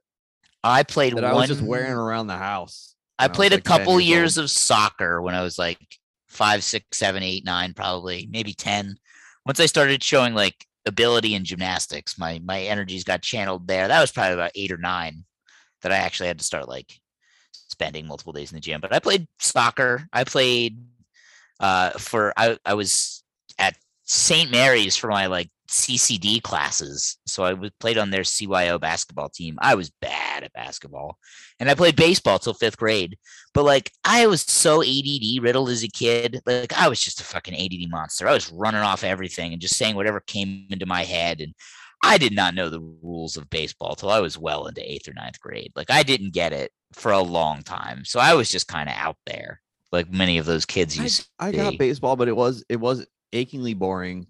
I 0.66 0.82
played 0.82 1.14
that 1.16 1.22
one. 1.22 1.32
I 1.32 1.34
was 1.34 1.48
just 1.48 1.62
wearing 1.62 1.92
around 1.92 2.26
the 2.26 2.36
house. 2.36 2.94
I 3.18 3.28
played 3.28 3.52
like, 3.52 3.60
a 3.60 3.62
10 3.62 3.78
couple 3.78 4.00
years 4.00 4.08
years 4.08 4.38
old. 4.38 4.44
of 4.44 4.50
soccer 4.50 5.22
when 5.22 5.34
I 5.34 5.42
was 5.42 5.58
like 5.58 5.78
five, 6.28 6.62
six, 6.62 6.98
seven, 6.98 7.22
eight, 7.22 7.44
nine, 7.44 7.72
probably 7.72 8.28
maybe 8.30 8.52
ten. 8.52 8.96
Once 9.46 9.60
I 9.60 9.66
started 9.66 10.02
showing 10.02 10.34
like 10.34 10.66
ability 10.84 11.34
in 11.34 11.44
gymnastics. 11.44 12.18
My 12.18 12.40
my 12.44 12.62
energies 12.62 13.04
got 13.04 13.22
channeled 13.22 13.66
there. 13.66 13.88
That 13.88 14.00
was 14.00 14.12
probably 14.12 14.34
about 14.34 14.52
eight 14.54 14.72
or 14.72 14.78
nine 14.78 15.24
that 15.82 15.92
I 15.92 15.96
actually 15.96 16.28
had 16.28 16.38
to 16.38 16.44
start 16.44 16.68
like 16.68 16.92
spending 17.52 18.06
multiple 18.06 18.32
days 18.32 18.52
in 18.52 18.56
the 18.56 18.60
gym. 18.60 18.80
But 18.80 18.92
I 18.92 18.98
played 18.98 19.28
soccer. 19.38 20.08
I 20.12 20.24
played 20.24 20.78
uh 21.60 21.90
for 21.90 22.32
I 22.36 22.58
I 22.64 22.74
was 22.74 23.22
at 23.58 23.76
St. 24.04 24.50
Mary's 24.50 24.96
for 24.96 25.08
my 25.08 25.26
like 25.26 25.50
CCD 25.68 26.42
classes. 26.42 27.18
So 27.26 27.44
I 27.44 27.70
played 27.80 27.98
on 27.98 28.10
their 28.10 28.22
CYO 28.22 28.80
basketball 28.80 29.28
team. 29.28 29.58
I 29.60 29.74
was 29.74 29.90
bad 30.00 30.44
at 30.44 30.52
basketball. 30.52 31.18
And 31.58 31.68
I 31.68 31.74
played 31.74 31.96
baseball 31.96 32.38
till 32.38 32.54
fifth 32.54 32.76
grade. 32.76 33.18
But 33.52 33.64
like 33.64 33.90
I 34.04 34.26
was 34.26 34.42
so 34.42 34.82
ADD 34.82 35.42
riddled 35.42 35.70
as 35.70 35.82
a 35.82 35.88
kid. 35.88 36.40
Like 36.46 36.72
I 36.72 36.88
was 36.88 37.00
just 37.00 37.20
a 37.20 37.24
fucking 37.24 37.54
ADD 37.54 37.90
monster. 37.90 38.28
I 38.28 38.32
was 38.34 38.52
running 38.52 38.80
off 38.80 39.04
everything 39.04 39.52
and 39.52 39.60
just 39.60 39.76
saying 39.76 39.96
whatever 39.96 40.20
came 40.20 40.66
into 40.70 40.86
my 40.86 41.02
head. 41.02 41.40
And 41.40 41.54
I 42.02 42.18
did 42.18 42.34
not 42.34 42.54
know 42.54 42.68
the 42.68 42.80
rules 42.80 43.36
of 43.36 43.50
baseball 43.50 43.96
till 43.96 44.10
I 44.10 44.20
was 44.20 44.38
well 44.38 44.66
into 44.66 44.88
eighth 44.88 45.08
or 45.08 45.14
ninth 45.14 45.40
grade. 45.40 45.72
Like 45.74 45.90
I 45.90 46.02
didn't 46.02 46.34
get 46.34 46.52
it 46.52 46.70
for 46.92 47.10
a 47.10 47.20
long 47.20 47.62
time. 47.62 48.04
So 48.04 48.20
I 48.20 48.34
was 48.34 48.50
just 48.50 48.68
kind 48.68 48.88
of 48.88 48.94
out 48.96 49.16
there. 49.26 49.60
Like 49.96 50.12
many 50.12 50.38
of 50.38 50.46
those 50.46 50.66
kids 50.66 50.98
I, 50.98 51.02
used 51.02 51.22
to 51.22 51.28
I 51.40 51.52
got 51.52 51.78
baseball, 51.78 52.16
but 52.16 52.28
it 52.28 52.36
was 52.36 52.64
it 52.68 52.76
was 52.76 53.06
achingly 53.32 53.74
boring. 53.74 54.26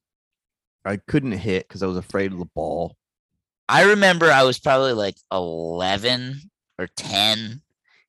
I 0.85 0.99
couldn't 0.99 1.33
hit 1.33 1.67
because 1.67 1.83
I 1.83 1.87
was 1.87 1.97
afraid 1.97 2.33
of 2.33 2.39
the 2.39 2.49
ball. 2.55 2.97
I 3.69 3.83
remember 3.83 4.31
I 4.31 4.45
was 4.45 4.61
probably 4.61 4.93
like 4.93 5.17
11 5.33 6.41
or 6.79 6.87
10, 6.97 7.61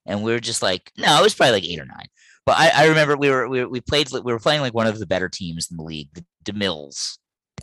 and 0.06 0.24
we 0.24 0.32
were 0.32 0.40
just 0.40 0.62
like, 0.62 0.92
no, 0.98 1.20
it 1.20 1.24
was 1.24 1.34
probably 1.34 1.54
like 1.54 1.64
eight 1.64 1.80
or 1.80 1.86
nine. 1.86 2.06
But 2.46 2.58
I, 2.60 2.72
I 2.84 2.86
remember 2.86 3.18
we 3.18 3.30
were, 3.30 3.50
we 3.50 3.62
were 3.62 3.70
we 3.70 3.82
played 3.82 4.10
we 4.12 4.22
were 4.22 4.40
playing 4.40 4.62
like 4.62 4.74
one 4.74 4.88
of 4.88 5.00
the 5.00 5.08
better 5.08 5.28
teams 5.28 5.70
in 5.72 5.78
the 5.78 5.84
league, 5.84 6.10
the 6.14 6.24
DeMills. 6.46 7.18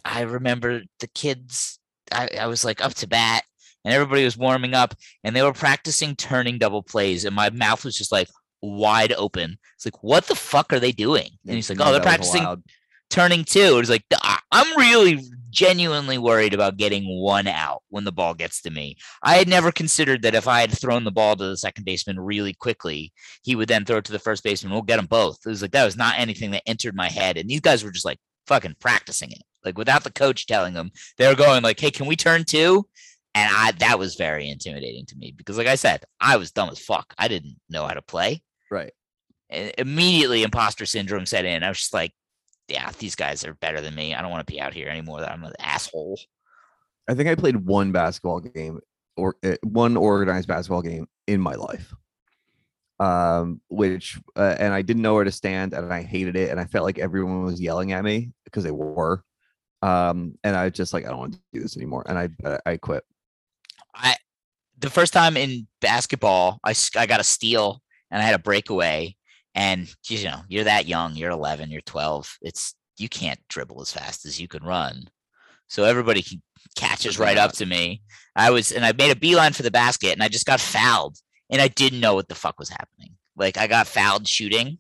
I 0.05 0.23
remember 0.23 0.83
the 1.01 1.07
kids. 1.15 1.79
I, 2.13 2.29
I 2.41 2.47
was 2.49 2.65
like 2.65 2.85
up 2.85 2.95
to 2.95 3.07
bat, 3.07 3.45
and 3.85 3.95
everybody 3.95 4.25
was 4.25 4.37
warming 4.37 4.75
up, 4.75 4.95
and 5.23 5.35
they 5.35 5.43
were 5.43 5.53
practicing 5.53 6.17
turning 6.17 6.59
double 6.59 6.83
plays, 6.83 7.25
and 7.25 7.35
my 7.35 7.49
mouth 7.51 7.85
was 7.85 7.97
just 7.97 8.13
like 8.13 8.29
wide 8.65 9.13
open. 9.13 9.59
It's 9.77 9.85
like, 9.85 10.03
what 10.03 10.27
the 10.27 10.35
fuck 10.35 10.73
are 10.73 10.81
they 10.81 10.93
doing? 10.93 11.29
And 11.47 11.57
he's 11.57 11.69
like, 11.69 11.81
oh, 11.81 11.93
they're 11.93 12.01
practicing 12.01 12.63
turning 13.15 13.45
two. 13.45 13.79
It's 13.79 13.91
like 13.91 14.05
"Ah, 14.23 14.41
I'm 14.51 14.77
really 14.77 15.23
genuinely 15.51 16.19
worried 16.19 16.53
about 16.53 16.77
getting 16.77 17.05
one 17.05 17.47
out 17.47 17.83
when 17.89 18.03
the 18.03 18.11
ball 18.11 18.35
gets 18.35 18.61
to 18.63 18.71
me. 18.71 18.97
I 19.23 19.37
had 19.37 19.49
never 19.49 19.71
considered 19.71 20.23
that 20.23 20.35
if 20.35 20.49
I 20.49 20.61
had 20.61 20.77
thrown 20.77 21.05
the 21.05 21.13
ball 21.13 21.37
to 21.37 21.45
the 21.45 21.57
second 21.57 21.85
baseman 21.85 22.19
really 22.19 22.55
quickly, 22.55 23.13
he 23.43 23.55
would 23.55 23.69
then 23.69 23.85
throw 23.85 23.99
it 23.99 24.05
to 24.07 24.13
the 24.13 24.19
first 24.19 24.43
baseman. 24.43 24.73
We'll 24.73 24.83
get 24.83 24.97
them 24.97 25.07
both. 25.07 25.39
It 25.47 25.49
was 25.49 25.63
like 25.63 25.71
that 25.71 25.85
was 25.85 25.97
not 25.97 26.19
anything 26.19 26.51
that 26.51 26.65
entered 26.67 26.97
my 26.97 27.09
head. 27.09 27.37
And 27.37 27.49
these 27.49 27.61
guys 27.61 27.85
were 27.85 27.93
just 27.93 28.05
like 28.05 28.19
fucking 28.49 28.77
practicing 28.81 29.31
it, 29.31 29.43
like 29.65 29.79
without 29.79 30.03
the 30.03 30.13
coach 30.13 30.47
telling 30.47 30.75
them. 30.75 30.91
They 31.17 31.29
were 31.29 31.37
going 31.37 31.63
like, 31.63 31.79
"Hey, 31.79 31.93
can 31.93 32.07
we 32.07 32.17
turn 32.17 32.45
two? 32.45 32.87
And 33.37 33.49
I 33.53 33.73
that 33.79 33.99
was 33.99 34.17
very 34.17 34.49
intimidating 34.49 35.07
to 35.07 35.17
me 35.17 35.33
because, 35.37 35.57
like 35.59 35.67
I 35.69 35.75
said, 35.77 36.05
I 36.21 36.37
was 36.37 36.51
dumb 36.51 36.71
as 36.71 36.79
fuck. 36.81 37.15
I 37.19 37.29
didn't 37.29 37.57
know 37.69 37.87
how 37.87 37.95
to 37.95 38.03
play. 38.03 38.43
Right. 38.71 38.93
And 39.51 39.73
immediately 39.79 40.43
imposter 40.43 40.87
syndrome 40.87 41.27
set 41.27 41.45
in. 41.45 41.63
I 41.63 41.69
was 41.69 41.79
just 41.79 41.95
like, 41.95 42.13
yeah, 42.69 42.91
these 42.99 43.15
guys 43.15 43.45
are 43.45 43.55
better 43.55 43.81
than 43.81 43.95
me. 43.95 44.15
I 44.15 44.23
don't 44.23 44.31
want 44.31 44.47
to 44.47 44.53
be 44.53 44.61
out 44.61 44.75
here 44.75 44.89
anymore. 44.89 45.21
That 45.21 45.33
I'm 45.33 45.45
an 45.45 45.53
asshole. 45.59 46.19
I 47.09 47.15
think 47.15 47.29
I 47.29 47.35
played 47.35 47.57
one 47.57 47.93
basketball 47.93 48.41
game 48.41 48.81
or 49.17 49.37
uh, 49.45 49.57
one 49.63 49.97
organized 49.97 50.49
basketball 50.49 50.83
game 50.83 51.07
in 51.27 51.41
my 51.41 51.55
life. 51.55 51.95
Um, 53.01 53.61
which 53.69 54.19
uh, 54.37 54.55
and 54.59 54.73
I 54.73 54.83
didn't 54.83 55.03
know 55.03 55.15
where 55.15 55.25
to 55.25 55.33
stand, 55.33 55.75
and 55.75 55.93
I 55.93 56.03
hated 56.03 56.37
it, 56.37 56.51
and 56.51 56.61
I 56.61 56.65
felt 56.65 56.85
like 56.85 56.99
everyone 56.99 57.43
was 57.43 57.61
yelling 57.61 57.93
at 57.93 58.05
me 58.05 58.31
because 58.45 58.65
they 58.65 58.71
were. 58.71 59.23
Um, 59.83 60.39
and 60.45 60.57
I 60.57 60.65
was 60.65 60.73
just 60.73 60.93
like, 60.93 61.05
I 61.05 61.09
don't 61.09 61.19
want 61.19 61.33
to 61.35 61.41
do 61.53 61.61
this 61.61 61.77
anymore, 61.77 62.05
and 62.07 62.19
I 62.19 62.29
uh, 62.49 62.59
I 62.65 62.77
quit. 62.77 63.05
I 63.95 64.17
the 64.79 64.91
first 64.91 65.13
time 65.13 65.37
in 65.37 65.67
basketball, 65.81 66.61
I 66.65 66.75
I 66.97 67.07
got 67.07 67.21
a 67.21 67.25
steal 67.25 67.83
and 68.15 68.23
I 68.23 68.27
had 68.27 68.37
a 68.37 68.39
breakaway. 68.39 69.17
And 69.57 69.93
you 70.09 70.25
know, 70.25 70.41
you're 70.49 70.65
that 70.65 70.87
young. 70.87 71.17
You're 71.17 71.31
11. 71.31 71.71
You're 71.71 71.83
12. 71.83 72.39
It's 72.43 72.75
you 72.97 73.09
can't 73.09 73.41
dribble 73.49 73.83
as 73.83 73.93
fast 73.93 74.25
as 74.25 74.41
you 74.41 74.49
can 74.49 74.63
run. 74.63 75.09
So 75.69 75.83
everybody 75.83 76.23
can, 76.23 76.41
catches 76.77 77.19
right 77.19 77.37
up 77.37 77.51
mm-hmm. 77.51 77.65
to 77.65 77.67
me. 77.67 78.03
I 78.37 78.51
was 78.51 78.71
and 78.73 78.85
I 78.85 78.93
made 78.93 79.11
a 79.11 79.17
beeline 79.17 79.53
for 79.53 79.65
the 79.65 79.71
basket 79.71 80.13
and 80.13 80.23
I 80.23 80.29
just 80.29 80.47
got 80.47 80.61
fouled 80.61 81.19
and 81.51 81.61
I 81.61 81.69
didn't 81.69 82.01
know 82.01 82.15
what 82.15 82.29
the 82.29 82.35
fuck 82.37 82.59
was 82.59 82.69
happening. 82.69 83.17
Like 83.37 83.59
I 83.59 83.67
got 83.67 83.89
fouled 83.89 84.29
shooting 84.29 84.79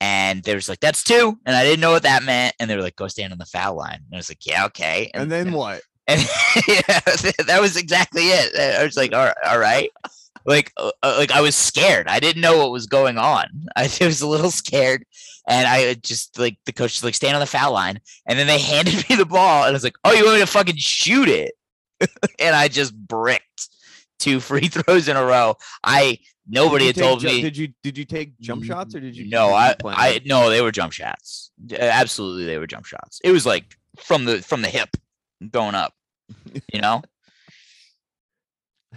and 0.00 0.42
they 0.42 0.54
was 0.54 0.68
like, 0.68 0.80
that's 0.80 1.04
two. 1.04 1.38
And 1.44 1.54
I 1.54 1.64
didn't 1.64 1.80
know 1.80 1.92
what 1.92 2.02
that 2.04 2.24
meant. 2.24 2.54
And 2.58 2.68
they 2.68 2.76
were 2.76 2.82
like, 2.82 2.96
go 2.96 3.08
stand 3.08 3.32
on 3.32 3.38
the 3.38 3.46
foul 3.46 3.76
line. 3.76 4.00
And 4.06 4.14
I 4.14 4.16
was 4.16 4.30
like, 4.30 4.46
yeah, 4.46 4.64
okay. 4.66 5.10
And 5.14 5.30
then 5.30 5.52
what? 5.52 5.82
And 6.06 6.20
yeah, 6.68 7.00
that 7.46 7.60
was 7.62 7.78
exactly 7.78 8.24
it. 8.24 8.54
I 8.78 8.84
was 8.84 8.94
like, 8.94 9.14
all 9.14 9.24
right, 9.24 9.36
all 9.46 9.58
right. 9.58 9.88
Like, 10.46 10.72
uh, 10.76 10.90
uh, 11.02 11.14
like 11.18 11.30
I 11.30 11.40
was 11.40 11.56
scared. 11.56 12.08
I 12.08 12.20
didn't 12.20 12.42
know 12.42 12.58
what 12.58 12.70
was 12.70 12.86
going 12.86 13.18
on. 13.18 13.46
I 13.76 13.88
was 14.00 14.20
a 14.20 14.28
little 14.28 14.50
scared, 14.50 15.04
and 15.48 15.66
I 15.66 15.94
just 15.94 16.38
like 16.38 16.58
the 16.66 16.72
coach 16.72 16.96
was 16.96 17.04
like, 17.04 17.14
stand 17.14 17.34
on 17.34 17.40
the 17.40 17.46
foul 17.46 17.72
line, 17.72 18.00
and 18.26 18.38
then 18.38 18.46
they 18.46 18.58
handed 18.60 19.08
me 19.08 19.16
the 19.16 19.26
ball, 19.26 19.62
and 19.62 19.70
I 19.70 19.72
was 19.72 19.84
like, 19.84 19.96
oh, 20.04 20.12
you 20.12 20.24
want 20.24 20.36
me 20.36 20.40
to 20.40 20.46
fucking 20.46 20.76
shoot 20.76 21.28
it? 21.28 21.54
and 22.38 22.54
I 22.54 22.68
just 22.68 22.94
bricked 22.96 23.68
two 24.18 24.40
free 24.40 24.68
throws 24.68 25.08
in 25.08 25.16
a 25.16 25.24
row. 25.24 25.56
I 25.82 26.18
nobody 26.48 26.86
had 26.86 26.96
told 26.96 27.20
ju- 27.20 27.28
me. 27.28 27.42
Did 27.42 27.56
you 27.56 27.68
did 27.82 27.96
you 27.98 28.04
take 28.04 28.38
jump 28.40 28.64
shots 28.64 28.94
or 28.94 29.00
did 29.00 29.16
you? 29.16 29.28
No, 29.28 29.48
I, 29.50 29.74
I 29.84 30.20
no, 30.24 30.50
they 30.50 30.60
were 30.60 30.72
jump 30.72 30.92
shots. 30.92 31.50
Uh, 31.72 31.76
Absolutely, 31.76 32.44
they 32.44 32.58
were 32.58 32.66
jump 32.66 32.86
shots. 32.86 33.20
It 33.24 33.30
was 33.30 33.46
like 33.46 33.76
from 33.96 34.24
the 34.24 34.42
from 34.42 34.62
the 34.62 34.68
hip 34.68 34.90
going 35.50 35.74
up, 35.74 35.94
you 36.72 36.80
know. 36.80 37.02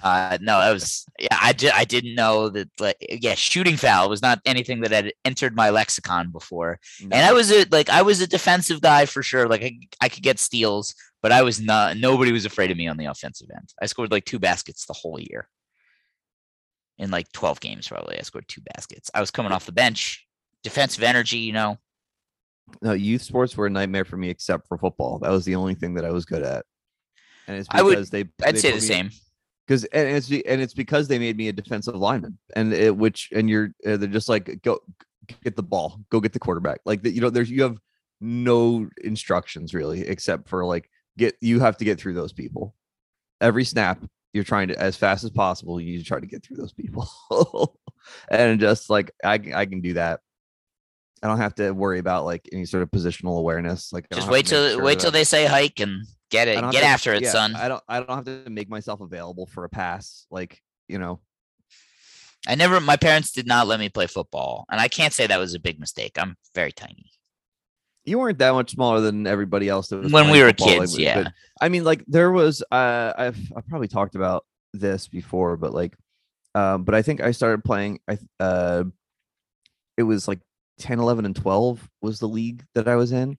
Uh, 0.03 0.37
no, 0.41 0.59
that 0.59 0.71
was 0.71 1.05
yeah. 1.19 1.37
I 1.41 1.53
did. 1.53 1.71
I 1.73 1.83
didn't 1.83 2.15
know 2.15 2.49
that. 2.49 2.69
Like, 2.79 2.97
yeah, 2.99 3.35
shooting 3.35 3.77
foul 3.77 4.09
was 4.09 4.21
not 4.21 4.39
anything 4.45 4.81
that 4.81 4.91
had 4.91 5.11
entered 5.25 5.55
my 5.55 5.69
lexicon 5.69 6.31
before. 6.31 6.79
And 7.01 7.13
I 7.13 7.33
was 7.33 7.51
a 7.51 7.65
like 7.71 7.89
I 7.89 8.01
was 8.03 8.21
a 8.21 8.27
defensive 8.27 8.81
guy 8.81 9.05
for 9.05 9.23
sure. 9.23 9.47
Like 9.47 9.63
I, 9.63 9.79
I 10.01 10.09
could 10.09 10.23
get 10.23 10.39
steals, 10.39 10.93
but 11.21 11.31
I 11.31 11.41
was 11.41 11.59
not. 11.59 11.97
Nobody 11.97 12.31
was 12.31 12.45
afraid 12.45 12.69
of 12.71 12.77
me 12.77 12.87
on 12.87 12.97
the 12.97 13.05
offensive 13.05 13.47
end. 13.55 13.73
I 13.81 13.85
scored 13.87 14.11
like 14.11 14.25
two 14.25 14.39
baskets 14.39 14.85
the 14.85 14.93
whole 14.93 15.19
year. 15.19 15.47
In 16.99 17.11
like 17.11 17.31
twelve 17.31 17.59
games, 17.59 17.87
probably 17.87 18.17
I 18.17 18.23
scored 18.23 18.47
two 18.47 18.61
baskets. 18.73 19.11
I 19.13 19.19
was 19.19 19.29
coming 19.31 19.51
off 19.51 19.65
the 19.67 19.71
bench, 19.71 20.25
defensive 20.63 21.03
energy. 21.03 21.37
You 21.37 21.53
know, 21.53 21.77
No, 22.81 22.93
youth 22.93 23.21
sports 23.21 23.55
were 23.55 23.67
a 23.67 23.69
nightmare 23.69 24.05
for 24.05 24.17
me 24.17 24.29
except 24.29 24.67
for 24.67 24.77
football. 24.79 25.19
That 25.19 25.29
was 25.31 25.45
the 25.45 25.55
only 25.55 25.75
thing 25.75 25.93
that 25.95 26.05
I 26.05 26.11
was 26.11 26.25
good 26.25 26.41
at. 26.43 26.65
And 27.47 27.57
it's 27.57 27.67
I 27.71 27.81
would- 27.83 27.91
because 27.91 28.09
they 28.09 28.21
I'd 28.43 28.55
they 28.55 28.59
say 28.59 28.69
the 28.71 28.75
me- 28.75 28.81
same. 28.81 29.09
Because 29.67 29.83
and 29.85 30.07
it's 30.07 30.29
and 30.31 30.61
it's 30.61 30.73
because 30.73 31.07
they 31.09 31.19
made 31.19 31.35
me 31.35 31.49
a 31.49 31.53
defensive 31.53 31.95
lineman, 31.95 32.37
and 32.55 32.73
it 32.73 32.95
which 32.95 33.29
and 33.35 33.49
you're 33.49 33.71
uh, 33.85 33.97
they're 33.97 34.07
just 34.07 34.29
like 34.29 34.61
go 34.63 34.79
get 35.43 35.57
the 35.57 35.63
ball, 35.63 35.99
go 36.09 36.21
get 36.21 36.31
the 36.31 36.39
quarterback. 36.39 36.79
Like 36.85 37.03
that, 37.03 37.11
you 37.11 37.19
know, 37.19 37.29
there's 37.29 37.49
you 37.51 37.63
have 37.63 37.77
no 38.21 38.87
instructions 39.03 39.73
really 39.73 40.01
except 40.07 40.47
for 40.47 40.63
like 40.65 40.89
get 41.17 41.35
you 41.41 41.59
have 41.59 41.75
to 41.77 41.85
get 41.85 41.99
through 41.99 42.13
those 42.13 42.31
people. 42.31 42.75
Every 43.41 43.65
snap, 43.65 44.01
you're 44.33 44.45
trying 44.45 44.69
to 44.69 44.79
as 44.79 44.95
fast 44.95 45.25
as 45.25 45.31
possible. 45.31 45.81
You 45.81 46.01
try 46.01 46.21
to 46.21 46.25
get 46.25 46.45
through 46.45 46.57
those 46.57 46.73
people, 46.73 47.09
and 48.31 48.59
just 48.61 48.89
like 48.89 49.11
I 49.21 49.37
can- 49.37 49.53
I 49.53 49.65
can 49.65 49.81
do 49.81 49.93
that. 49.95 50.21
I 51.21 51.27
don't 51.27 51.39
have 51.39 51.55
to 51.55 51.71
worry 51.71 51.99
about 51.99 52.25
like 52.25 52.47
any 52.53 52.65
sort 52.65 52.83
of 52.83 52.91
positional 52.91 53.37
awareness. 53.39 53.91
Like 53.91 54.07
just 54.13 54.29
wait 54.31 54.45
till 54.45 54.69
sure 54.75 54.83
wait 54.83 54.99
till 54.99 55.11
they 55.11 55.23
say 55.25 55.45
hike 55.45 55.79
and 55.79 56.05
get 56.31 56.47
it. 56.47 56.59
Get 56.71 56.81
to- 56.81 56.85
after 56.85 57.13
it, 57.13 57.23
yeah, 57.23 57.31
son. 57.31 57.55
I 57.55 57.67
don't 57.67 57.83
I 57.87 57.99
don't 57.99 58.09
have 58.27 58.43
to 58.43 58.49
make 58.49 58.69
myself 58.69 59.01
available 59.01 59.45
for 59.45 59.63
a 59.63 59.69
pass. 59.69 60.25
Like, 60.31 60.61
you 60.87 60.99
know, 60.99 61.19
I 62.47 62.55
never. 62.55 62.79
My 62.79 62.95
parents 62.97 63.31
did 63.31 63.47
not 63.47 63.67
let 63.67 63.79
me 63.79 63.89
play 63.89 64.07
football, 64.07 64.65
and 64.71 64.79
I 64.79 64.87
can't 64.87 65.13
say 65.13 65.27
that 65.27 65.39
was 65.39 65.53
a 65.53 65.59
big 65.59 65.79
mistake. 65.79 66.17
I'm 66.17 66.35
very 66.55 66.71
tiny. 66.71 67.11
you 68.05 68.17
weren't 68.19 68.37
that 68.39 68.51
much 68.53 68.71
smaller 68.71 69.01
than 69.01 69.27
everybody 69.27 69.67
else 69.67 69.89
that 69.89 69.97
was 69.97 70.11
When 70.13 70.29
we 70.31 70.41
were 70.41 70.49
football, 70.49 70.67
like, 70.67 70.79
kids, 70.79 70.93
but- 70.93 71.01
yeah. 71.01 71.23
but, 71.23 71.33
I 71.59 71.67
mean, 71.69 71.83
like 71.83 72.03
there 72.07 72.31
was 72.31 72.63
uh 72.71 73.13
I've 73.17 73.39
I've 73.55 73.67
probably 73.67 73.87
talked 73.89 74.15
about 74.15 74.45
this 74.73 75.07
before, 75.07 75.57
but 75.57 75.73
like 75.73 75.95
um, 76.55 76.83
but 76.85 76.95
I 76.95 77.01
think 77.01 77.21
I 77.21 77.31
started 77.31 77.63
playing 77.65 77.99
I 78.07 78.17
uh 78.39 78.83
it 79.97 80.03
was 80.03 80.27
like 80.27 80.39
10, 80.79 80.99
11, 80.99 81.25
and 81.25 81.35
12 81.35 81.89
was 82.03 82.19
the 82.19 82.27
league 82.27 82.63
that 82.75 82.87
I 82.87 82.95
was 82.95 83.11
in. 83.11 83.37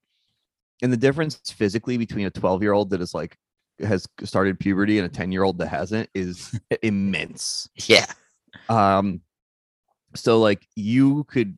And 0.83 0.93
the 0.93 0.97
difference 0.97 1.37
physically 1.51 1.97
between 1.97 2.27
a 2.27 2.31
12 2.31 2.63
year 2.63 2.73
old 2.73 2.91
that 2.91 3.01
is 3.01 3.15
like 3.15 3.37
has 3.81 4.07
started 4.25 4.59
puberty 4.59 4.99
and 4.99 5.07
a 5.07 5.09
10 5.09 5.33
year 5.33 5.45
old 5.45 5.59
that 5.59 5.69
hasn't 5.69 6.09
is 6.15 6.59
immense. 6.83 7.69
Yeah. 7.87 8.07
Um, 8.69 9.21
so 10.15 10.41
like 10.41 10.67
you 10.75 11.25
could 11.25 11.57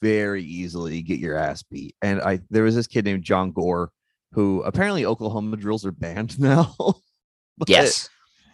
very 0.00 0.42
easily 0.44 1.02
get 1.02 1.18
your 1.18 1.36
ass 1.36 1.62
beat. 1.62 1.96
And 2.02 2.20
I 2.20 2.40
there 2.50 2.64
was 2.64 2.74
this 2.74 2.86
kid 2.86 3.04
named 3.04 3.24
John 3.24 3.52
Gore 3.52 3.90
who 4.32 4.62
apparently 4.62 5.06
Oklahoma 5.06 5.56
drills 5.56 5.86
are 5.86 5.92
banned 5.92 6.38
now. 6.40 6.74
But, 7.58 7.68
Yes. 7.68 8.10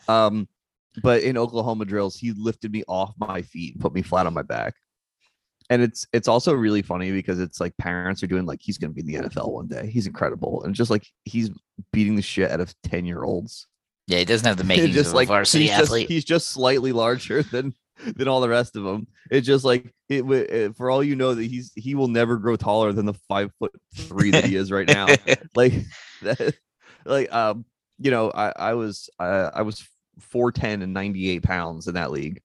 Um, 0.08 0.48
but 1.02 1.22
in 1.22 1.38
Oklahoma 1.38 1.84
drills, 1.86 2.16
he 2.16 2.32
lifted 2.32 2.70
me 2.70 2.84
off 2.86 3.14
my 3.18 3.42
feet 3.42 3.74
and 3.74 3.80
put 3.80 3.94
me 3.94 4.02
flat 4.02 4.26
on 4.26 4.34
my 4.34 4.42
back. 4.42 4.74
And 5.72 5.82
it's 5.82 6.06
it's 6.12 6.28
also 6.28 6.52
really 6.52 6.82
funny 6.82 7.12
because 7.12 7.40
it's 7.40 7.58
like 7.58 7.74
parents 7.78 8.22
are 8.22 8.26
doing 8.26 8.44
like 8.44 8.60
he's 8.60 8.76
going 8.76 8.94
to 8.94 8.94
be 8.94 9.00
in 9.00 9.22
the 9.22 9.28
NFL 9.28 9.52
one 9.52 9.68
day. 9.68 9.88
He's 9.88 10.06
incredible, 10.06 10.62
and 10.64 10.74
just 10.74 10.90
like 10.90 11.06
he's 11.24 11.50
beating 11.94 12.14
the 12.14 12.20
shit 12.20 12.50
out 12.50 12.60
of 12.60 12.74
ten 12.82 13.06
year 13.06 13.22
olds. 13.22 13.66
Yeah, 14.06 14.18
he 14.18 14.26
doesn't 14.26 14.46
have 14.46 14.58
the 14.58 14.64
makings 14.72 14.94
just 14.94 15.08
of 15.08 15.14
like 15.14 15.28
a 15.28 15.32
varsity 15.32 15.64
he's 15.64 15.70
just, 15.70 15.84
athlete. 15.84 16.08
he's 16.08 16.26
just 16.26 16.50
slightly 16.50 16.92
larger 16.92 17.42
than 17.50 17.72
than 18.04 18.28
all 18.28 18.42
the 18.42 18.50
rest 18.50 18.76
of 18.76 18.84
them. 18.84 19.06
It's 19.30 19.46
just 19.46 19.64
like 19.64 19.94
it, 20.10 20.24
uh, 20.24 20.74
for 20.74 20.90
all 20.90 21.02
you 21.02 21.16
know 21.16 21.34
that 21.34 21.44
he's 21.44 21.72
he 21.74 21.94
will 21.94 22.08
never 22.08 22.36
grow 22.36 22.56
taller 22.56 22.92
than 22.92 23.06
the 23.06 23.14
five 23.26 23.50
foot 23.58 23.72
three 23.96 24.30
that 24.32 24.44
he 24.44 24.56
is 24.56 24.70
right 24.70 24.86
now. 24.86 25.06
like 25.54 25.72
that, 26.20 26.54
like 27.06 27.32
um 27.32 27.64
you 27.98 28.10
know 28.10 28.30
I 28.30 28.52
I 28.54 28.74
was 28.74 29.08
uh, 29.18 29.50
I 29.54 29.62
was 29.62 29.88
four 30.20 30.52
ten 30.52 30.82
and 30.82 30.92
ninety 30.92 31.30
eight 31.30 31.44
pounds 31.44 31.88
in 31.88 31.94
that 31.94 32.10
league. 32.10 32.42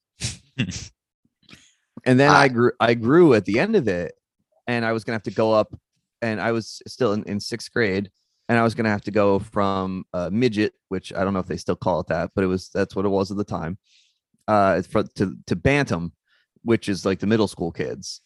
And 2.07 2.19
then 2.19 2.31
I 2.31 2.47
grew 2.47 2.71
I 2.79 2.93
grew 2.93 3.33
at 3.33 3.45
the 3.45 3.59
end 3.59 3.75
of 3.75 3.87
it, 3.87 4.13
and 4.65 4.85
I 4.85 4.93
was 4.93 5.03
gonna 5.03 5.15
have 5.15 5.23
to 5.23 5.31
go 5.31 5.53
up, 5.53 5.77
and 6.21 6.41
I 6.41 6.51
was 6.53 6.81
still 6.87 7.13
in, 7.13 7.23
in 7.23 7.39
sixth 7.39 7.71
grade, 7.71 8.09
and 8.49 8.57
I 8.57 8.63
was 8.63 8.73
gonna 8.75 8.89
have 8.89 9.03
to 9.03 9.11
go 9.11 9.39
from 9.39 10.05
uh, 10.13 10.29
midget, 10.31 10.73
which 10.89 11.13
I 11.13 11.23
don't 11.23 11.33
know 11.33 11.39
if 11.39 11.47
they 11.47 11.57
still 11.57 11.75
call 11.75 11.99
it 11.99 12.07
that, 12.07 12.31
but 12.33 12.43
it 12.43 12.47
was 12.47 12.69
that's 12.73 12.95
what 12.95 13.05
it 13.05 13.09
was 13.09 13.29
at 13.29 13.37
the 13.37 13.43
time, 13.43 13.77
uh, 14.47 14.81
for, 14.83 15.03
to 15.03 15.35
to 15.47 15.55
bantam, 15.55 16.13
which 16.63 16.89
is 16.89 17.05
like 17.05 17.19
the 17.19 17.27
middle 17.27 17.47
school 17.47 17.71
kids, 17.71 18.21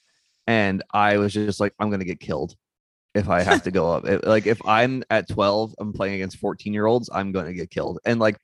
and 0.47 0.84
I 0.93 1.17
was 1.17 1.34
just 1.34 1.59
like 1.59 1.73
I'm 1.79 1.89
gonna 1.89 2.05
get 2.05 2.19
killed 2.19 2.55
if 3.15 3.29
I 3.29 3.41
have 3.41 3.63
to 3.63 3.71
go 3.71 3.91
up. 3.91 4.05
If- 4.07 4.25
like 4.25 4.45
if 4.47 4.65
I'm 4.65 5.03
at 5.09 5.27
12, 5.27 5.75
I'm 5.79 5.91
playing 5.91 6.15
against 6.15 6.38
14 6.38 6.73
year 6.73 6.86
olds, 6.86 7.09
I'm 7.11 7.32
gonna 7.32 7.53
get 7.53 7.71
killed, 7.71 7.99
and 8.05 8.19
like 8.19 8.38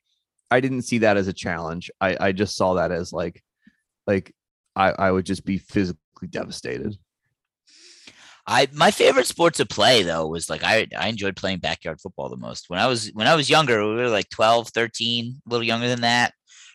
I 0.50 0.60
didn't 0.60 0.82
see 0.82 0.98
that 0.98 1.16
as 1.16 1.28
a 1.28 1.32
challenge. 1.32 1.90
I 2.00 2.16
I 2.20 2.32
just 2.32 2.56
saw 2.56 2.74
that 2.74 2.90
as 2.90 3.12
like 3.12 3.42
like 4.06 4.34
I 4.78 4.90
I 4.90 5.10
would 5.10 5.26
just 5.26 5.44
be 5.44 5.58
physically 5.58 6.28
devastated. 6.28 6.96
I 8.46 8.68
my 8.72 8.90
favorite 8.90 9.26
sport 9.26 9.54
to 9.54 9.66
play 9.66 10.02
though 10.02 10.26
was 10.26 10.48
like 10.48 10.64
I 10.64 10.86
I 10.96 11.08
enjoyed 11.08 11.36
playing 11.36 11.58
backyard 11.58 12.00
football 12.00 12.30
the 12.30 12.36
most. 12.36 12.70
When 12.70 12.78
I 12.78 12.86
was 12.86 13.08
when 13.12 13.26
I 13.26 13.34
was 13.34 13.50
younger, 13.50 13.86
we 13.86 13.96
were 13.96 14.08
like 14.08 14.30
12, 14.30 14.68
13, 14.68 15.42
a 15.46 15.50
little 15.50 15.66
younger 15.66 15.88
than 15.88 16.00
that. 16.00 16.32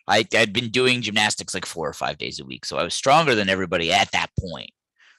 I 0.08 0.26
I'd 0.36 0.54
been 0.54 0.70
doing 0.70 1.02
gymnastics 1.02 1.54
like 1.54 1.66
4 1.66 1.90
or 1.90 1.94
5 1.94 2.18
days 2.18 2.40
a 2.40 2.46
week. 2.46 2.66
So 2.66 2.78
I 2.78 2.84
was 2.84 2.94
stronger 2.94 3.34
than 3.36 3.50
everybody 3.50 3.92
at 3.92 4.12
that 4.12 4.30
point. 4.40 4.70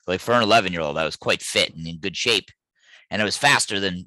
Like 0.06 0.20
for 0.20 0.32
an 0.32 0.44
11-year-old, 0.44 0.98
I 0.98 1.04
was 1.04 1.16
quite 1.16 1.42
fit 1.42 1.74
and 1.74 1.86
in 1.86 1.98
good 1.98 2.16
shape. 2.16 2.50
And 3.10 3.22
I 3.22 3.24
was 3.24 3.38
faster 3.38 3.80
than 3.80 4.06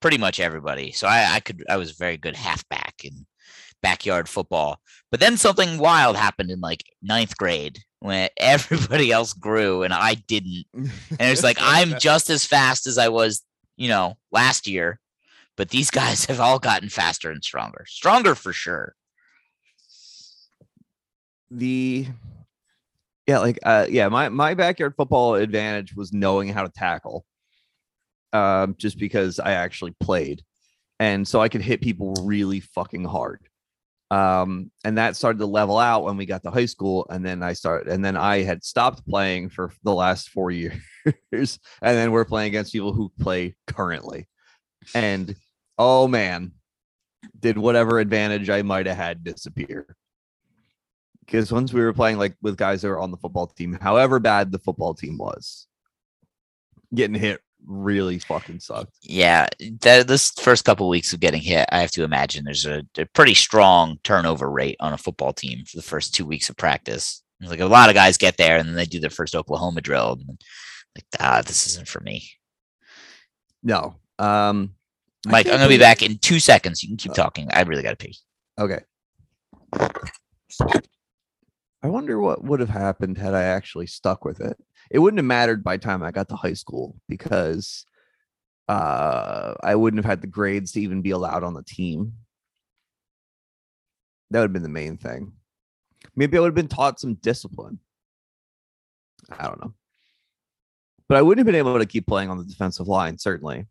pretty 0.00 0.18
much 0.18 0.40
everybody. 0.40 0.92
So 0.92 1.08
I 1.08 1.34
I 1.36 1.40
could 1.40 1.62
I 1.68 1.76
was 1.76 1.92
very 1.92 2.16
good 2.16 2.36
halfback 2.36 2.94
in 3.04 3.26
backyard 3.82 4.28
football. 4.28 4.80
But 5.10 5.20
then 5.20 5.36
something 5.36 5.78
wild 5.78 6.16
happened 6.16 6.50
in 6.50 6.60
like 6.60 6.84
ninth 7.02 7.36
grade 7.36 7.80
when 8.06 8.28
everybody 8.36 9.10
else 9.18 9.32
grew 9.32 9.82
and 9.82 9.92
I 9.92 10.14
didn't. 10.14 10.64
And 10.72 10.90
it's 11.18 11.42
like 11.42 11.58
I'm 11.60 11.98
just 11.98 12.30
as 12.30 12.46
fast 12.46 12.86
as 12.86 12.98
I 12.98 13.08
was, 13.08 13.42
you 13.76 13.88
know, 13.88 14.16
last 14.30 14.68
year, 14.68 15.00
but 15.56 15.70
these 15.70 15.90
guys 15.90 16.24
have 16.26 16.40
all 16.40 16.60
gotten 16.60 16.88
faster 16.88 17.30
and 17.30 17.42
stronger. 17.42 17.84
Stronger 17.88 18.34
for 18.36 18.52
sure. 18.52 18.94
the 21.50 22.06
yeah 23.26 23.38
like 23.38 23.58
uh 23.64 23.86
yeah 23.88 24.08
my 24.08 24.28
my 24.28 24.54
backyard 24.54 24.94
football 24.96 25.34
advantage 25.34 25.94
was 25.94 26.12
knowing 26.12 26.48
how 26.48 26.62
to 26.62 26.68
tackle 26.68 27.24
um 28.32 28.74
just 28.78 28.98
because 28.98 29.38
i 29.38 29.52
actually 29.52 29.94
played 30.00 30.42
and 30.98 31.26
so 31.26 31.40
i 31.40 31.48
could 31.48 31.62
hit 31.62 31.80
people 31.80 32.14
really 32.24 32.58
fucking 32.60 33.04
hard 33.04 33.48
um 34.12 34.70
and 34.84 34.98
that 34.98 35.16
started 35.16 35.38
to 35.38 35.46
level 35.46 35.78
out 35.78 36.04
when 36.04 36.16
we 36.16 36.26
got 36.26 36.40
to 36.42 36.50
high 36.50 36.66
school 36.66 37.04
and 37.10 37.26
then 37.26 37.42
i 37.42 37.52
started 37.52 37.92
and 37.92 38.04
then 38.04 38.16
i 38.16 38.40
had 38.40 38.62
stopped 38.62 39.04
playing 39.08 39.48
for 39.48 39.72
the 39.82 39.92
last 39.92 40.28
four 40.28 40.50
years 40.50 40.80
and 41.82 41.96
then 41.96 42.12
we're 42.12 42.24
playing 42.24 42.48
against 42.48 42.72
people 42.72 42.92
who 42.92 43.12
play 43.20 43.56
currently. 43.66 44.28
And 44.94 45.34
oh 45.78 46.08
man 46.08 46.52
did 47.38 47.58
whatever 47.58 47.98
advantage 47.98 48.48
i 48.50 48.62
might 48.62 48.86
have 48.86 48.96
had 48.96 49.24
disappear. 49.24 49.96
Because 51.20 51.50
once 51.50 51.72
we 51.72 51.80
were 51.80 51.92
playing 51.92 52.18
like 52.18 52.36
with 52.40 52.56
guys 52.56 52.82
that 52.82 52.88
were 52.88 53.00
on 53.00 53.10
the 53.10 53.16
football 53.16 53.48
team, 53.48 53.76
however 53.80 54.20
bad 54.20 54.52
the 54.52 54.60
football 54.60 54.94
team 54.94 55.18
was, 55.18 55.66
getting 56.94 57.18
hit 57.18 57.40
really 57.66 58.18
fucking 58.18 58.60
sucked. 58.60 58.96
Yeah, 59.02 59.48
that, 59.80 60.08
this 60.08 60.30
first 60.30 60.64
couple 60.64 60.88
weeks 60.88 61.12
of 61.12 61.20
getting 61.20 61.42
hit, 61.42 61.68
I 61.72 61.80
have 61.80 61.90
to 61.92 62.04
imagine 62.04 62.44
there's 62.44 62.66
a, 62.66 62.82
a 62.96 63.06
pretty 63.06 63.34
strong 63.34 63.98
turnover 64.04 64.50
rate 64.50 64.76
on 64.80 64.92
a 64.92 64.98
football 64.98 65.32
team 65.32 65.64
for 65.64 65.76
the 65.76 65.82
first 65.82 66.14
two 66.14 66.24
weeks 66.24 66.48
of 66.48 66.56
practice. 66.56 67.22
It's 67.40 67.50
Like 67.50 67.60
a 67.60 67.66
lot 67.66 67.88
of 67.88 67.94
guys 67.94 68.16
get 68.16 68.36
there 68.36 68.56
and 68.56 68.68
then 68.68 68.76
they 68.76 68.86
do 68.86 69.00
their 69.00 69.10
first 69.10 69.34
Oklahoma 69.34 69.80
drill. 69.80 70.12
And 70.12 70.40
like, 70.96 71.04
ah, 71.20 71.42
this 71.44 71.66
isn't 71.66 71.88
for 71.88 72.00
me. 72.00 72.28
No. 73.62 73.96
Um 74.18 74.74
Mike, 75.26 75.46
I'm 75.46 75.54
gonna 75.54 75.68
be 75.68 75.76
back 75.76 76.02
in 76.02 76.18
two 76.18 76.38
seconds. 76.38 76.82
You 76.82 76.88
can 76.88 76.96
keep 76.96 77.12
talking. 77.12 77.48
I 77.52 77.62
really 77.62 77.82
gotta 77.82 77.96
pee. 77.96 78.16
Okay. 78.58 78.80
I 81.82 81.88
wonder 81.88 82.18
what 82.18 82.42
would 82.44 82.60
have 82.60 82.68
happened 82.68 83.18
had 83.18 83.34
I 83.34 83.42
actually 83.42 83.86
stuck 83.86 84.24
with 84.24 84.40
it. 84.40 84.56
It 84.90 84.98
wouldn't 84.98 85.18
have 85.18 85.26
mattered 85.26 85.62
by 85.62 85.76
the 85.76 85.82
time 85.82 86.02
I 86.02 86.10
got 86.10 86.28
to 86.30 86.36
high 86.36 86.54
school 86.54 86.96
because 87.08 87.84
uh 88.68 89.54
I 89.62 89.74
wouldn't 89.76 90.02
have 90.02 90.10
had 90.10 90.20
the 90.20 90.26
grades 90.26 90.72
to 90.72 90.80
even 90.80 91.02
be 91.02 91.10
allowed 91.10 91.44
on 91.44 91.54
the 91.54 91.62
team. 91.62 92.14
That 94.30 94.40
would 94.40 94.46
have 94.46 94.52
been 94.52 94.62
the 94.62 94.68
main 94.68 94.96
thing. 94.96 95.32
Maybe 96.16 96.36
I 96.36 96.40
would 96.40 96.48
have 96.48 96.54
been 96.54 96.68
taught 96.68 96.98
some 96.98 97.14
discipline. 97.14 97.78
I 99.30 99.46
don't 99.46 99.60
know. 99.60 99.74
But 101.08 101.18
I 101.18 101.22
wouldn't 101.22 101.46
have 101.46 101.52
been 101.52 101.58
able 101.58 101.78
to 101.78 101.86
keep 101.86 102.06
playing 102.06 102.30
on 102.30 102.38
the 102.38 102.44
defensive 102.44 102.88
line, 102.88 103.18
certainly. 103.18 103.66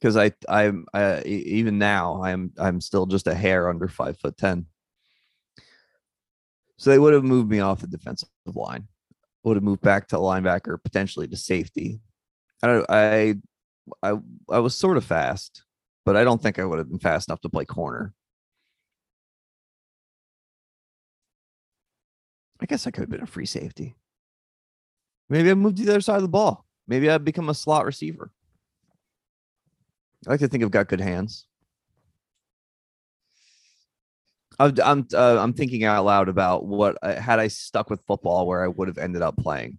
Because 0.00 0.16
I 0.16 0.32
I'm 0.48 0.86
I, 0.92 1.22
even 1.22 1.78
now 1.78 2.22
I'm 2.22 2.52
I'm 2.58 2.80
still 2.80 3.06
just 3.06 3.26
a 3.26 3.34
hair 3.34 3.68
under 3.68 3.88
five 3.88 4.18
foot 4.18 4.36
ten. 4.36 4.66
So 6.78 6.90
they 6.90 6.98
would 6.98 7.14
have 7.14 7.24
moved 7.24 7.50
me 7.50 7.60
off 7.60 7.80
the 7.80 7.86
defensive 7.86 8.28
line. 8.46 8.86
Would 9.44 9.56
have 9.56 9.64
moved 9.64 9.80
back 9.80 10.08
to 10.08 10.16
linebacker, 10.16 10.82
potentially 10.82 11.28
to 11.28 11.36
safety. 11.36 12.00
I 12.62 12.66
don't 12.66 12.86
I 12.88 13.36
I 14.02 14.18
I 14.50 14.58
was 14.58 14.74
sort 14.74 14.96
of 14.96 15.04
fast, 15.04 15.62
but 16.04 16.16
I 16.16 16.24
don't 16.24 16.42
think 16.42 16.58
I 16.58 16.64
would 16.64 16.78
have 16.78 16.88
been 16.88 16.98
fast 16.98 17.28
enough 17.28 17.40
to 17.42 17.48
play 17.48 17.64
corner. 17.64 18.12
I 22.60 22.66
guess 22.66 22.86
I 22.86 22.90
could 22.90 23.02
have 23.02 23.10
been 23.10 23.22
a 23.22 23.26
free 23.26 23.46
safety. 23.46 23.96
Maybe 25.28 25.50
I 25.50 25.54
moved 25.54 25.76
to 25.78 25.84
the 25.84 25.92
other 25.92 26.00
side 26.00 26.16
of 26.16 26.22
the 26.22 26.28
ball. 26.28 26.66
Maybe 26.88 27.10
I'd 27.10 27.24
become 27.24 27.48
a 27.48 27.54
slot 27.54 27.84
receiver. 27.84 28.30
I 30.26 30.30
like 30.30 30.40
to 30.40 30.48
think 30.48 30.64
I've 30.64 30.70
got 30.70 30.88
good 30.88 31.00
hands. 31.00 31.46
I've, 34.58 34.78
I'm 34.82 35.06
uh, 35.14 35.38
I'm 35.38 35.52
thinking 35.52 35.84
out 35.84 36.04
loud 36.04 36.28
about 36.28 36.64
what 36.64 36.96
I, 37.02 37.12
had 37.12 37.38
I 37.38 37.48
stuck 37.48 37.90
with 37.90 38.04
football, 38.06 38.46
where 38.46 38.64
I 38.64 38.68
would 38.68 38.88
have 38.88 38.98
ended 38.98 39.22
up 39.22 39.36
playing. 39.36 39.78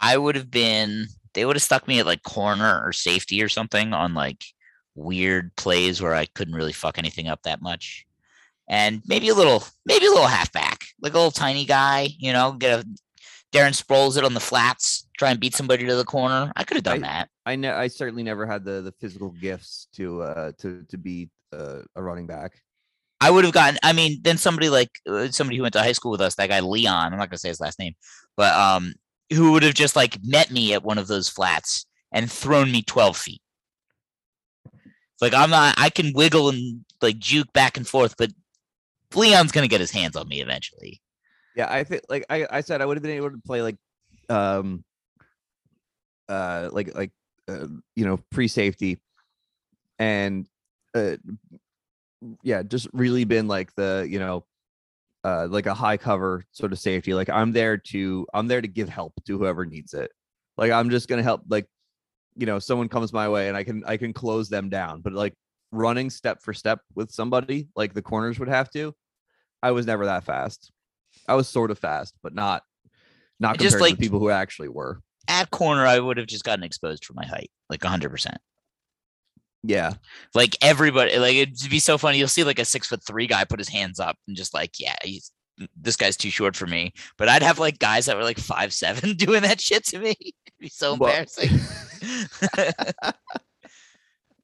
I 0.00 0.16
would 0.16 0.36
have 0.36 0.50
been 0.50 1.06
they 1.34 1.44
would 1.44 1.56
have 1.56 1.62
stuck 1.62 1.86
me 1.86 2.00
at 2.00 2.06
like 2.06 2.22
corner 2.22 2.82
or 2.84 2.92
safety 2.92 3.42
or 3.42 3.48
something 3.48 3.92
on 3.92 4.14
like 4.14 4.44
weird 4.94 5.54
plays 5.56 6.02
where 6.02 6.14
I 6.14 6.26
couldn't 6.26 6.54
really 6.54 6.72
fuck 6.72 6.98
anything 6.98 7.28
up 7.28 7.42
that 7.42 7.62
much. 7.62 8.04
And 8.68 9.02
maybe 9.06 9.28
a 9.28 9.34
little 9.34 9.64
maybe 9.86 10.06
a 10.06 10.10
little 10.10 10.26
halfback, 10.26 10.84
like 11.00 11.14
a 11.14 11.16
little 11.16 11.30
tiny 11.30 11.64
guy, 11.64 12.08
you 12.18 12.32
know, 12.32 12.52
get 12.52 12.80
a 12.80 12.86
Darren 13.50 13.72
Sproles 13.72 14.18
it 14.18 14.24
on 14.24 14.34
the 14.34 14.40
flats, 14.40 15.08
try 15.16 15.30
and 15.30 15.40
beat 15.40 15.54
somebody 15.54 15.86
to 15.86 15.96
the 15.96 16.04
corner. 16.04 16.52
I 16.54 16.64
could 16.64 16.76
have 16.76 16.84
done 16.84 17.00
that. 17.00 17.30
I 17.46 17.56
ne- 17.56 17.70
I 17.70 17.86
certainly 17.88 18.22
never 18.22 18.46
had 18.46 18.64
the 18.64 18.82
the 18.82 18.92
physical 19.00 19.30
gifts 19.30 19.88
to 19.94 20.22
uh 20.22 20.52
to 20.58 20.84
to 20.90 20.98
be 20.98 21.30
uh, 21.52 21.80
a 21.94 22.02
running 22.02 22.26
back. 22.26 22.60
I 23.20 23.30
would 23.30 23.44
have 23.44 23.52
gotten. 23.52 23.78
I 23.82 23.92
mean, 23.92 24.20
then 24.22 24.38
somebody 24.38 24.68
like 24.68 24.90
uh, 25.08 25.28
somebody 25.28 25.56
who 25.56 25.62
went 25.62 25.72
to 25.74 25.82
high 25.82 25.92
school 25.92 26.12
with 26.12 26.20
us, 26.20 26.36
that 26.36 26.48
guy 26.48 26.60
Leon. 26.60 27.12
I'm 27.12 27.18
not 27.18 27.30
gonna 27.30 27.38
say 27.38 27.48
his 27.48 27.60
last 27.60 27.78
name, 27.78 27.94
but 28.36 28.54
um, 28.54 28.94
who 29.32 29.52
would 29.52 29.62
have 29.62 29.74
just 29.74 29.96
like 29.96 30.18
met 30.24 30.50
me 30.50 30.72
at 30.72 30.84
one 30.84 30.98
of 30.98 31.08
those 31.08 31.28
flats 31.28 31.84
and 32.12 32.30
thrown 32.30 32.70
me 32.70 32.82
12 32.82 33.16
feet. 33.16 33.42
Like 35.20 35.34
I'm 35.34 35.50
not. 35.50 35.74
I 35.78 35.90
can 35.90 36.12
wiggle 36.14 36.50
and 36.50 36.84
like 37.02 37.18
juke 37.18 37.52
back 37.52 37.76
and 37.76 37.86
forth, 37.86 38.14
but 38.16 38.30
Leon's 39.14 39.52
gonna 39.52 39.68
get 39.68 39.80
his 39.80 39.90
hands 39.90 40.14
on 40.14 40.28
me 40.28 40.40
eventually. 40.40 41.00
Yeah, 41.56 41.66
I 41.68 41.82
think 41.82 42.02
like 42.08 42.24
I, 42.30 42.46
I 42.50 42.60
said 42.60 42.80
I 42.80 42.86
would 42.86 42.96
have 42.96 43.02
been 43.02 43.16
able 43.16 43.30
to 43.30 43.40
play 43.44 43.62
like 43.62 43.76
um 44.28 44.84
uh 46.28 46.68
like 46.72 46.94
like 46.94 47.10
uh, 47.48 47.66
you 47.96 48.04
know 48.04 48.20
pre 48.30 48.46
safety 48.46 49.00
and 49.98 50.46
uh 50.94 51.16
yeah 52.42 52.62
just 52.62 52.88
really 52.92 53.24
been 53.24 53.46
like 53.48 53.74
the 53.74 54.06
you 54.08 54.18
know 54.18 54.44
uh 55.24 55.46
like 55.50 55.66
a 55.66 55.74
high 55.74 55.96
cover 55.96 56.44
sort 56.52 56.72
of 56.72 56.78
safety 56.78 57.14
like 57.14 57.28
I'm 57.28 57.52
there 57.52 57.76
to 57.76 58.26
I'm 58.34 58.46
there 58.48 58.60
to 58.60 58.68
give 58.68 58.88
help 58.88 59.14
to 59.26 59.38
whoever 59.38 59.64
needs 59.64 59.94
it 59.94 60.10
like 60.56 60.72
I'm 60.72 60.90
just 60.90 61.08
gonna 61.08 61.22
help 61.22 61.42
like 61.48 61.66
you 62.36 62.46
know 62.46 62.58
someone 62.58 62.88
comes 62.88 63.12
my 63.12 63.28
way 63.28 63.48
and 63.48 63.56
I 63.56 63.64
can 63.64 63.84
I 63.86 63.96
can 63.96 64.12
close 64.12 64.48
them 64.48 64.68
down 64.68 65.00
but 65.00 65.12
like 65.12 65.34
running 65.70 66.08
step 66.10 66.42
for 66.42 66.54
step 66.54 66.80
with 66.94 67.10
somebody 67.10 67.68
like 67.76 67.94
the 67.94 68.02
corners 68.02 68.38
would 68.38 68.48
have 68.48 68.70
to 68.70 68.94
I 69.62 69.72
was 69.72 69.86
never 69.86 70.06
that 70.06 70.24
fast 70.24 70.72
I 71.26 71.34
was 71.34 71.48
sort 71.48 71.70
of 71.70 71.78
fast, 71.78 72.14
but 72.22 72.34
not 72.34 72.62
not 73.40 73.54
I 73.54 73.56
just, 73.56 73.76
compared 73.76 73.90
to 73.90 73.94
like- 73.94 73.98
people 74.00 74.18
who 74.18 74.30
actually 74.30 74.68
were. 74.68 75.00
At 75.30 75.50
corner, 75.50 75.86
I 75.86 75.98
would 75.98 76.16
have 76.16 76.26
just 76.26 76.42
gotten 76.42 76.64
exposed 76.64 77.04
for 77.04 77.12
my 77.12 77.26
height, 77.26 77.50
like 77.68 77.80
100%. 77.80 78.34
Yeah. 79.62 79.94
Like 80.34 80.56
everybody, 80.62 81.18
like 81.18 81.34
it'd 81.34 81.70
be 81.70 81.78
so 81.78 81.98
funny. 81.98 82.18
You'll 82.18 82.28
see 82.28 82.44
like 82.44 82.58
a 82.58 82.64
six 82.64 82.86
foot 82.86 83.04
three 83.04 83.26
guy 83.26 83.44
put 83.44 83.58
his 83.58 83.68
hands 83.68 84.00
up 84.00 84.16
and 84.26 84.36
just 84.36 84.54
like, 84.54 84.78
yeah, 84.78 84.96
he's 85.02 85.32
this 85.76 85.96
guy's 85.96 86.16
too 86.16 86.30
short 86.30 86.56
for 86.56 86.66
me. 86.66 86.92
But 87.16 87.28
I'd 87.28 87.42
have 87.42 87.58
like 87.58 87.78
guys 87.78 88.06
that 88.06 88.16
were 88.16 88.22
like 88.22 88.38
five 88.38 88.72
seven 88.72 89.12
doing 89.16 89.42
that 89.42 89.60
shit 89.60 89.84
to 89.86 89.98
me. 89.98 90.10
It'd 90.20 90.34
be 90.60 90.68
so 90.68 90.94
embarrassing. 90.94 91.50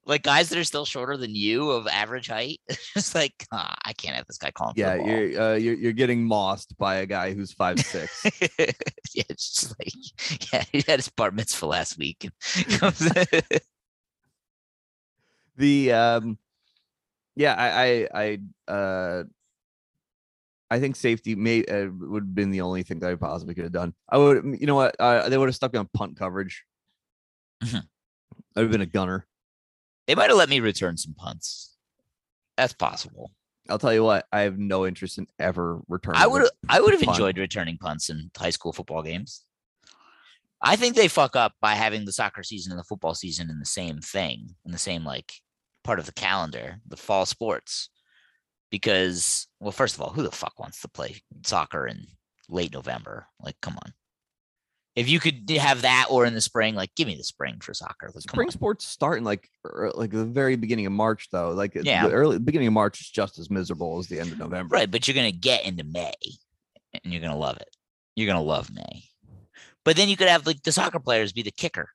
like 0.05 0.23
guys 0.23 0.49
that 0.49 0.57
are 0.57 0.63
still 0.63 0.85
shorter 0.85 1.17
than 1.17 1.33
you 1.33 1.71
of 1.71 1.87
average 1.87 2.27
height. 2.27 2.59
just 2.93 3.15
like, 3.15 3.33
ah, 3.51 3.75
I 3.83 3.93
can't 3.93 4.15
have 4.15 4.27
this 4.27 4.37
guy 4.37 4.51
calling. 4.51 4.75
Yeah, 4.75 4.91
for 4.91 4.97
the 4.97 5.03
ball. 5.03 5.11
you're, 5.11 5.41
uh, 5.41 5.55
you're 5.55 5.75
you're 5.75 5.93
getting 5.93 6.27
mossed 6.27 6.77
by 6.77 6.95
a 6.95 7.05
guy 7.05 7.33
who's 7.33 7.53
five 7.53 7.79
six. 7.79 8.23
yeah, 8.59 9.23
it's 9.29 9.55
just 9.55 9.75
like, 9.79 10.51
yeah, 10.53 10.63
he 10.71 10.83
had 10.87 10.99
his 10.99 11.09
bar 11.09 11.31
mitzvah 11.31 11.65
last 11.65 11.97
week. 11.97 12.29
The 15.57 15.91
um 15.91 16.37
yeah 17.35 17.53
i 17.53 18.07
i 18.13 18.37
i 18.67 18.71
uh 18.71 19.23
i 20.71 20.79
think 20.79 20.95
safety 20.95 21.35
may 21.35 21.63
uh, 21.65 21.87
would 21.91 22.23
have 22.23 22.35
been 22.35 22.51
the 22.51 22.61
only 22.61 22.83
thing 22.83 22.99
that 22.99 23.11
i 23.11 23.15
possibly 23.15 23.53
could 23.55 23.63
have 23.65 23.73
done 23.73 23.93
i 24.09 24.17
would 24.17 24.43
you 24.59 24.67
know 24.67 24.75
what 24.75 24.95
uh, 24.99 25.27
they 25.29 25.37
would 25.37 25.47
have 25.47 25.55
stuck 25.55 25.73
me 25.73 25.79
on 25.79 25.87
punt 25.93 26.17
coverage 26.17 26.63
Mhm. 27.63 27.87
i'd 28.55 28.61
have 28.61 28.71
been 28.71 28.81
a 28.81 28.85
gunner 28.85 29.25
they 30.07 30.15
might 30.15 30.29
have 30.29 30.37
let 30.37 30.49
me 30.49 30.59
return 30.59 30.97
some 30.97 31.13
punts. 31.15 31.75
That's 32.57 32.73
possible. 32.73 33.31
i'll 33.69 33.79
tell 33.79 33.93
you 33.93 34.03
what 34.03 34.25
i 34.31 34.41
have 34.41 34.57
no 34.59 34.85
interest 34.85 35.17
in 35.17 35.27
ever 35.39 35.79
returning 35.87 36.21
I 36.21 36.27
would 36.27 36.47
I 36.69 36.79
would 36.81 36.93
have 36.93 37.01
punt. 37.01 37.17
enjoyed 37.17 37.37
returning 37.37 37.77
punts 37.77 38.09
in 38.09 38.29
high 38.37 38.49
school 38.51 38.71
football 38.73 39.01
games. 39.03 39.43
I 40.61 40.75
think 40.77 40.95
they 40.95 41.07
fuck 41.09 41.35
up 41.35 41.53
by 41.61 41.75
having 41.75 42.05
the 42.05 42.11
soccer 42.11 42.41
season 42.41 42.71
and 42.71 42.79
the 42.79 42.83
football 42.83 43.13
season 43.13 43.49
in 43.49 43.59
the 43.59 43.65
same 43.65 43.99
thing, 43.99 44.55
in 44.65 44.71
the 44.71 44.77
same 44.77 45.03
like 45.03 45.33
part 45.85 45.99
of 45.99 46.05
the 46.05 46.11
calendar, 46.11 46.81
the 46.87 46.97
fall 46.97 47.25
sports. 47.25 47.89
Because, 48.71 49.47
well, 49.61 49.71
first 49.71 49.95
of 49.95 50.01
all, 50.01 50.09
who 50.09 50.23
the 50.23 50.31
fuck 50.31 50.59
wants 50.59 50.81
to 50.81 50.89
play 50.89 51.21
soccer 51.45 51.87
in 51.87 52.07
late 52.49 52.73
November? 52.73 53.27
Like, 53.39 53.55
come 53.61 53.77
on. 53.85 53.93
If 54.95 55.07
you 55.07 55.19
could 55.19 55.49
have 55.51 55.83
that 55.83 56.07
or 56.09 56.25
in 56.25 56.33
the 56.33 56.41
spring, 56.41 56.73
like, 56.75 56.93
give 56.95 57.07
me 57.07 57.15
the 57.15 57.23
spring 57.23 57.59
for 57.61 57.73
soccer. 57.73 58.09
Like, 58.13 58.23
spring 58.23 58.47
on. 58.47 58.51
sports 58.51 58.85
start 58.85 59.17
in 59.17 59.23
like 59.23 59.47
er, 59.65 59.91
like 59.93 60.09
the 60.11 60.25
very 60.25 60.55
beginning 60.55 60.85
of 60.87 60.93
march 60.93 61.27
though 61.31 61.51
like 61.51 61.73
Yeah. 61.75 62.07
the 62.07 62.13
early 62.13 62.39
beginning 62.39 62.67
of 62.67 62.73
march 62.73 63.01
is 63.01 63.09
just 63.09 63.37
as 63.37 63.49
miserable 63.49 63.99
as 63.99 64.07
the 64.07 64.19
end 64.21 64.31
of 64.31 64.39
november 64.39 64.73
Right, 64.73 64.89
but 64.89 65.05
you're 65.07 65.15
gonna 65.15 65.31
get 65.31 65.65
into 65.65 65.83
May 65.83 66.13
and 67.03 67.11
you're 67.13 67.21
gonna 67.21 67.37
love 67.37 67.57
it. 67.57 67.69
You're 68.15 68.27
gonna 68.27 68.41
love 68.41 68.71
May. 68.73 69.03
But 69.83 69.95
then 69.97 70.07
you 70.09 70.15
could 70.17 70.29
have 70.29 70.47
like 70.47 70.63
the 70.63 70.71
soccer 70.71 70.99
players 70.99 71.33
be 71.33 71.43
the 71.43 71.51
kicker. 71.51 71.89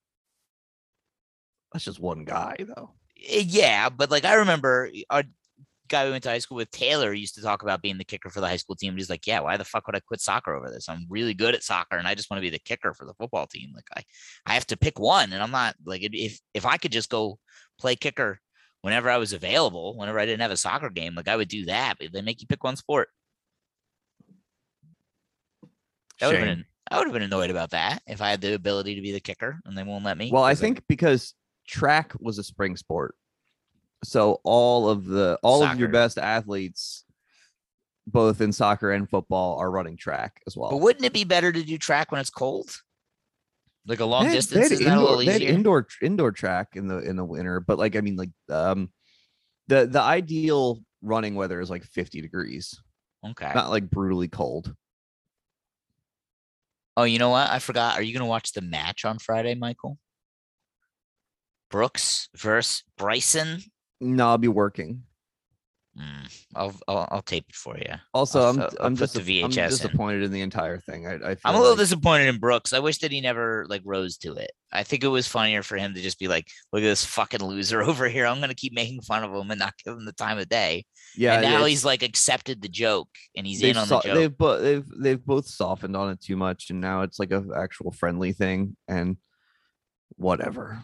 that's 1.73 1.85
just 1.87 2.01
one 2.01 2.25
guy 2.25 2.57
though 2.61 2.91
Eh, 3.29 3.45
yeah, 3.47 3.89
but 3.89 4.11
like 4.11 4.25
I 4.25 4.35
remember 4.35 4.91
eh, 4.95 5.03
our 5.11 5.25
guy 5.89 6.05
we 6.05 6.13
went 6.13 6.23
to 6.23 6.31
high 6.31 6.39
school 6.39 6.57
with, 6.57 6.71
Taylor, 6.71 7.13
used 7.13 7.35
to 7.35 7.43
talk 7.43 7.63
about 7.63 7.83
being 7.83 7.99
the 7.99 8.05
kicker 8.05 8.31
for 8.31 8.41
the 8.41 8.47
high 8.47 8.57
school 8.57 8.77
team. 8.77 8.97
He's 8.97 9.11
like, 9.11 9.27
Yeah, 9.27 9.41
why 9.41 9.57
the 9.57 9.65
fuck 9.65 9.87
would 9.87 9.97
I 9.97 10.01
quit 10.01 10.21
soccer 10.21 10.55
over 10.55 10.71
this? 10.71 10.89
I'm 10.89 11.07
really 11.09 11.35
good 11.35 11.55
at 11.55 11.63
soccer 11.63 11.97
and 11.97 12.07
I 12.07 12.15
just 12.15 12.31
want 12.31 12.39
to 12.39 12.43
be 12.43 12.51
the 12.51 12.59
kicker 12.61 12.95
for 12.95 13.05
the 13.05 13.15
football 13.15 13.47
team. 13.47 13.73
Like 13.75 13.87
I 13.97 14.03
I 14.47 14.55
have 14.55 14.67
to 14.69 14.77
pick 14.77 14.99
one 14.99 15.33
and 15.33 15.43
I'm 15.43 15.51
not 15.51 15.75
like 15.85 16.03
if- 16.03 16.41
if 16.55 16.65
I 16.65 16.77
could 16.77 16.93
just 16.93 17.11
go 17.11 17.39
play 17.79 17.97
kicker 17.97 18.41
whenever 18.83 19.11
I 19.11 19.19
was 19.19 19.33
available, 19.33 19.97
whenever 19.97 20.19
I 20.19 20.27
didn't 20.27 20.41
have 20.43 20.51
a 20.51 20.57
soccer 20.57 20.91
game, 20.91 21.15
like 21.15 21.29
I 21.29 21.37
would 21.37 21.49
do 21.49 21.67
that. 21.67 21.97
But 21.99 22.13
they 22.13 22.23
make 22.23 22.41
you 22.41 22.47
pick 22.47 22.65
one 22.65 22.77
sport. 22.77 23.09
That 26.21 26.29
would 26.29 26.37
have 26.37 26.45
been 26.45 26.65
I 26.91 26.99
would 26.99 27.07
have 27.07 27.15
been 27.15 27.23
annoyed 27.23 27.51
about 27.51 27.71
that 27.71 28.03
if 28.07 28.21
I 28.21 28.31
had 28.31 28.41
the 28.41 28.55
ability 28.55 28.97
to 28.97 29.01
be 29.01 29.13
the 29.13 29.21
kicker 29.21 29.61
and 29.65 29.79
they 29.79 29.85
won't 29.85 30.05
let 30.05 30.19
me. 30.19 30.31
Well, 30.33 30.43
I 30.43 30.51
like, 30.51 30.59
think 30.59 30.83
because 30.89 31.35
track 31.71 32.13
was 32.21 32.39
a 32.39 32.43
spring 32.43 32.77
sport, 32.77 33.15
so 34.05 34.41
all 34.45 34.89
of 34.89 35.07
the 35.07 35.39
all 35.43 35.63
of 35.63 35.79
your 35.79 35.89
best 35.89 36.19
athletes, 36.19 37.05
both 38.07 38.41
in 38.41 38.53
soccer 38.53 38.93
and 38.93 39.09
football, 39.09 39.59
are 39.59 39.71
running 39.71 39.97
track 39.97 40.41
as 40.47 40.57
well. 40.57 40.71
But 40.71 40.79
wouldn't 40.79 41.05
it 41.05 41.13
be 41.13 41.25
better 41.25 41.53
to 41.53 41.63
do 41.63 41.79
track 41.79 42.11
when 42.13 42.21
it's 42.21 42.31
cold? 42.31 42.71
Like 43.87 44.01
a 44.01 44.05
long 44.05 44.25
They 44.25 44.35
distance 44.35 44.69
they 44.69 44.75
is 44.75 44.81
that 44.81 44.99
a 44.99 45.01
little 45.01 45.23
easier? 45.23 45.49
indoor 45.49 45.87
indoor 46.03 46.33
track 46.33 46.69
in 46.75 46.87
the 46.87 46.99
in 46.99 47.17
the 47.17 47.25
winter, 47.25 47.61
but 47.61 47.79
like 47.79 47.97
I 47.97 48.01
mean, 48.01 48.17
like 48.17 48.31
um, 48.51 48.91
the 49.69 49.87
the 49.87 50.03
ideal 50.03 50.81
running 51.03 51.35
weather 51.35 51.61
is 51.61 51.71
like 51.71 51.85
fifty 51.85 52.21
degrees, 52.21 52.79
Okay. 53.25 53.51
not 53.55 53.71
like 53.71 53.89
brutally 53.89 54.29
cold. 54.29 54.75
Oh, 56.97 57.05
you 57.05 57.19
know 57.19 57.31
what? 57.31 57.49
I 57.51 57.59
forgot. 57.59 57.99
Are 57.99 58.03
you 58.03 58.13
gonna 58.13 58.27
watch 58.27 58.53
the 58.53 58.61
match 58.61 59.05
on 59.05 59.19
Friday, 59.19 59.55
Michael? 59.55 59.97
Brooks 61.71 62.29
versus 62.37 62.85
Bryson. 62.97 63.61
No, 64.01 64.29
I'll 64.29 64.39
be 64.39 64.49
working. 64.49 65.03
Mm, 65.99 66.45
I'll, 66.55 66.73
I'll 66.87 67.09
I'll 67.11 67.23
tape 67.23 67.47
it 67.49 67.55
for 67.57 67.77
you. 67.77 67.93
Also, 68.15 68.41
I'll 68.41 68.51
I'm 68.51 68.61
I'll 68.61 68.71
I'm 68.81 68.97
just 68.97 69.15
the 69.15 69.43
I'm 69.43 69.51
VHS 69.51 69.65
in. 69.65 69.69
disappointed 69.71 70.23
in 70.23 70.31
the 70.31 70.41
entire 70.41 70.79
thing. 70.79 71.07
I, 71.07 71.15
I 71.15 71.37
I'm 71.45 71.55
a 71.57 71.59
little 71.59 71.71
like- 71.71 71.79
disappointed 71.81 72.29
in 72.29 72.39
Brooks. 72.39 72.73
I 72.73 72.79
wish 72.79 72.99
that 72.99 73.11
he 73.11 73.21
never 73.21 73.67
like 73.69 73.83
rose 73.85 74.17
to 74.19 74.35
it. 74.35 74.53
I 74.73 74.85
think 74.85 75.03
it 75.03 75.09
was 75.09 75.27
funnier 75.27 75.65
for 75.65 75.77
him 75.77 75.93
to 75.95 76.01
just 76.01 76.21
be 76.21 76.29
like, 76.29 76.47
"Look 76.73 76.83
at 76.83 76.87
this 76.87 77.05
fucking 77.05 77.43
loser 77.43 77.83
over 77.91 78.09
here. 78.09 78.25
I'm 78.27 78.39
gonna 78.41 78.55
keep 78.55 78.73
making 78.73 79.01
fun 79.03 79.25
of 79.25 79.33
him 79.35 79.51
and 79.51 79.59
not 79.59 79.75
give 79.85 79.95
him 79.95 80.05
the 80.05 80.13
time 80.13 80.39
of 80.39 80.49
day." 80.49 80.85
Yeah, 81.17 81.35
and 81.35 81.43
now 81.43 81.65
he's 81.65 81.85
like 81.85 82.05
accepted 82.05 82.63
the 82.63 82.69
joke 82.69 83.09
and 83.37 83.45
he's 83.45 83.61
in 83.61 83.77
on 83.77 83.87
so- 83.89 83.97
the 83.97 84.09
joke. 84.09 84.15
They've 84.15 84.39
both 84.39 84.63
they've 84.63 84.87
they've 84.97 85.25
both 85.27 85.49
softened 85.49 85.97
on 85.97 86.11
it 86.11 86.21
too 86.21 86.37
much, 86.37 86.71
and 86.71 86.81
now 86.81 87.03
it's 87.03 87.19
like 87.19 87.33
a 87.33 87.45
actual 87.57 87.91
friendly 87.91 88.33
thing, 88.33 88.77
and 88.87 89.17
whatever. 90.17 90.81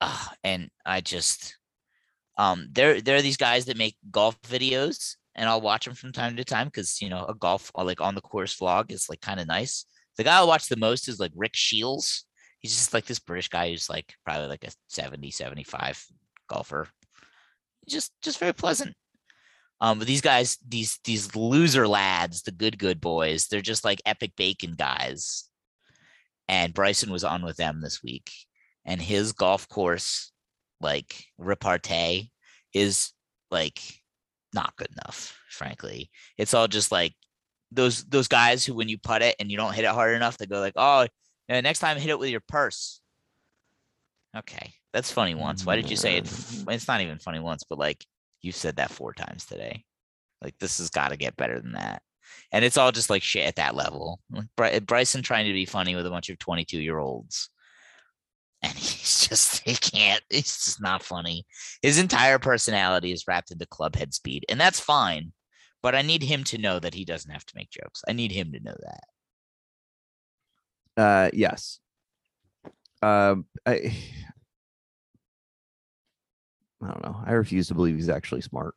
Ah, 0.00 0.32
and 0.42 0.70
I 0.84 1.00
just 1.00 1.56
um 2.38 2.68
there 2.72 3.00
there 3.00 3.16
are 3.16 3.22
these 3.22 3.36
guys 3.36 3.66
that 3.66 3.76
make 3.76 3.96
golf 4.10 4.40
videos 4.42 5.16
and 5.34 5.48
I'll 5.48 5.60
watch 5.60 5.84
them 5.84 5.94
from 5.94 6.12
time 6.12 6.36
to 6.36 6.44
time 6.44 6.66
because 6.66 7.00
you 7.00 7.08
know 7.08 7.24
a 7.26 7.34
golf 7.34 7.70
like 7.76 8.00
on 8.00 8.14
the 8.14 8.20
course 8.20 8.56
vlog 8.58 8.90
is 8.90 9.08
like 9.08 9.20
kind 9.20 9.40
of 9.40 9.46
nice. 9.46 9.84
The 10.16 10.24
guy 10.24 10.38
I 10.38 10.44
watch 10.44 10.68
the 10.68 10.76
most 10.76 11.08
is 11.08 11.20
like 11.20 11.32
Rick 11.34 11.54
Shields. 11.54 12.26
He's 12.58 12.74
just 12.74 12.92
like 12.92 13.06
this 13.06 13.18
British 13.20 13.48
guy 13.48 13.70
who's 13.70 13.88
like 13.88 14.14
probably 14.24 14.48
like 14.48 14.64
a 14.64 14.72
70, 14.88 15.30
75 15.30 16.04
golfer. 16.48 16.88
Just 17.88 18.12
just 18.22 18.38
very 18.38 18.52
pleasant. 18.52 18.94
Um, 19.80 19.98
but 19.98 20.06
these 20.06 20.20
guys, 20.20 20.58
these 20.66 20.98
these 21.04 21.34
loser 21.34 21.88
lads, 21.88 22.42
the 22.42 22.52
good 22.52 22.78
good 22.78 23.00
boys, 23.00 23.46
they're 23.46 23.62
just 23.62 23.84
like 23.84 24.02
epic 24.04 24.32
bacon 24.36 24.74
guys. 24.76 25.48
And 26.48 26.74
Bryson 26.74 27.10
was 27.10 27.24
on 27.24 27.42
with 27.44 27.56
them 27.56 27.80
this 27.80 28.02
week, 28.02 28.30
and 28.84 29.00
his 29.00 29.32
golf 29.32 29.68
course, 29.68 30.32
like 30.80 31.24
repartee, 31.38 32.30
is 32.72 33.12
like 33.50 33.80
not 34.52 34.76
good 34.76 34.90
enough. 34.92 35.38
Frankly, 35.50 36.10
it's 36.38 36.54
all 36.54 36.68
just 36.68 36.92
like 36.92 37.14
those 37.72 38.04
those 38.04 38.28
guys 38.28 38.64
who, 38.64 38.74
when 38.74 38.88
you 38.88 38.98
putt 38.98 39.22
it 39.22 39.36
and 39.38 39.50
you 39.50 39.56
don't 39.56 39.74
hit 39.74 39.84
it 39.84 39.90
hard 39.90 40.14
enough, 40.14 40.38
they 40.38 40.46
go 40.46 40.60
like, 40.60 40.74
"Oh, 40.76 41.06
next 41.48 41.80
time 41.80 41.98
hit 41.98 42.10
it 42.10 42.18
with 42.18 42.30
your 42.30 42.42
purse." 42.46 43.00
Okay, 44.36 44.72
that's 44.92 45.12
funny 45.12 45.34
once. 45.34 45.66
Why 45.66 45.76
did 45.76 45.90
you 45.90 45.96
say 45.96 46.16
it? 46.16 46.24
Mm. 46.24 46.72
It's 46.72 46.88
not 46.88 47.00
even 47.00 47.18
funny 47.18 47.40
once, 47.40 47.64
but 47.68 47.78
like 47.78 48.04
you 48.42 48.52
said 48.52 48.76
that 48.76 48.90
four 48.90 49.12
times 49.12 49.44
today. 49.44 49.84
Like 50.42 50.54
this 50.58 50.78
has 50.78 50.90
got 50.90 51.08
to 51.08 51.16
get 51.16 51.36
better 51.36 51.60
than 51.60 51.72
that. 51.72 52.02
And 52.52 52.64
it's 52.64 52.76
all 52.76 52.92
just 52.92 53.10
like 53.10 53.22
shit 53.22 53.46
at 53.46 53.56
that 53.56 53.74
level. 53.74 54.20
Like 54.30 54.46
Bry- 54.56 54.78
Bryson 54.80 55.22
trying 55.22 55.46
to 55.46 55.52
be 55.52 55.66
funny 55.66 55.94
with 55.94 56.06
a 56.06 56.10
bunch 56.10 56.30
of 56.30 56.38
22 56.38 56.80
year 56.80 56.98
olds. 56.98 57.50
And 58.62 58.72
he's 58.76 59.26
just, 59.28 59.62
he 59.66 59.74
can't, 59.74 60.22
it's 60.30 60.64
just 60.64 60.80
not 60.80 61.02
funny. 61.02 61.46
His 61.82 61.98
entire 61.98 62.38
personality 62.38 63.12
is 63.12 63.26
wrapped 63.26 63.50
into 63.50 63.66
clubhead 63.66 64.14
speed. 64.14 64.44
And 64.48 64.60
that's 64.60 64.80
fine. 64.80 65.32
But 65.82 65.94
I 65.94 66.02
need 66.02 66.22
him 66.22 66.44
to 66.44 66.58
know 66.58 66.78
that 66.78 66.94
he 66.94 67.04
doesn't 67.04 67.30
have 67.30 67.46
to 67.46 67.56
make 67.56 67.70
jokes. 67.70 68.02
I 68.06 68.12
need 68.12 68.32
him 68.32 68.52
to 68.52 68.60
know 68.60 68.76
that. 68.80 69.04
Uh, 71.02 71.30
yes. 71.32 71.78
Um, 73.02 73.46
I 73.64 73.96
I 76.82 76.86
don't 76.86 77.04
know. 77.04 77.22
I 77.26 77.32
refuse 77.32 77.68
to 77.68 77.74
believe 77.74 77.96
he's 77.96 78.08
actually 78.08 78.40
smart. 78.40 78.74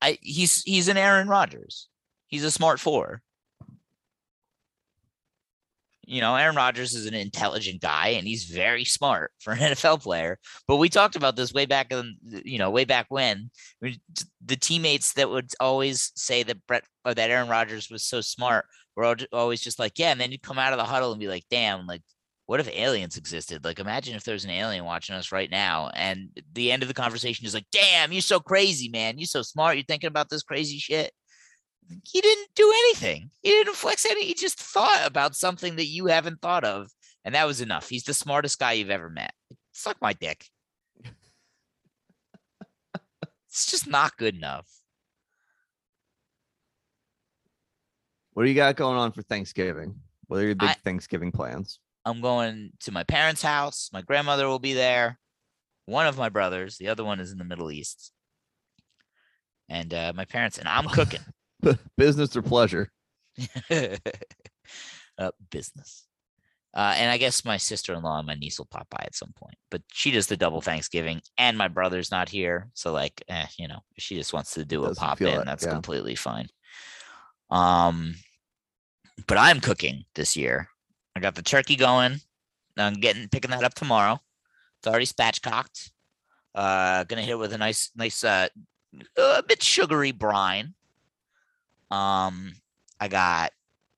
I 0.00 0.18
he's 0.22 0.62
he's 0.62 0.88
an 0.88 0.96
Aaron 0.96 1.28
Rodgers. 1.28 1.88
He's 2.26 2.44
a 2.44 2.50
smart 2.50 2.80
four. 2.80 3.22
You 6.08 6.20
know, 6.20 6.34
Aaron 6.34 6.56
Rodgers 6.56 6.94
is 6.94 7.06
an 7.06 7.14
intelligent 7.14 7.82
guy 7.82 8.08
and 8.08 8.26
he's 8.26 8.44
very 8.44 8.84
smart 8.84 9.32
for 9.40 9.52
an 9.52 9.58
NFL 9.60 10.02
player. 10.02 10.38
But 10.66 10.76
we 10.76 10.88
talked 10.88 11.16
about 11.16 11.36
this 11.36 11.52
way 11.52 11.66
back 11.66 11.92
in, 11.92 12.16
you 12.22 12.58
know, 12.58 12.70
way 12.70 12.84
back 12.84 13.06
when 13.08 13.50
the 13.80 14.56
teammates 14.56 15.12
that 15.14 15.30
would 15.30 15.52
always 15.60 16.12
say 16.16 16.42
that 16.42 16.66
Brett 16.66 16.84
or 17.04 17.14
that 17.14 17.30
Aaron 17.30 17.48
Rodgers 17.48 17.90
was 17.90 18.04
so 18.04 18.20
smart 18.20 18.66
were 18.96 19.04
al- 19.04 19.16
always 19.32 19.60
just 19.60 19.78
like, 19.78 19.98
yeah. 19.98 20.10
And 20.10 20.20
then 20.20 20.32
you'd 20.32 20.42
come 20.42 20.58
out 20.58 20.72
of 20.72 20.78
the 20.78 20.84
huddle 20.84 21.12
and 21.12 21.20
be 21.20 21.28
like, 21.28 21.44
damn, 21.50 21.86
like, 21.86 22.02
what 22.46 22.60
if 22.60 22.68
aliens 22.70 23.18
existed? 23.18 23.62
Like, 23.62 23.78
imagine 23.78 24.16
if 24.16 24.24
there's 24.24 24.46
an 24.46 24.50
alien 24.50 24.86
watching 24.86 25.14
us 25.14 25.30
right 25.30 25.50
now. 25.50 25.90
And 25.92 26.30
the 26.54 26.72
end 26.72 26.82
of 26.82 26.88
the 26.88 26.94
conversation 26.94 27.46
is 27.46 27.52
like, 27.52 27.66
damn, 27.70 28.10
you're 28.10 28.22
so 28.22 28.40
crazy, 28.40 28.88
man. 28.88 29.18
You're 29.18 29.26
so 29.26 29.42
smart. 29.42 29.76
You're 29.76 29.84
thinking 29.84 30.08
about 30.08 30.30
this 30.30 30.42
crazy 30.42 30.78
shit. 30.78 31.12
He 32.04 32.20
didn't 32.20 32.48
do 32.54 32.70
anything. 32.84 33.30
He 33.42 33.50
didn't 33.50 33.76
flex 33.76 34.04
any. 34.04 34.24
He 34.24 34.34
just 34.34 34.58
thought 34.58 35.02
about 35.04 35.36
something 35.36 35.76
that 35.76 35.86
you 35.86 36.06
haven't 36.06 36.40
thought 36.40 36.64
of, 36.64 36.88
and 37.24 37.34
that 37.34 37.46
was 37.46 37.60
enough. 37.60 37.88
He's 37.88 38.04
the 38.04 38.14
smartest 38.14 38.58
guy 38.58 38.72
you've 38.72 38.90
ever 38.90 39.08
met. 39.10 39.32
Suck 39.72 39.96
my 40.00 40.12
dick. 40.12 40.44
it's 43.48 43.70
just 43.70 43.86
not 43.86 44.16
good 44.16 44.34
enough. 44.36 44.66
What 48.32 48.44
do 48.44 48.48
you 48.50 48.54
got 48.54 48.76
going 48.76 48.96
on 48.96 49.12
for 49.12 49.22
Thanksgiving? 49.22 49.96
What 50.26 50.40
are 50.40 50.46
your 50.46 50.54
big 50.54 50.68
I- 50.70 50.74
Thanksgiving 50.84 51.32
plans? 51.32 51.80
I'm 52.04 52.20
going 52.20 52.70
to 52.80 52.92
my 52.92 53.04
parents' 53.04 53.42
house. 53.42 53.90
My 53.92 54.00
grandmother 54.02 54.46
will 54.46 54.58
be 54.60 54.74
there. 54.74 55.18
One 55.86 56.06
of 56.06 56.16
my 56.16 56.28
brothers, 56.28 56.76
the 56.78 56.88
other 56.88 57.04
one 57.04 57.20
is 57.20 57.32
in 57.32 57.38
the 57.38 57.44
Middle 57.44 57.70
East. 57.70 58.12
And 59.68 59.92
uh, 59.92 60.12
my 60.14 60.24
parents 60.24 60.58
and 60.58 60.68
I'm 60.68 60.84
cooking. 60.88 61.20
Business 61.96 62.36
or 62.36 62.42
pleasure? 62.42 62.90
uh, 65.18 65.30
business. 65.50 66.06
Uh, 66.74 66.94
and 66.96 67.10
I 67.10 67.16
guess 67.16 67.44
my 67.44 67.56
sister-in-law 67.56 68.18
and 68.18 68.26
my 68.26 68.34
niece 68.34 68.58
will 68.58 68.66
pop 68.66 68.88
by 68.90 69.02
at 69.02 69.14
some 69.14 69.32
point. 69.36 69.56
But 69.70 69.82
she 69.92 70.10
does 70.10 70.26
the 70.26 70.36
double 70.36 70.60
Thanksgiving, 70.60 71.22
and 71.38 71.56
my 71.56 71.68
brother's 71.68 72.10
not 72.10 72.28
here, 72.28 72.68
so 72.74 72.92
like, 72.92 73.22
eh, 73.28 73.46
you 73.58 73.68
know, 73.68 73.80
she 73.96 74.14
just 74.14 74.32
wants 74.32 74.54
to 74.54 74.64
do 74.64 74.84
a 74.84 74.88
Doesn't 74.88 75.00
pop 75.00 75.20
in. 75.20 75.44
That's 75.44 75.64
yeah. 75.64 75.72
completely 75.72 76.14
fine. 76.14 76.48
Um, 77.50 78.14
but 79.26 79.38
I'm 79.38 79.60
cooking 79.60 80.04
this 80.14 80.36
year. 80.36 80.68
I 81.16 81.20
got 81.20 81.34
the 81.34 81.42
turkey 81.42 81.74
going. 81.74 82.20
I'm 82.76 82.94
getting 82.94 83.28
picking 83.28 83.50
that 83.50 83.64
up 83.64 83.74
tomorrow. 83.74 84.20
It's 84.78 84.86
already 84.86 85.06
spatchcocked. 85.06 85.90
Uh, 86.54 87.04
gonna 87.04 87.22
hit 87.22 87.32
it 87.32 87.38
with 87.38 87.52
a 87.52 87.58
nice, 87.58 87.90
nice, 87.96 88.22
uh, 88.22 88.48
a 89.16 89.42
bit 89.42 89.62
sugary 89.62 90.12
brine. 90.12 90.74
Um, 91.90 92.52
I 93.00 93.08
got 93.08 93.52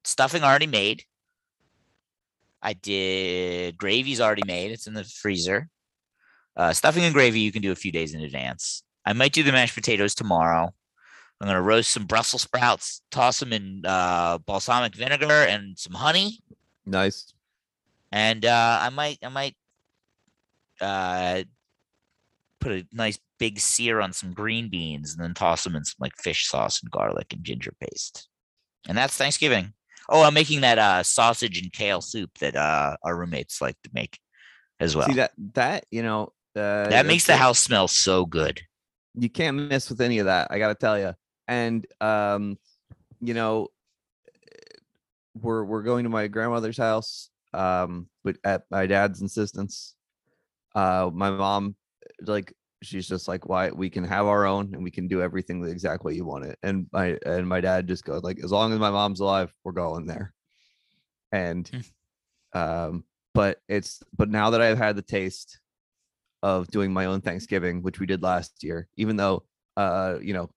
stuffing 0.05 0.43
already 0.43 0.67
made. 0.67 1.05
I 2.63 2.75
did 2.75 3.79
gravy's 3.79 4.21
already 4.21 4.43
made. 4.47 4.71
It's 4.71 4.87
in 4.87 4.95
the 4.95 5.05
freezer. 5.05 5.69
Uh, 6.57 6.73
stuffing 6.73 7.05
and 7.05 7.15
gravy 7.15 7.41
you 7.41 7.53
can 7.53 7.63
do 7.63 7.73
a 7.73 7.77
few 7.77 7.91
days 7.93 8.13
in 8.15 8.21
advance. 8.21 8.83
I 9.07 9.13
might 9.15 9.33
do 9.33 9.43
the 9.43 9.53
mashed 9.53 9.75
potatoes 9.75 10.15
tomorrow. 10.15 10.75
I'm 11.41 11.47
gonna 11.47 11.63
roast 11.63 11.91
some 11.93 12.05
Brussels 12.05 12.43
sprouts, 12.43 13.01
toss 13.11 13.41
them 13.41 13.55
in 13.55 13.83
uh, 13.87 14.37
balsamic 14.39 14.95
vinegar 14.95 15.33
and 15.33 15.79
some 15.79 15.95
honey, 15.95 16.41
Nice. 16.85 17.33
and 18.13 18.45
uh, 18.45 18.79
I 18.83 18.91
might 18.91 19.19
I 19.23 19.29
might 19.31 19.57
uh, 20.83 21.45
put 22.61 22.73
a 22.73 22.87
nice 22.93 23.19
big 23.39 23.59
sear 23.59 24.01
on 24.01 24.13
some 24.13 24.33
green 24.33 24.69
beans 24.69 25.15
and 25.15 25.23
then 25.23 25.35
toss 25.35 25.65
them 25.65 25.77
in 25.77 25.85
some 25.85 25.97
like 26.01 26.13
fish 26.19 26.47
sauce 26.47 26.81
and 26.83 26.91
garlic 26.91 27.33
and 27.33 27.45
ginger 27.45 27.73
paste. 27.81 28.29
And 28.89 28.97
that's 28.97 29.17
Thanksgiving. 29.17 29.73
Oh, 30.09 30.23
I'm 30.23 30.35
making 30.35 30.63
that 30.63 30.79
uh, 30.79 31.03
sausage 31.03 31.61
and 31.61 31.73
kale 31.73 32.01
soup 32.01 32.31
that 32.39 32.57
uh, 32.57 32.97
our 33.05 33.17
roommates 33.17 33.61
like 33.61 33.77
to 33.85 33.91
make 33.93 34.19
as 34.81 34.97
well. 34.97 35.07
See 35.07 35.15
that 35.15 35.33
that 35.55 35.85
you 35.91 36.03
know 36.03 36.33
uh, 36.57 36.89
that 36.89 37.07
makes 37.07 37.27
the 37.27 37.37
house 37.37 37.59
smell 37.59 37.89
so 37.89 38.27
good. 38.27 38.61
you 39.15 39.29
can't 39.29 39.57
mess 39.57 39.89
with 39.89 40.01
any 40.01 40.19
of 40.19 40.27
that. 40.27 40.49
I 40.51 40.59
gotta 40.59 40.75
tell 40.75 40.99
you. 40.99 41.15
And 41.47 41.87
um, 42.01 42.59
you 43.21 43.35
know, 43.35 43.69
we're 45.41 45.65
we're 45.65 45.83
going 45.83 46.05
to 46.05 46.11
my 46.11 46.27
grandmother's 46.27 46.79
house. 46.79 47.31
Um, 47.53 48.09
but 48.25 48.37
at 48.45 48.63
my 48.71 48.87
dad's 48.87 49.21
insistence, 49.21 49.95
uh, 50.75 51.11
my 51.13 51.31
mom, 51.31 51.75
like, 52.27 52.53
she's 52.83 53.09
just 53.09 53.29
like, 53.29 53.49
"Why 53.49 53.71
we 53.71 53.91
can 53.91 54.05
have 54.05 54.27
our 54.27 54.47
own 54.47 54.75
and 54.75 54.83
we 54.83 54.91
can 54.91 55.09
do 55.09 55.23
everything 55.23 55.61
the 55.61 55.71
exact 55.71 56.05
way 56.05 56.15
you 56.15 56.25
want 56.25 56.47
it." 56.47 56.59
And 56.63 56.87
my 56.93 57.19
and 57.27 57.49
my 57.49 57.61
dad 57.61 57.89
just 57.89 58.05
goes 58.05 58.23
like, 58.23 58.39
"As 58.43 58.53
long 58.53 58.73
as 58.73 58.79
my 58.79 58.91
mom's 58.91 59.21
alive, 59.21 59.53
we're 59.65 59.73
going 59.73 60.07
there." 60.07 60.33
And 61.33 61.71
um, 62.53 63.05
but 63.35 63.61
it's 63.69 64.03
but 64.17 64.29
now 64.31 64.51
that 64.51 64.61
I've 64.63 64.79
had 64.79 64.97
the 64.97 65.03
taste 65.03 65.61
of 66.43 66.69
doing 66.69 66.93
my 66.93 67.07
own 67.07 67.21
Thanksgiving, 67.21 67.83
which 67.83 68.01
we 68.01 68.07
did 68.07 68.23
last 68.23 68.63
year, 68.63 68.89
even 68.97 69.17
though 69.17 69.45
uh, 69.77 70.19
you 70.23 70.35
know, 70.35 70.51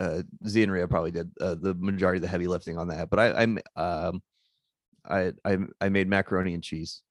uh 0.00 0.22
Z 0.46 0.62
and 0.62 0.72
Rhea 0.72 0.88
probably 0.88 1.10
did 1.10 1.30
uh, 1.40 1.54
the 1.56 1.74
majority 1.74 2.18
of 2.18 2.22
the 2.22 2.28
heavy 2.28 2.46
lifting 2.46 2.78
on 2.78 2.88
that. 2.88 3.10
But 3.10 3.18
I 3.18 3.42
I'm 3.42 3.58
um 3.76 4.22
I 5.08 5.32
I 5.44 5.58
I 5.80 5.88
made 5.88 6.08
macaroni 6.08 6.54
and 6.54 6.62
cheese. 6.62 7.02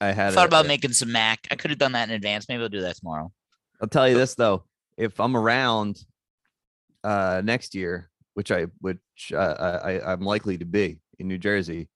I 0.00 0.08
I 0.08 0.12
had 0.12 0.34
thought 0.34 0.44
a- 0.44 0.48
about 0.48 0.64
a- 0.64 0.68
making 0.68 0.92
some 0.92 1.12
mac. 1.12 1.46
I 1.50 1.56
could 1.56 1.70
have 1.70 1.78
done 1.78 1.92
that 1.92 2.08
in 2.08 2.14
advance. 2.14 2.46
Maybe 2.48 2.62
I'll 2.62 2.68
do 2.68 2.80
that 2.82 2.96
tomorrow. 2.96 3.32
I'll 3.80 3.88
tell 3.88 4.08
you 4.08 4.14
this 4.16 4.34
though, 4.34 4.64
if 4.96 5.18
I'm 5.20 5.36
around 5.36 5.98
uh 7.02 7.42
next 7.44 7.74
year, 7.74 8.10
which 8.34 8.50
I 8.50 8.66
which 8.80 8.98
uh, 9.32 9.36
I 9.82 9.92
I- 9.98 10.12
I'm 10.12 10.20
likely 10.20 10.58
to 10.58 10.64
be 10.64 10.98
in 11.18 11.28
New 11.28 11.38
Jersey, 11.38 11.88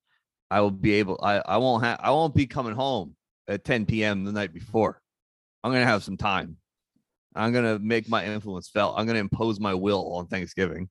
I 0.51 0.61
will 0.61 0.71
be 0.71 0.93
able 0.93 1.19
I 1.23 1.37
I 1.45 1.57
won't 1.57 1.83
have 1.83 1.99
I 2.01 2.11
won't 2.11 2.35
be 2.35 2.47
coming 2.47 2.75
home 2.75 3.15
at 3.47 3.63
10 3.63 3.85
p.m. 3.85 4.23
the 4.25 4.31
night 4.31 4.53
before. 4.53 5.01
I'm 5.63 5.71
gonna 5.71 5.85
have 5.85 6.03
some 6.03 6.17
time. 6.17 6.57
I'm 7.35 7.51
gonna 7.53 7.79
make 7.79 8.07
my 8.09 8.25
influence 8.25 8.69
felt. 8.69 8.95
I'm 8.97 9.05
gonna 9.07 9.19
impose 9.19 9.59
my 9.59 9.73
will 9.73 10.13
on 10.13 10.27
Thanksgiving. 10.27 10.89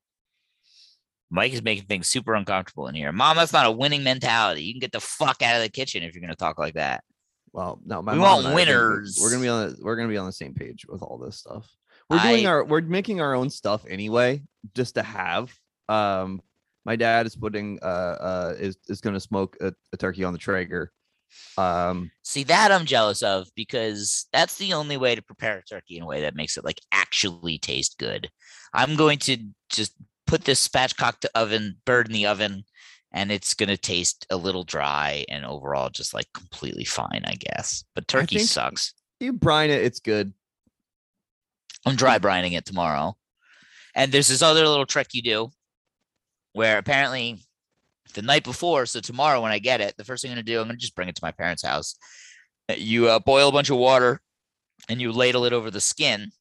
Mike 1.29 1.53
is 1.53 1.61
making 1.61 1.85
things 1.85 2.07
super 2.07 2.33
uncomfortable 2.33 2.87
in 2.87 2.95
here. 2.95 3.11
Mom, 3.11 3.37
that's 3.37 3.53
not 3.53 3.65
a 3.65 3.71
winning 3.71 4.03
mentality. 4.03 4.63
You 4.63 4.73
can 4.73 4.79
get 4.79 4.91
the 4.91 4.99
fuck 4.99 5.41
out 5.41 5.57
of 5.57 5.61
the 5.61 5.69
kitchen 5.69 6.03
if 6.03 6.13
you're 6.13 6.21
going 6.21 6.31
to 6.31 6.35
talk 6.35 6.57
like 6.57 6.73
that. 6.73 7.03
Well, 7.51 7.79
no, 7.85 8.01
my 8.01 8.13
we 8.13 8.19
mom 8.19 8.43
want 8.43 8.47
I 8.47 8.55
winners. 8.55 9.17
We're 9.21 9.31
gonna 9.31 9.41
be 9.41 9.47
on 9.47 9.69
the 9.69 9.77
we're 9.81 9.95
gonna 9.95 10.07
be 10.07 10.17
on 10.17 10.27
the 10.27 10.31
same 10.31 10.53
page 10.53 10.85
with 10.87 11.01
all 11.01 11.17
this 11.17 11.37
stuff. 11.37 11.67
We're 12.09 12.19
doing 12.19 12.45
I- 12.45 12.49
our 12.49 12.63
we're 12.63 12.81
making 12.81 13.21
our 13.21 13.33
own 13.33 13.49
stuff 13.49 13.85
anyway, 13.89 14.43
just 14.75 14.95
to 14.95 15.03
have. 15.03 15.51
Um, 15.87 16.41
my 16.85 16.95
dad 16.95 17.25
is 17.25 17.35
putting 17.35 17.79
uh 17.81 17.85
uh 17.85 18.53
is 18.59 18.77
is 18.87 19.01
gonna 19.01 19.19
smoke 19.19 19.57
a, 19.61 19.73
a 19.93 19.97
turkey 19.97 20.23
on 20.23 20.33
the 20.33 20.39
Traeger. 20.39 20.91
Um, 21.57 22.11
See 22.23 22.43
that 22.43 22.71
I'm 22.71 22.85
jealous 22.85 23.21
of 23.21 23.47
because 23.55 24.27
that's 24.31 24.57
the 24.57 24.73
only 24.73 24.97
way 24.97 25.15
to 25.15 25.21
prepare 25.21 25.57
a 25.57 25.63
turkey 25.63 25.97
in 25.97 26.03
a 26.03 26.07
way 26.07 26.21
that 26.21 26.35
makes 26.35 26.57
it 26.57 26.63
like 26.65 26.81
actually 26.91 27.57
taste 27.57 27.97
good. 27.97 28.29
I'm 28.73 28.95
going 28.95 29.19
to 29.19 29.37
just 29.69 29.93
put 30.29 30.45
this 30.45 30.65
spatchcocked 30.65 31.25
oven 31.33 31.75
bird 31.85 32.07
in 32.07 32.13
the 32.13 32.27
oven 32.27 32.63
and 33.11 33.31
it's 33.31 33.55
going 33.55 33.69
to 33.69 33.77
taste 33.77 34.27
a 34.29 34.37
little 34.37 34.63
dry 34.63 35.25
and 35.27 35.43
overall 35.43 35.89
just 35.89 36.13
like 36.13 36.27
completely 36.33 36.85
fine, 36.85 37.23
I 37.25 37.33
guess. 37.33 37.83
But 37.95 38.07
turkey 38.07 38.37
sucks. 38.37 38.93
you 39.19 39.33
brine 39.33 39.71
it, 39.71 39.83
it's 39.83 39.99
good. 39.99 40.31
I'm 41.85 41.95
dry 41.95 42.19
brining 42.19 42.53
it 42.53 42.65
tomorrow. 42.65 43.17
And 43.95 44.11
there's 44.11 44.27
this 44.27 44.43
other 44.43 44.67
little 44.67 44.85
trick 44.85 45.07
you 45.13 45.23
do 45.23 45.49
where 46.53 46.77
apparently 46.77 47.39
the 48.13 48.21
night 48.21 48.43
before, 48.43 48.85
so 48.85 48.99
tomorrow 48.99 49.41
when 49.41 49.51
I 49.51 49.57
get 49.57 49.81
it, 49.81 49.97
the 49.97 50.03
first 50.03 50.21
thing 50.21 50.31
I'm 50.31 50.35
gonna 50.35 50.43
do, 50.43 50.61
I'm 50.61 50.67
gonna 50.67 50.77
just 50.77 50.95
bring 50.95 51.09
it 51.09 51.15
to 51.15 51.23
my 51.23 51.31
parents' 51.31 51.63
house. 51.63 51.95
You 52.77 53.09
uh, 53.09 53.19
boil 53.19 53.49
a 53.49 53.51
bunch 53.51 53.71
of 53.71 53.77
water 53.77 54.21
and 54.87 55.01
you 55.01 55.11
ladle 55.11 55.45
it 55.45 55.53
over 55.53 55.71
the 55.71 55.81
skin. 55.81 56.31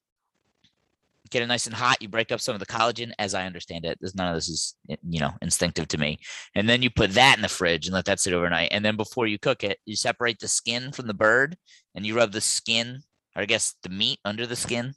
Get 1.30 1.42
it 1.42 1.46
nice 1.46 1.66
and 1.66 1.74
hot. 1.74 2.00
You 2.00 2.08
break 2.08 2.32
up 2.32 2.40
some 2.40 2.54
of 2.54 2.60
the 2.60 2.66
collagen, 2.66 3.12
as 3.18 3.34
I 3.34 3.46
understand 3.46 3.84
it. 3.84 3.98
There's 4.00 4.14
none 4.14 4.28
of 4.28 4.34
this 4.34 4.48
is 4.48 4.74
you 5.08 5.20
know 5.20 5.32
instinctive 5.42 5.88
to 5.88 5.98
me. 5.98 6.18
And 6.54 6.68
then 6.68 6.82
you 6.82 6.90
put 6.90 7.12
that 7.12 7.36
in 7.36 7.42
the 7.42 7.48
fridge 7.48 7.86
and 7.86 7.94
let 7.94 8.04
that 8.06 8.20
sit 8.20 8.32
overnight. 8.32 8.68
And 8.72 8.84
then 8.84 8.96
before 8.96 9.26
you 9.26 9.38
cook 9.38 9.64
it, 9.64 9.78
you 9.84 9.96
separate 9.96 10.38
the 10.38 10.48
skin 10.48 10.92
from 10.92 11.06
the 11.06 11.14
bird 11.14 11.56
and 11.94 12.06
you 12.06 12.16
rub 12.16 12.32
the 12.32 12.40
skin, 12.40 13.00
or 13.36 13.42
I 13.42 13.46
guess 13.46 13.74
the 13.82 13.88
meat 13.90 14.18
under 14.24 14.46
the 14.46 14.56
skin 14.56 14.94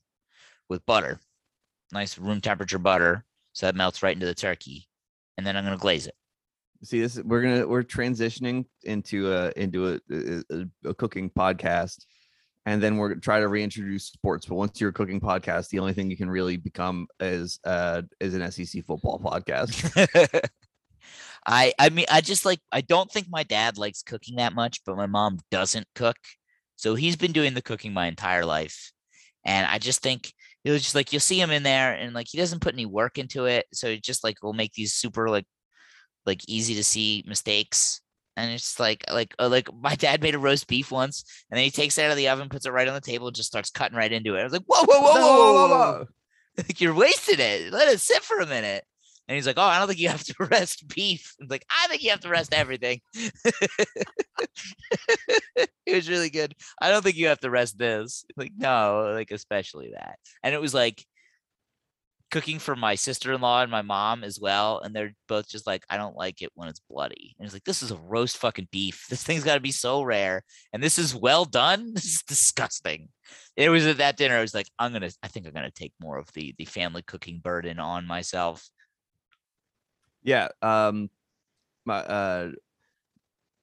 with 0.69 0.85
butter, 0.85 1.19
nice 1.91 2.17
room 2.17 2.41
temperature 2.41 2.79
butter, 2.79 3.25
so 3.53 3.65
that 3.65 3.75
melts 3.75 4.01
right 4.01 4.15
into 4.15 4.25
the 4.25 4.35
turkey. 4.35 4.87
And 5.37 5.45
then 5.45 5.57
I'm 5.57 5.63
gonna 5.63 5.77
glaze 5.77 6.07
it. 6.07 6.15
See, 6.83 6.99
this 6.99 7.19
we're 7.23 7.41
gonna 7.43 7.67
we're 7.67 7.83
transitioning 7.83 8.65
into 8.83 9.31
a 9.31 9.51
into 9.55 9.89
a, 9.93 9.99
a- 10.11 10.89
a 10.89 10.93
cooking 10.95 11.29
podcast, 11.29 12.05
and 12.65 12.81
then 12.81 12.97
we're 12.97 13.15
try 13.15 13.39
to 13.39 13.47
reintroduce 13.47 14.05
sports. 14.05 14.45
But 14.45 14.55
once 14.55 14.79
you're 14.79 14.91
a 14.91 14.93
cooking 14.93 15.19
podcast, 15.19 15.69
the 15.69 15.79
only 15.79 15.93
thing 15.93 16.09
you 16.11 16.17
can 16.17 16.29
really 16.29 16.57
become 16.57 17.07
is 17.19 17.59
uh 17.63 18.03
is 18.19 18.35
an 18.35 18.51
SEC 18.51 18.83
football 18.85 19.19
podcast. 19.19 20.49
I 21.45 21.73
I 21.79 21.89
mean 21.89 22.05
I 22.09 22.21
just 22.21 22.45
like 22.45 22.59
I 22.71 22.81
don't 22.81 23.11
think 23.11 23.27
my 23.29 23.43
dad 23.43 23.77
likes 23.77 24.03
cooking 24.03 24.35
that 24.35 24.53
much, 24.53 24.81
but 24.85 24.97
my 24.97 25.07
mom 25.07 25.39
doesn't 25.49 25.87
cook. 25.95 26.17
So 26.75 26.95
he's 26.95 27.15
been 27.15 27.31
doing 27.31 27.53
the 27.53 27.61
cooking 27.61 27.93
my 27.93 28.07
entire 28.07 28.45
life. 28.45 28.91
And 29.45 29.67
I 29.67 29.79
just 29.79 30.01
think 30.01 30.33
it 30.63 30.71
was 30.71 30.83
just 30.83 30.95
like 30.95 31.11
you'll 31.11 31.19
see 31.19 31.41
him 31.41 31.51
in 31.51 31.63
there 31.63 31.93
and 31.93 32.13
like 32.13 32.27
he 32.29 32.37
doesn't 32.37 32.61
put 32.61 32.73
any 32.73 32.85
work 32.85 33.17
into 33.17 33.45
it. 33.45 33.65
So 33.73 33.87
it 33.87 34.03
just 34.03 34.23
like 34.23 34.43
will 34.43 34.53
make 34.53 34.73
these 34.73 34.93
super 34.93 35.29
like 35.29 35.45
like 36.25 36.41
easy 36.47 36.75
to 36.75 36.83
see 36.83 37.23
mistakes. 37.27 38.01
And 38.41 38.51
it's 38.51 38.79
like 38.79 39.03
like 39.11 39.35
uh, 39.37 39.49
like 39.49 39.69
my 39.73 39.95
dad 39.95 40.21
made 40.21 40.35
a 40.35 40.39
roast 40.39 40.67
beef 40.67 40.91
once 40.91 41.23
and 41.49 41.57
then 41.57 41.63
he 41.63 41.71
takes 41.71 41.97
it 41.97 42.05
out 42.05 42.11
of 42.11 42.17
the 42.17 42.29
oven, 42.29 42.49
puts 42.49 42.65
it 42.65 42.71
right 42.71 42.87
on 42.87 42.95
the 42.95 43.01
table, 43.01 43.27
and 43.27 43.35
just 43.35 43.49
starts 43.49 43.69
cutting 43.69 43.97
right 43.97 44.11
into 44.11 44.35
it. 44.35 44.41
I 44.41 44.43
was 44.43 44.53
like, 44.53 44.63
whoa, 44.65 44.83
whoa, 44.83 44.99
whoa, 44.99 45.13
whoa, 45.13 45.21
whoa, 45.21 45.53
whoa, 45.53 45.67
whoa. 45.67 46.05
like 46.57 46.81
you're 46.81 46.93
wasting 46.93 47.39
it. 47.39 47.71
Let 47.71 47.87
it 47.87 47.99
sit 47.99 48.23
for 48.23 48.39
a 48.39 48.47
minute. 48.47 48.83
And 49.27 49.35
he's 49.37 49.47
like, 49.47 49.57
"Oh, 49.57 49.61
I 49.61 49.79
don't 49.79 49.87
think 49.87 49.99
you 49.99 50.09
have 50.09 50.25
to 50.25 50.35
rest 50.51 50.87
beef." 50.93 51.35
I'm 51.39 51.47
like, 51.47 51.65
"I 51.69 51.87
think 51.87 52.03
you 52.03 52.09
have 52.09 52.19
to 52.21 52.29
rest 52.29 52.53
everything." 52.53 52.99
it 53.13 53.31
was 55.87 56.09
really 56.09 56.29
good. 56.29 56.53
I 56.81 56.91
don't 56.91 57.01
think 57.01 57.15
you 57.15 57.27
have 57.27 57.39
to 57.39 57.49
rest 57.49 57.77
this. 57.77 58.25
Like, 58.35 58.51
no, 58.57 59.11
like 59.13 59.31
especially 59.31 59.91
that. 59.93 60.19
And 60.43 60.53
it 60.53 60.59
was 60.59 60.73
like, 60.73 61.05
cooking 62.31 62.57
for 62.57 62.75
my 62.75 62.95
sister-in-law 62.95 63.61
and 63.61 63.71
my 63.71 63.81
mom 63.81 64.23
as 64.23 64.39
well, 64.39 64.79
and 64.79 64.95
they're 64.95 65.13
both 65.27 65.47
just 65.47 65.67
like, 65.67 65.85
I 65.89 65.97
don't 65.97 66.15
like 66.15 66.41
it 66.41 66.49
when 66.55 66.69
it's 66.69 66.81
bloody. 66.89 67.35
And 67.37 67.45
it's 67.45 67.53
like, 67.53 67.65
this 67.65 67.83
is 67.83 67.91
a 67.91 67.97
roast 67.97 68.37
fucking 68.37 68.69
beef. 68.71 69.05
This 69.09 69.23
thing's 69.23 69.43
got 69.43 69.55
to 69.55 69.59
be 69.59 69.71
so 69.71 70.01
rare, 70.01 70.43
and 70.73 70.81
this 70.81 70.97
is 70.97 71.13
well 71.15 71.45
done. 71.45 71.93
This 72.01 72.05
is 72.05 72.23
disgusting. 72.23 73.09
It 73.55 73.69
was 73.69 73.85
at 73.85 73.97
that 73.97 74.17
dinner. 74.17 74.37
I 74.37 74.41
was 74.41 74.55
like, 74.55 74.67
I'm 74.79 74.93
gonna. 74.93 75.11
I 75.21 75.27
think 75.27 75.45
I'm 75.45 75.53
gonna 75.53 75.69
take 75.69 75.93
more 76.01 76.17
of 76.17 76.31
the 76.33 76.55
the 76.57 76.65
family 76.65 77.03
cooking 77.03 77.39
burden 77.39 77.79
on 77.79 78.07
myself. 78.07 78.67
Yeah. 80.23 80.47
Um, 80.61 81.09
my 81.85 81.97
uh, 81.97 82.51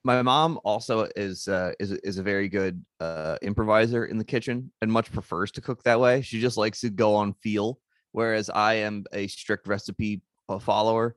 my 0.05 0.23
mom 0.23 0.59
also 0.65 1.09
is 1.17 1.49
uh 1.49 1.73
is 1.79 1.93
is 1.93 2.19
a 2.19 2.23
very 2.23 2.49
good 2.49 2.83
uh 3.01 3.37
improviser 3.43 4.07
in 4.07 4.19
the 4.19 4.25
kitchen 4.25 4.71
and 4.81 4.91
much 4.91 5.13
prefers 5.13 5.51
to 5.53 5.61
cook 5.61 5.83
that 5.83 6.01
way. 6.01 6.23
She 6.23 6.41
just 6.41 6.57
likes 6.57 6.81
to 6.81 6.91
go 6.91 7.15
on 7.15 7.35
feel, 7.35 7.79
whereas 8.19 8.51
I 8.51 8.75
am 8.87 9.05
a 9.13 9.29
strict 9.29 9.69
recipe 9.69 10.23
uh, 10.49 10.59
follower. 10.59 11.15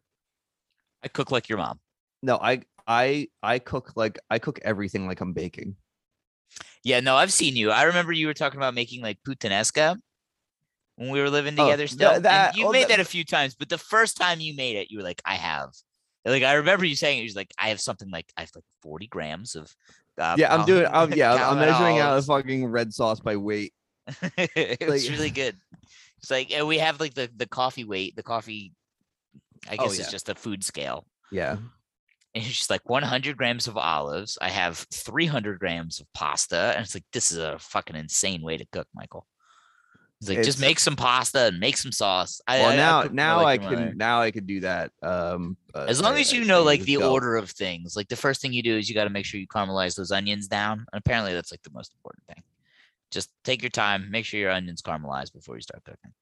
I 1.04 1.08
cook 1.08 1.32
like 1.32 1.50
your 1.50 1.58
mom. 1.58 1.80
No, 2.22 2.38
I 2.38 2.62
I 2.86 3.28
I 3.42 3.58
cook 3.58 3.94
like 3.96 4.20
I 4.30 4.38
cook 4.38 4.60
everything 4.62 5.08
like 5.08 5.20
I'm 5.20 5.34
baking. 5.34 5.76
Yeah, 6.84 7.00
no, 7.00 7.16
I've 7.16 7.34
seen 7.34 7.56
you. 7.56 7.72
I 7.72 7.84
remember 7.84 8.12
you 8.12 8.28
were 8.28 8.36
talking 8.36 8.60
about 8.60 8.76
making 8.76 9.02
like 9.02 9.18
puttanesca 9.28 9.98
when 10.98 11.10
we 11.10 11.20
were 11.20 11.30
living 11.32 11.56
Oh, 11.58 11.66
together 11.66 11.88
tha- 11.88 11.94
still. 11.94 12.12
and 12.12 12.26
that- 12.26 12.56
you 12.56 12.68
oh, 12.68 12.72
made 12.72 12.84
that- 12.84 12.98
that 12.98 13.00
a 13.00 13.06
few 13.06 13.24
times, 13.26 13.56
but 13.56 13.70
the 13.70 13.80
first 13.80 14.16
time 14.18 14.40
you 14.40 14.54
made 14.56 14.76
it, 14.78 14.92
you 14.92 15.00
were 15.00 15.04
like, 15.04 15.22
I 15.26 15.36
have. 15.36 15.70
Like 16.24 16.44
I 16.44 16.54
remember 16.54 16.86
you 16.86 16.96
saying 16.96 17.20
it, 17.20 17.24
was 17.24 17.36
like, 17.36 17.52
I 17.58 17.70
have 17.70 17.82
something 17.82 18.12
like 18.12 18.32
I 18.38 18.42
have 18.42 18.52
like 18.54 18.66
40 18.84 19.08
grams 19.08 19.56
of 19.56 19.74
uh, 20.20 20.36
yeah, 20.38 20.54
I'm 20.54 20.66
doing. 20.68 20.86
I'm, 20.86 21.12
yeah, 21.22 21.34
I'm- 21.34 21.58
measuring 21.58 21.98
out 21.98 22.16
a 22.20 22.22
fucking 22.22 22.68
red 22.68 22.94
sauce 22.94 23.20
by 23.20 23.38
weight. 23.38 23.74
it 24.38 24.88
was 24.88 25.04
Like- 25.04 25.12
really 25.18 25.32
good. 25.32 25.56
It's 26.22 26.32
like 26.32 26.52
and 26.52 26.68
we 26.68 26.78
have 26.80 27.00
like 27.00 27.14
the 27.14 27.30
the 27.36 27.48
coffee 27.48 27.84
weight, 27.84 28.16
the 28.16 28.24
coffee 28.24 28.74
I 29.70 29.76
Oh, 29.80 29.84
guess 29.86 29.98
yeah. 29.98 30.04
it's 30.04 30.12
just 30.12 30.30
a 30.30 30.36
food 30.36 30.64
scale. 30.64 31.06
Yeah. 31.32 31.52
And 32.34 32.44
it's 32.46 32.48
just 32.58 32.70
like 32.70 32.90
100 32.90 33.38
grams 33.38 33.68
of 33.68 33.78
olives. 33.78 34.38
I 34.42 34.50
have 34.50 34.78
300 34.94 35.60
grams 35.60 36.00
of 36.00 36.08
pasta. 36.14 36.74
And 36.76 36.84
it's 36.86 36.96
like, 36.96 37.04
this 37.14 37.32
is 37.32 37.38
a 37.38 37.60
fucking 37.60 37.96
insane 37.96 38.42
way 38.42 38.58
to 38.58 38.66
cook, 38.72 38.88
Michael. 38.96 39.28
He's 40.20 40.30
like, 40.30 40.44
just 40.44 40.60
make 40.62 40.80
some 40.80 40.96
pasta 40.96 41.46
and 41.48 41.60
make 41.60 41.78
some 41.78 41.92
sauce. 41.92 42.40
I, 42.48 42.60
well, 42.60 42.70
I- 42.70 42.74
I 42.74 42.76
now 42.76 43.02
more 43.04 43.10
now 43.12 43.40
I 43.40 43.44
like 43.44 43.62
your 43.64 43.72
mother. 43.72 43.88
can 43.90 43.98
now 43.98 44.22
I 44.22 44.32
can 44.32 44.46
do 44.46 44.60
that. 44.62 44.92
Um, 45.04 45.58
uh, 45.76 45.86
As 45.90 46.02
long 46.02 46.16
I- 46.16 46.20
as 46.22 46.32
you 46.32 46.42
I 46.44 46.46
know 46.46 46.64
like 46.64 46.82
the 46.84 46.98
go. 46.98 47.12
order 47.12 47.36
of 47.38 47.50
things, 47.52 47.96
like 47.96 48.08
the 48.08 48.16
first 48.16 48.42
thing 48.42 48.54
you 48.54 48.64
do 48.64 48.78
is 48.78 48.88
you 48.88 48.96
got 48.96 49.04
to 49.06 49.10
make 49.10 49.26
sure 49.26 49.40
you 49.40 49.48
caramelize 49.48 49.96
those 49.96 50.12
onions 50.12 50.48
down. 50.48 50.86
And 50.94 51.00
apparently 51.06 51.34
that's 51.34 51.52
like 51.52 51.64
the 51.64 51.72
most 51.72 51.94
important 51.94 52.24
thing. 52.28 52.44
Just 53.12 53.30
take 53.44 53.62
your 53.62 53.70
time, 53.70 54.10
make 54.10 54.26
sure 54.26 54.40
your 54.40 54.52
onions 54.52 54.82
caramelize 54.82 55.32
before 55.32 55.56
you 55.56 55.62
start 55.62 55.84
cooking. 55.84 56.14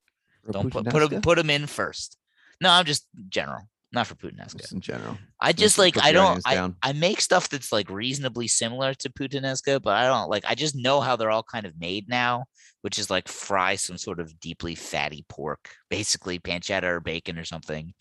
For 0.43 0.51
Don't 0.51 0.71
put 0.71 0.85
put 0.89 1.09
them, 1.09 1.21
put 1.21 1.37
them 1.37 1.49
in 1.49 1.67
first. 1.67 2.17
No, 2.61 2.69
I'm 2.69 2.85
just 2.85 3.07
general, 3.29 3.61
not 3.91 4.07
for 4.07 4.15
puttanesca. 4.15 4.57
Just 4.57 4.73
in 4.73 4.81
general. 4.81 5.17
I 5.39 5.53
just 5.53 5.77
like 5.77 6.03
I 6.03 6.11
don't 6.11 6.41
I. 6.45 6.71
I 6.81 6.93
make 6.93 7.21
stuff 7.21 7.49
that's 7.49 7.71
like 7.71 7.89
reasonably 7.89 8.47
similar 8.47 8.93
to 8.95 9.09
puttanesca, 9.09 9.81
but 9.81 9.95
I 9.95 10.07
don't 10.07 10.29
like 10.29 10.43
I 10.47 10.55
just 10.55 10.75
know 10.75 10.99
how 10.99 11.15
they're 11.15 11.31
all 11.31 11.43
kind 11.43 11.65
of 11.65 11.79
made 11.79 12.09
now, 12.09 12.45
which 12.81 12.97
is 12.99 13.09
like 13.09 13.27
fry 13.27 13.75
some 13.75 13.97
sort 13.97 14.19
of 14.19 14.39
deeply 14.39 14.75
fatty 14.75 15.25
pork, 15.29 15.69
basically 15.89 16.39
pancetta 16.39 16.83
or 16.83 16.99
bacon 16.99 17.37
or 17.37 17.45
something, 17.45 17.93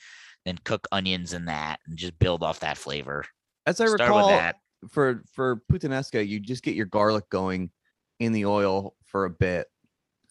then 0.44 0.58
cook 0.64 0.88
onions 0.90 1.34
in 1.34 1.44
that 1.46 1.80
and 1.86 1.98
just 1.98 2.18
build 2.18 2.42
off 2.42 2.60
that 2.60 2.78
flavor. 2.78 3.24
As 3.66 3.80
I 3.80 3.86
Start 3.86 4.00
with 4.00 4.00
recall, 4.00 4.28
that. 4.28 4.56
for 4.90 5.22
for 5.32 5.62
puttanesca, 5.70 6.26
you 6.26 6.40
just 6.40 6.62
get 6.62 6.74
your 6.74 6.86
garlic 6.86 7.28
going 7.30 7.70
in 8.18 8.32
the 8.32 8.46
oil 8.46 8.94
for 9.04 9.24
a 9.24 9.30
bit, 9.30 9.66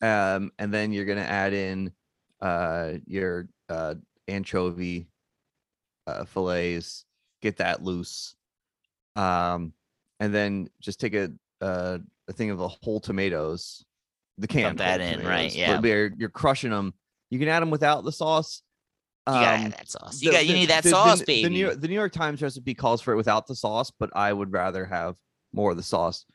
um, 0.02 0.52
and 0.60 0.74
then 0.74 0.92
you're 0.92 1.06
gonna 1.06 1.22
add 1.22 1.54
in 1.54 1.92
uh 2.42 2.94
your 3.06 3.48
uh 3.70 3.96
anchovy 4.28 5.08
uh, 6.06 6.24
fillets, 6.26 7.06
get 7.42 7.58
that 7.58 7.84
loose, 7.84 8.36
um, 9.16 9.74
and 10.20 10.34
then 10.34 10.70
just 10.80 11.00
take 11.00 11.14
a 11.16 11.32
uh, 11.62 11.98
a 12.28 12.34
thing 12.34 12.50
of 12.50 12.58
the 12.58 12.68
whole 12.68 13.00
tomatoes, 13.00 13.84
the 14.38 14.48
canned 14.48 14.78
that 14.78 15.02
whole 15.02 15.20
in, 15.20 15.26
right, 15.26 15.54
yeah. 15.56 15.82
You're, 15.82 16.12
you're 16.18 16.30
crushing 16.30 16.72
them. 16.72 16.94
You 17.30 17.40
can 17.40 17.48
add 17.48 17.62
them 17.62 17.72
without 17.72 18.04
the 18.04 18.12
sauce. 18.12 18.62
You 19.28 19.34
gotta 19.34 19.56
Um, 19.56 19.62
have 19.64 19.78
that 19.78 19.90
sauce. 19.90 20.22
You 20.22 20.32
got 20.32 20.46
you 20.46 20.54
need 20.54 20.70
that 20.70 20.84
the- 20.84 20.90
sauce, 20.92 21.20
the, 21.20 21.26
baby. 21.26 21.44
The 21.44 21.50
New, 21.50 21.60
York, 21.60 21.82
the 21.82 21.88
New 21.88 21.96
York 21.96 22.14
Times 22.14 22.42
recipe 22.42 22.74
calls 22.74 23.02
for 23.02 23.14
it 23.14 23.18
without 23.18 23.48
the 23.48 23.56
sauce, 23.56 23.92
but 24.00 24.10
I 24.16 24.32
would 24.32 24.52
rather 24.54 24.86
have 24.86 25.16
more 25.54 25.72
of 25.72 25.78
the 25.78 25.84
sauce. 25.84 26.26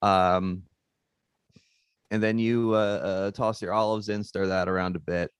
Um, 0.00 0.62
and 2.10 2.22
then 2.22 2.38
you 2.38 2.74
uh, 2.74 2.76
uh, 2.76 3.30
toss 3.30 3.60
your 3.60 3.72
olives 3.72 4.08
in, 4.08 4.24
stir 4.24 4.46
that 4.46 4.68
around 4.68 4.96
a 4.96 5.00
bit. 5.00 5.30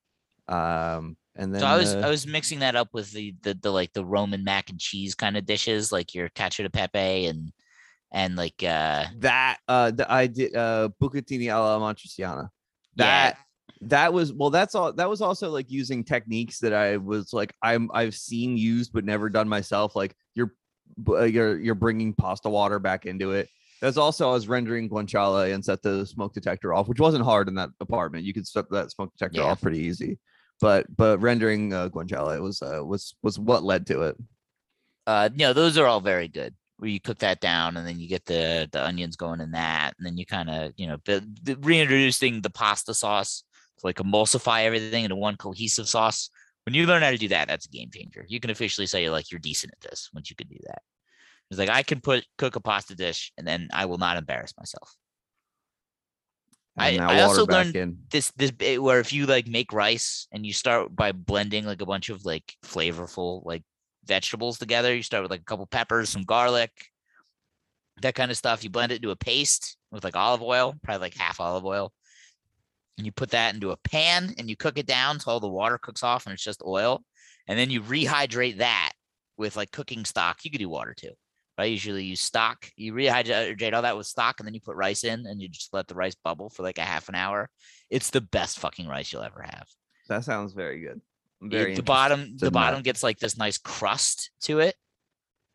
Um, 0.47 1.17
and 1.35 1.53
then 1.53 1.61
so 1.61 1.67
I 1.67 1.77
was 1.77 1.93
uh, 1.93 2.01
I 2.05 2.09
was 2.09 2.27
mixing 2.27 2.59
that 2.59 2.75
up 2.75 2.89
with 2.93 3.11
the, 3.11 3.33
the 3.41 3.53
the 3.61 3.71
like 3.71 3.93
the 3.93 4.05
Roman 4.05 4.43
mac 4.43 4.69
and 4.69 4.79
cheese 4.79 5.15
kind 5.15 5.37
of 5.37 5.45
dishes, 5.45 5.91
like 5.91 6.13
your 6.13 6.29
cacio 6.29 6.63
de 6.63 6.69
pepe 6.69 7.27
and 7.27 7.51
and 8.11 8.35
like 8.35 8.63
uh 8.63 9.05
that 9.19 9.57
uh 9.67 9.91
the, 9.91 10.11
I 10.11 10.27
did 10.27 10.55
uh 10.55 10.89
bucatini 11.01 11.53
alla. 11.53 11.95
Yeah. 12.17 12.47
That 12.95 13.37
that 13.81 14.11
was 14.11 14.33
well 14.33 14.49
that's 14.49 14.75
all 14.75 14.91
that 14.93 15.09
was 15.09 15.21
also 15.21 15.49
like 15.49 15.71
using 15.71 16.03
techniques 16.03 16.59
that 16.59 16.73
I 16.73 16.97
was 16.97 17.31
like 17.31 17.53
I'm 17.61 17.89
I've 17.93 18.15
seen 18.15 18.57
used 18.57 18.91
but 18.91 19.05
never 19.05 19.29
done 19.29 19.47
myself 19.47 19.95
like 19.95 20.13
you're 20.35 20.53
uh, 21.07 21.23
you're 21.23 21.57
you're 21.59 21.75
bringing 21.75 22.13
pasta 22.13 22.49
water 22.49 22.79
back 22.79 23.05
into 23.05 23.31
it. 23.31 23.47
That's 23.81 23.97
also 23.97 24.29
I 24.29 24.33
was 24.33 24.47
rendering 24.47 24.89
guanciale 24.89 25.53
and 25.53 25.63
set 25.63 25.81
the 25.81 26.05
smoke 26.05 26.33
detector 26.33 26.73
off, 26.73 26.87
which 26.87 26.99
wasn't 26.99 27.23
hard 27.23 27.47
in 27.47 27.55
that 27.55 27.69
apartment. 27.79 28.25
You 28.25 28.33
could 28.33 28.45
set 28.47 28.69
that 28.71 28.91
smoke 28.91 29.11
detector 29.13 29.39
Yeah. 29.41 29.45
off 29.47 29.61
pretty 29.61 29.79
easy. 29.79 30.17
But 30.61 30.85
but 30.95 31.19
rendering 31.21 31.73
uh, 31.73 31.87
guanciale 31.89 32.41
was 32.41 32.61
uh, 32.61 32.81
was 32.85 33.15
was 33.23 33.39
what 33.39 33.63
led 33.63 33.85
to 33.87 34.01
it. 34.03 34.17
uh 35.07 35.29
no 35.35 35.53
those 35.53 35.77
are 35.77 35.87
all 35.87 36.01
very 36.01 36.27
good 36.27 36.53
where 36.77 36.89
you 36.89 36.99
cook 36.99 37.19
that 37.19 37.39
down 37.39 37.77
and 37.77 37.87
then 37.87 37.99
you 37.99 38.07
get 38.09 38.25
the 38.25 38.67
the 38.73 38.85
onions 38.85 39.15
going 39.15 39.39
in 39.41 39.51
that 39.51 39.93
and 39.97 40.05
then 40.05 40.17
you 40.17 40.25
kind 40.25 40.49
of 40.49 40.73
you 40.75 40.87
know 40.87 40.97
bu- 41.05 41.21
the, 41.43 41.55
reintroducing 41.61 42.41
the 42.41 42.49
pasta 42.49 42.93
sauce 42.93 43.43
to 43.77 43.85
like 43.85 43.95
emulsify 43.97 44.63
everything 44.65 45.05
into 45.05 45.15
one 45.15 45.37
cohesive 45.37 45.87
sauce 45.87 46.29
when 46.65 46.73
you 46.75 46.85
learn 46.85 47.01
how 47.01 47.11
to 47.11 47.17
do 47.17 47.29
that 47.29 47.47
that's 47.47 47.65
a 47.65 47.69
game 47.69 47.89
changer 47.93 48.25
you 48.27 48.39
can 48.41 48.49
officially 48.49 48.85
say 48.87 49.09
like 49.09 49.31
you're 49.31 49.39
decent 49.39 49.71
at 49.73 49.89
this 49.89 50.09
once 50.13 50.29
you 50.29 50.35
can 50.35 50.47
do 50.47 50.57
that 50.67 50.81
it's 51.49 51.59
like 51.59 51.69
i 51.69 51.83
can 51.83 51.99
put 51.99 52.25
cook 52.37 52.55
a 52.55 52.59
pasta 52.59 52.95
dish 52.95 53.31
and 53.37 53.47
then 53.47 53.67
i 53.73 53.85
will 53.85 53.97
not 53.97 54.17
embarrass 54.17 54.53
myself 54.57 54.95
I, 56.77 56.97
I 56.97 57.21
also 57.21 57.45
learned 57.45 57.75
in. 57.75 57.97
this 58.09 58.31
this 58.37 58.51
bit 58.51 58.81
where 58.81 59.01
if 59.01 59.11
you 59.11 59.25
like 59.25 59.47
make 59.47 59.73
rice 59.73 60.27
and 60.31 60.45
you 60.45 60.53
start 60.53 60.95
by 60.95 61.11
blending 61.11 61.65
like 61.65 61.81
a 61.81 61.85
bunch 61.85 62.09
of 62.09 62.23
like 62.25 62.55
flavorful 62.63 63.45
like 63.45 63.63
vegetables 64.05 64.57
together, 64.57 64.95
you 64.95 65.03
start 65.03 65.23
with 65.23 65.31
like 65.31 65.41
a 65.41 65.45
couple 65.45 65.65
peppers, 65.67 66.09
some 66.09 66.23
garlic, 66.23 66.71
that 68.01 68.15
kind 68.15 68.31
of 68.31 68.37
stuff. 68.37 68.63
You 68.63 68.69
blend 68.69 68.91
it 68.91 68.97
into 68.97 69.11
a 69.11 69.15
paste 69.15 69.77
with 69.91 70.03
like 70.03 70.15
olive 70.15 70.41
oil, 70.41 70.75
probably 70.83 71.01
like 71.01 71.17
half 71.17 71.39
olive 71.39 71.65
oil, 71.65 71.91
and 72.97 73.05
you 73.05 73.11
put 73.11 73.31
that 73.31 73.53
into 73.53 73.71
a 73.71 73.77
pan 73.77 74.33
and 74.37 74.49
you 74.49 74.55
cook 74.55 74.77
it 74.77 74.87
down 74.87 75.15
until 75.15 75.33
all 75.33 75.39
the 75.39 75.47
water 75.47 75.77
cooks 75.77 76.03
off 76.03 76.25
and 76.25 76.33
it's 76.33 76.43
just 76.43 76.63
oil, 76.65 77.03
and 77.47 77.57
then 77.57 77.69
you 77.69 77.81
rehydrate 77.81 78.57
that 78.57 78.93
with 79.37 79.55
like 79.55 79.71
cooking 79.71 80.05
stock. 80.05 80.43
You 80.43 80.51
could 80.51 80.59
do 80.59 80.69
water 80.69 80.93
too. 80.93 81.11
I 81.59 81.65
usually 81.65 82.03
use 82.03 82.21
stock. 82.21 82.69
You 82.75 82.93
rehydrate 82.93 83.73
all 83.73 83.81
that 83.81 83.97
with 83.97 84.07
stock, 84.07 84.39
and 84.39 84.47
then 84.47 84.53
you 84.53 84.61
put 84.61 84.75
rice 84.75 85.03
in, 85.03 85.25
and 85.25 85.41
you 85.41 85.47
just 85.49 85.73
let 85.73 85.87
the 85.87 85.95
rice 85.95 86.15
bubble 86.15 86.49
for 86.49 86.63
like 86.63 86.77
a 86.77 86.83
half 86.83 87.09
an 87.09 87.15
hour. 87.15 87.49
It's 87.89 88.09
the 88.09 88.21
best 88.21 88.59
fucking 88.59 88.87
rice 88.87 89.11
you'll 89.11 89.23
ever 89.23 89.41
have. 89.41 89.67
That 90.07 90.23
sounds 90.23 90.53
very 90.53 90.81
good. 90.81 91.01
I'm 91.41 91.47
It- 91.47 91.51
very 91.51 91.75
the 91.75 91.83
bottom, 91.83 92.35
the 92.37 92.51
bottom 92.51 92.81
gets 92.81 93.03
like 93.03 93.19
this 93.19 93.37
nice 93.37 93.57
crust 93.57 94.31
to 94.41 94.59
it. 94.59 94.75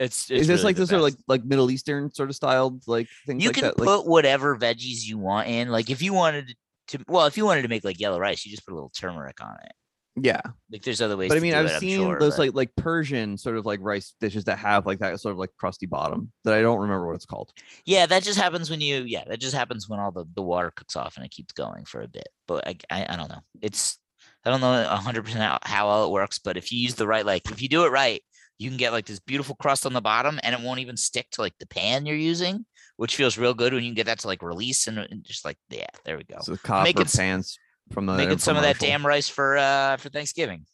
It's, 0.01 0.29
it's 0.31 0.43
is 0.43 0.47
this 0.49 0.59
really 0.59 0.65
like 0.65 0.77
this 0.77 0.89
sort 0.89 0.99
of 0.99 1.05
like 1.05 1.15
like 1.29 1.45
Middle 1.45 1.71
Eastern 1.71 2.13
sort 2.13 2.29
of 2.29 2.35
styled 2.35 2.83
like 2.89 3.07
things 3.27 3.43
you 3.43 3.51
like 3.51 3.55
can 3.55 3.65
that? 3.65 3.79
Like, 3.79 3.87
put 3.87 4.07
whatever 4.07 4.57
veggies 4.57 5.05
you 5.05 5.19
want 5.19 5.49
in. 5.49 5.69
Like 5.69 5.89
if 5.89 6.03
you 6.03 6.13
wanted 6.13 6.57
to, 6.89 6.99
well, 7.07 7.27
if 7.27 7.37
you 7.37 7.45
wanted 7.45 7.63
to 7.63 7.69
make 7.69 7.85
like 7.85 8.01
yellow 8.01 8.19
rice, 8.19 8.45
you 8.45 8.51
just 8.51 8.67
put 8.67 8.73
a 8.73 8.75
little 8.75 8.91
turmeric 8.91 9.41
on 9.41 9.57
it. 9.65 9.73
Yeah, 10.17 10.41
Like 10.71 10.83
there's 10.83 11.01
other 11.01 11.17
ways. 11.17 11.29
but 11.29 11.39
I 11.39 11.41
mean, 11.41 11.55
I've 11.55 11.67
it, 11.67 11.81
seen 11.81 11.97
sure, 11.99 12.19
those 12.21 12.37
but- 12.37 12.39
like 12.39 12.55
like 12.55 12.77
Persian 12.77 13.37
sort 13.37 13.57
of 13.57 13.67
like 13.67 13.81
rice 13.83 14.15
dishes 14.21 14.45
that 14.45 14.59
have 14.59 14.87
like 14.87 15.01
that 15.01 15.21
sort 15.21 15.33
of 15.33 15.39
like 15.39 15.51
crusty 15.59 15.87
bottom 15.87 16.31
that 16.45 16.55
I 16.55 16.63
don't 16.63 16.81
remember 16.81 17.07
what 17.07 17.17
it's 17.17 17.27
called. 17.27 17.51
Yeah, 17.85 18.07
that 18.07 18.23
just 18.23 18.39
happens 18.39 18.71
when 18.71 18.81
you 18.81 19.03
yeah, 19.07 19.25
that 19.27 19.41
just 19.41 19.55
happens 19.55 19.89
when 19.89 19.99
all 19.99 20.13
the, 20.13 20.25
the 20.35 20.43
water 20.43 20.73
cooks 20.75 20.95
off 20.95 21.17
and 21.17 21.25
it 21.25 21.33
keeps 21.33 21.53
going 21.53 21.85
for 21.85 22.01
a 22.01 22.09
bit. 22.09 22.29
But 22.47 22.67
I 22.69 22.77
I, 22.91 23.07
I 23.11 23.17
don't 23.17 23.29
know. 23.29 23.41
It's 23.61 23.99
I 24.45 24.51
don't 24.51 24.61
know 24.61 24.85
hundred 24.85 25.25
percent 25.25 25.43
how, 25.43 25.59
how 25.63 25.87
all 25.89 26.07
it 26.07 26.13
works, 26.13 26.39
but 26.39 26.57
if 26.57 26.71
you 26.71 26.79
use 26.79 26.95
the 26.95 27.07
right 27.09 27.27
like 27.27 27.51
if 27.51 27.61
you 27.61 27.69
do 27.69 27.85
it 27.85 27.91
right, 27.91 28.23
you 28.59 28.69
can 28.71 28.77
get 28.79 28.93
like 28.93 29.07
this 29.07 29.19
beautiful 29.21 29.57
crust 29.57 29.85
on 29.85 29.95
the 29.95 30.01
bottom 30.01 30.39
and 30.45 30.55
it 30.55 30.61
won't 30.61 30.79
even 30.81 30.97
stick 30.97 31.29
to 31.33 31.41
like 31.41 31.55
the 31.59 31.67
pan 31.67 32.07
you're 32.07 32.15
using, 32.17 32.65
which 32.99 33.17
feels 33.17 33.37
real 33.37 33.53
good 33.55 33.73
when 33.73 33.83
you 33.83 33.91
can 33.91 33.97
get 33.97 34.07
that 34.07 34.21
to 34.21 34.29
like 34.29 34.43
release 34.43 34.87
and, 34.87 34.99
and 34.99 35.25
just 35.25 35.45
like 35.45 35.57
yeah, 35.71 35.87
there 36.05 36.17
we 36.17 36.23
go. 36.25 36.39
So 36.41 36.57
copper 36.57 36.85
Making 36.85 37.07
pans 37.07 37.59
from 37.93 38.07
the 38.07 38.15
Making 38.17 38.39
some 38.39 38.57
of 38.57 38.63
that 38.63 38.79
damn 38.79 39.07
rice 39.07 39.29
for 39.29 39.57
uh 39.57 39.97
for 39.99 40.09
Thanksgiving. 40.09 40.65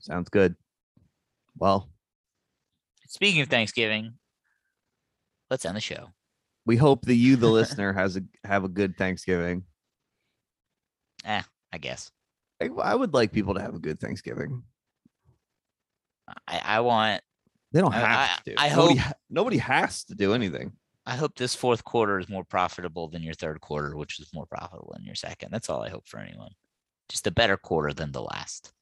Sounds 0.00 0.28
good. 0.30 0.54
Well, 1.58 1.90
Speaking 3.08 3.40
of 3.42 3.48
Thanksgiving, 3.48 4.14
let's 5.50 5.64
end 5.64 5.76
the 5.76 5.80
show. 5.80 6.08
we 6.64 6.76
hope 6.76 7.04
that 7.06 7.16
you, 7.16 7.36
the 7.36 7.48
listener, 7.50 7.92
has 7.92 8.16
a 8.16 8.22
have 8.44 8.64
a 8.64 8.68
good 8.68 8.96
Thanksgiving. 8.96 9.64
Eh, 11.24 11.42
I 11.72 11.78
guess. 11.78 12.10
I, 12.62 12.68
I 12.82 12.94
would 12.94 13.12
like 13.12 13.32
people 13.32 13.54
to 13.54 13.60
have 13.60 13.74
a 13.74 13.78
good 13.80 13.98
Thanksgiving. 14.00 14.62
I, 16.46 16.60
I 16.64 16.80
want. 16.80 17.20
They 17.72 17.80
don't 17.80 17.92
have 17.92 18.04
I- 18.04 18.38
to. 18.44 18.54
I 18.58 18.68
nobody, 18.70 18.98
hope- 18.98 19.16
nobody 19.28 19.56
has 19.58 20.04
to 20.04 20.14
do 20.14 20.32
anything. 20.34 20.72
I 21.06 21.16
hope 21.16 21.34
this 21.34 21.54
fourth 21.54 21.84
quarter 21.84 22.18
is 22.18 22.28
more 22.28 22.44
profitable 22.44 23.08
than 23.08 23.22
your 23.22 23.34
third 23.34 23.60
quarter, 23.60 23.96
which 23.96 24.20
is 24.20 24.32
more 24.34 24.46
profitable 24.46 24.92
than 24.94 25.04
your 25.04 25.14
second. 25.14 25.50
That's 25.50 25.70
all 25.70 25.82
I 25.82 25.88
hope 25.88 26.06
for 26.06 26.20
anyone. 26.20 26.50
Just 27.08 27.26
a 27.26 27.30
better 27.30 27.56
quarter 27.56 27.92
than 27.92 28.12
the 28.12 28.22
last. 28.22 28.72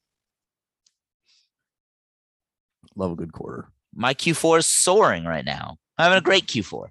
Love 2.96 3.12
a 3.12 3.16
good 3.16 3.32
quarter. 3.32 3.68
My 3.94 4.14
Q4 4.14 4.58
is 4.58 4.66
soaring 4.66 5.24
right 5.24 5.44
now. 5.44 5.76
I'm 5.96 6.04
having 6.04 6.18
a 6.18 6.22
great 6.22 6.46
Q4. 6.46 6.88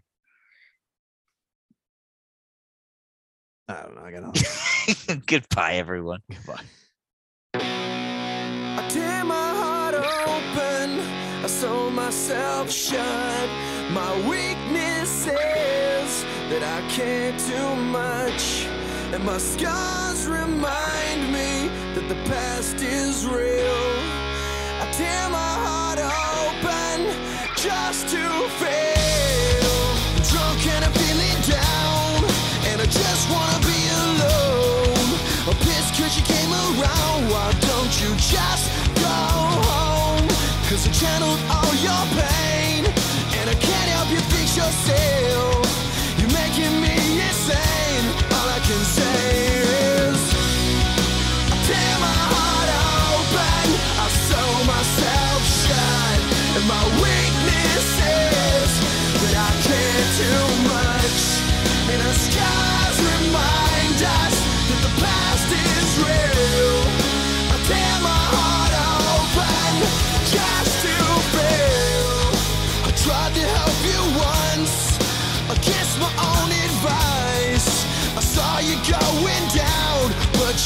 I 3.70 3.82
don't 3.82 3.96
know. 3.96 4.02
I 4.02 4.12
got 4.12 5.26
Goodbye, 5.28 5.74
everyone. 5.74 6.22
Goodbye. 6.32 6.64
I 11.48 11.50
sew 11.50 11.90
myself 11.90 12.70
shut. 12.70 13.50
My 13.92 14.12
weakness 14.28 15.28
is 15.28 16.26
that 16.52 16.62
I 16.62 16.82
can't 16.92 17.40
do 17.48 17.64
much. 17.88 18.68
And 19.16 19.24
my 19.24 19.38
scars 19.38 20.28
remind 20.28 21.22
me 21.32 21.72
that 21.96 22.06
the 22.10 22.20
past 22.28 22.84
is 22.84 23.26
real. 23.26 23.88
I 24.84 24.92
tear 24.92 25.24
my 25.30 25.54
heart 25.64 26.00
open 26.04 27.16
just 27.56 28.12
to 28.12 28.24
fail. 28.60 29.72
I'm 30.04 30.24
drunk 30.28 30.60
and 30.68 30.84
I'm 30.84 30.92
feeling 31.00 31.40
down. 31.48 32.28
And 32.68 32.82
I 32.82 32.88
just 32.92 33.24
wanna 33.32 33.60
be 33.64 33.82
alone. 34.04 35.16
I'm 35.48 35.56
pissed 35.64 35.96
cause 35.96 36.12
you 36.12 36.26
came 36.28 36.52
around. 36.52 37.32
Why 37.32 37.56
don't 37.72 37.94
you 38.04 38.12
just 38.20 38.87
channeled 41.00 41.40
all 41.50 41.74
your 41.76 42.04
pain. 42.18 42.82
And 43.38 43.50
I 43.50 43.54
can't 43.54 43.90
help 43.96 44.10
you 44.10 44.22
fix 44.34 44.58
yourself. 44.58 45.66
You're 46.18 46.34
making 46.34 46.74
me 46.82 46.98
insane. 47.28 48.06
All 48.36 48.50
I 48.58 48.60
can 48.68 48.82
say 48.98 49.22
is 50.10 50.22
I 51.54 51.58
tear 51.70 51.94
my 52.08 52.18
heart 52.34 52.70
open. 53.14 53.66
I 54.06 54.08
sew 54.28 54.50
myself 54.74 55.40
shut. 55.62 56.20
And 56.58 56.66
my 56.74 56.84
weakness 57.04 57.88
is 58.16 58.37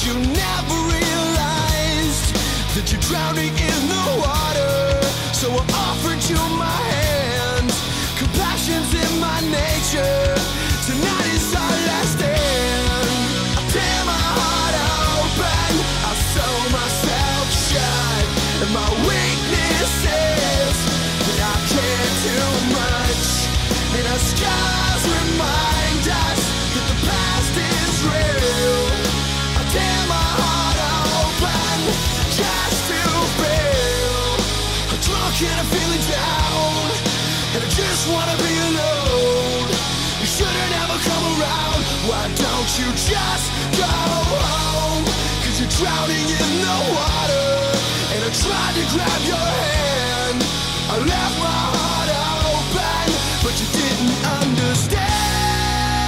you 0.06 0.14
never 0.14 0.78
realized 0.97 2.34
that 2.74 2.91
you're 2.91 3.02
drowning 3.02 3.54
in 3.54 3.82
the 3.93 4.06
water. 4.18 5.06
So 5.34 5.47
I 5.52 5.64
offered 5.89 6.24
you 6.28 6.41
my 6.58 6.82
hand. 6.95 7.70
Compassion's 8.18 8.93
in 8.95 9.20
my 9.20 9.39
nature. 9.41 10.21
Drowning 45.82 46.30
in 46.30 46.52
the 46.62 46.78
water. 46.94 47.50
And 48.14 48.22
I 48.22 48.30
tried 48.30 48.74
to 48.78 48.84
grab 48.94 49.22
your 49.26 49.50
hand. 49.66 50.40
I 50.94 50.96
left 51.12 51.36
my 51.42 51.62
heart 51.76 52.10
open. 52.54 53.08
But 53.42 53.54
you 53.62 53.68
didn't 53.80 54.18
understand. 54.40 55.10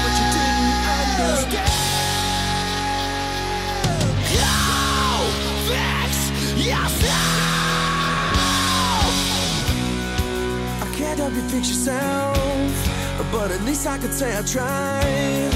But 0.04 0.14
you 0.22 0.28
didn't 0.38 0.78
understand. 0.94 1.74
Go 4.30 4.46
fix 5.70 6.14
yourself. 6.68 7.12
I 10.86 10.88
can't 10.98 11.18
help 11.18 11.34
you 11.34 11.46
fix 11.54 11.64
yourself, 11.70 12.74
but 13.32 13.50
at 13.50 13.62
least 13.66 13.88
I 13.88 13.98
could 13.98 14.14
say 14.14 14.38
I 14.38 14.44
tried. 14.44 15.52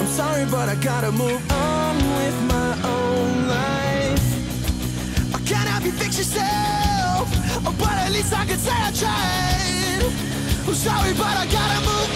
I'm 0.00 0.08
sorry, 0.08 0.44
but 0.50 0.68
I 0.68 0.74
gotta 0.82 1.12
move 1.12 1.42
on 1.52 1.73
help 6.14 6.26
yourself, 6.26 7.78
but 7.78 7.92
at 7.92 8.12
least 8.12 8.32
I 8.32 8.46
could 8.46 8.60
say 8.60 8.72
I 8.72 8.92
tried. 8.92 10.68
I'm 10.68 10.74
sorry, 10.74 11.12
but 11.14 11.36
I 11.36 11.46
gotta 11.46 11.80
move 11.86 12.13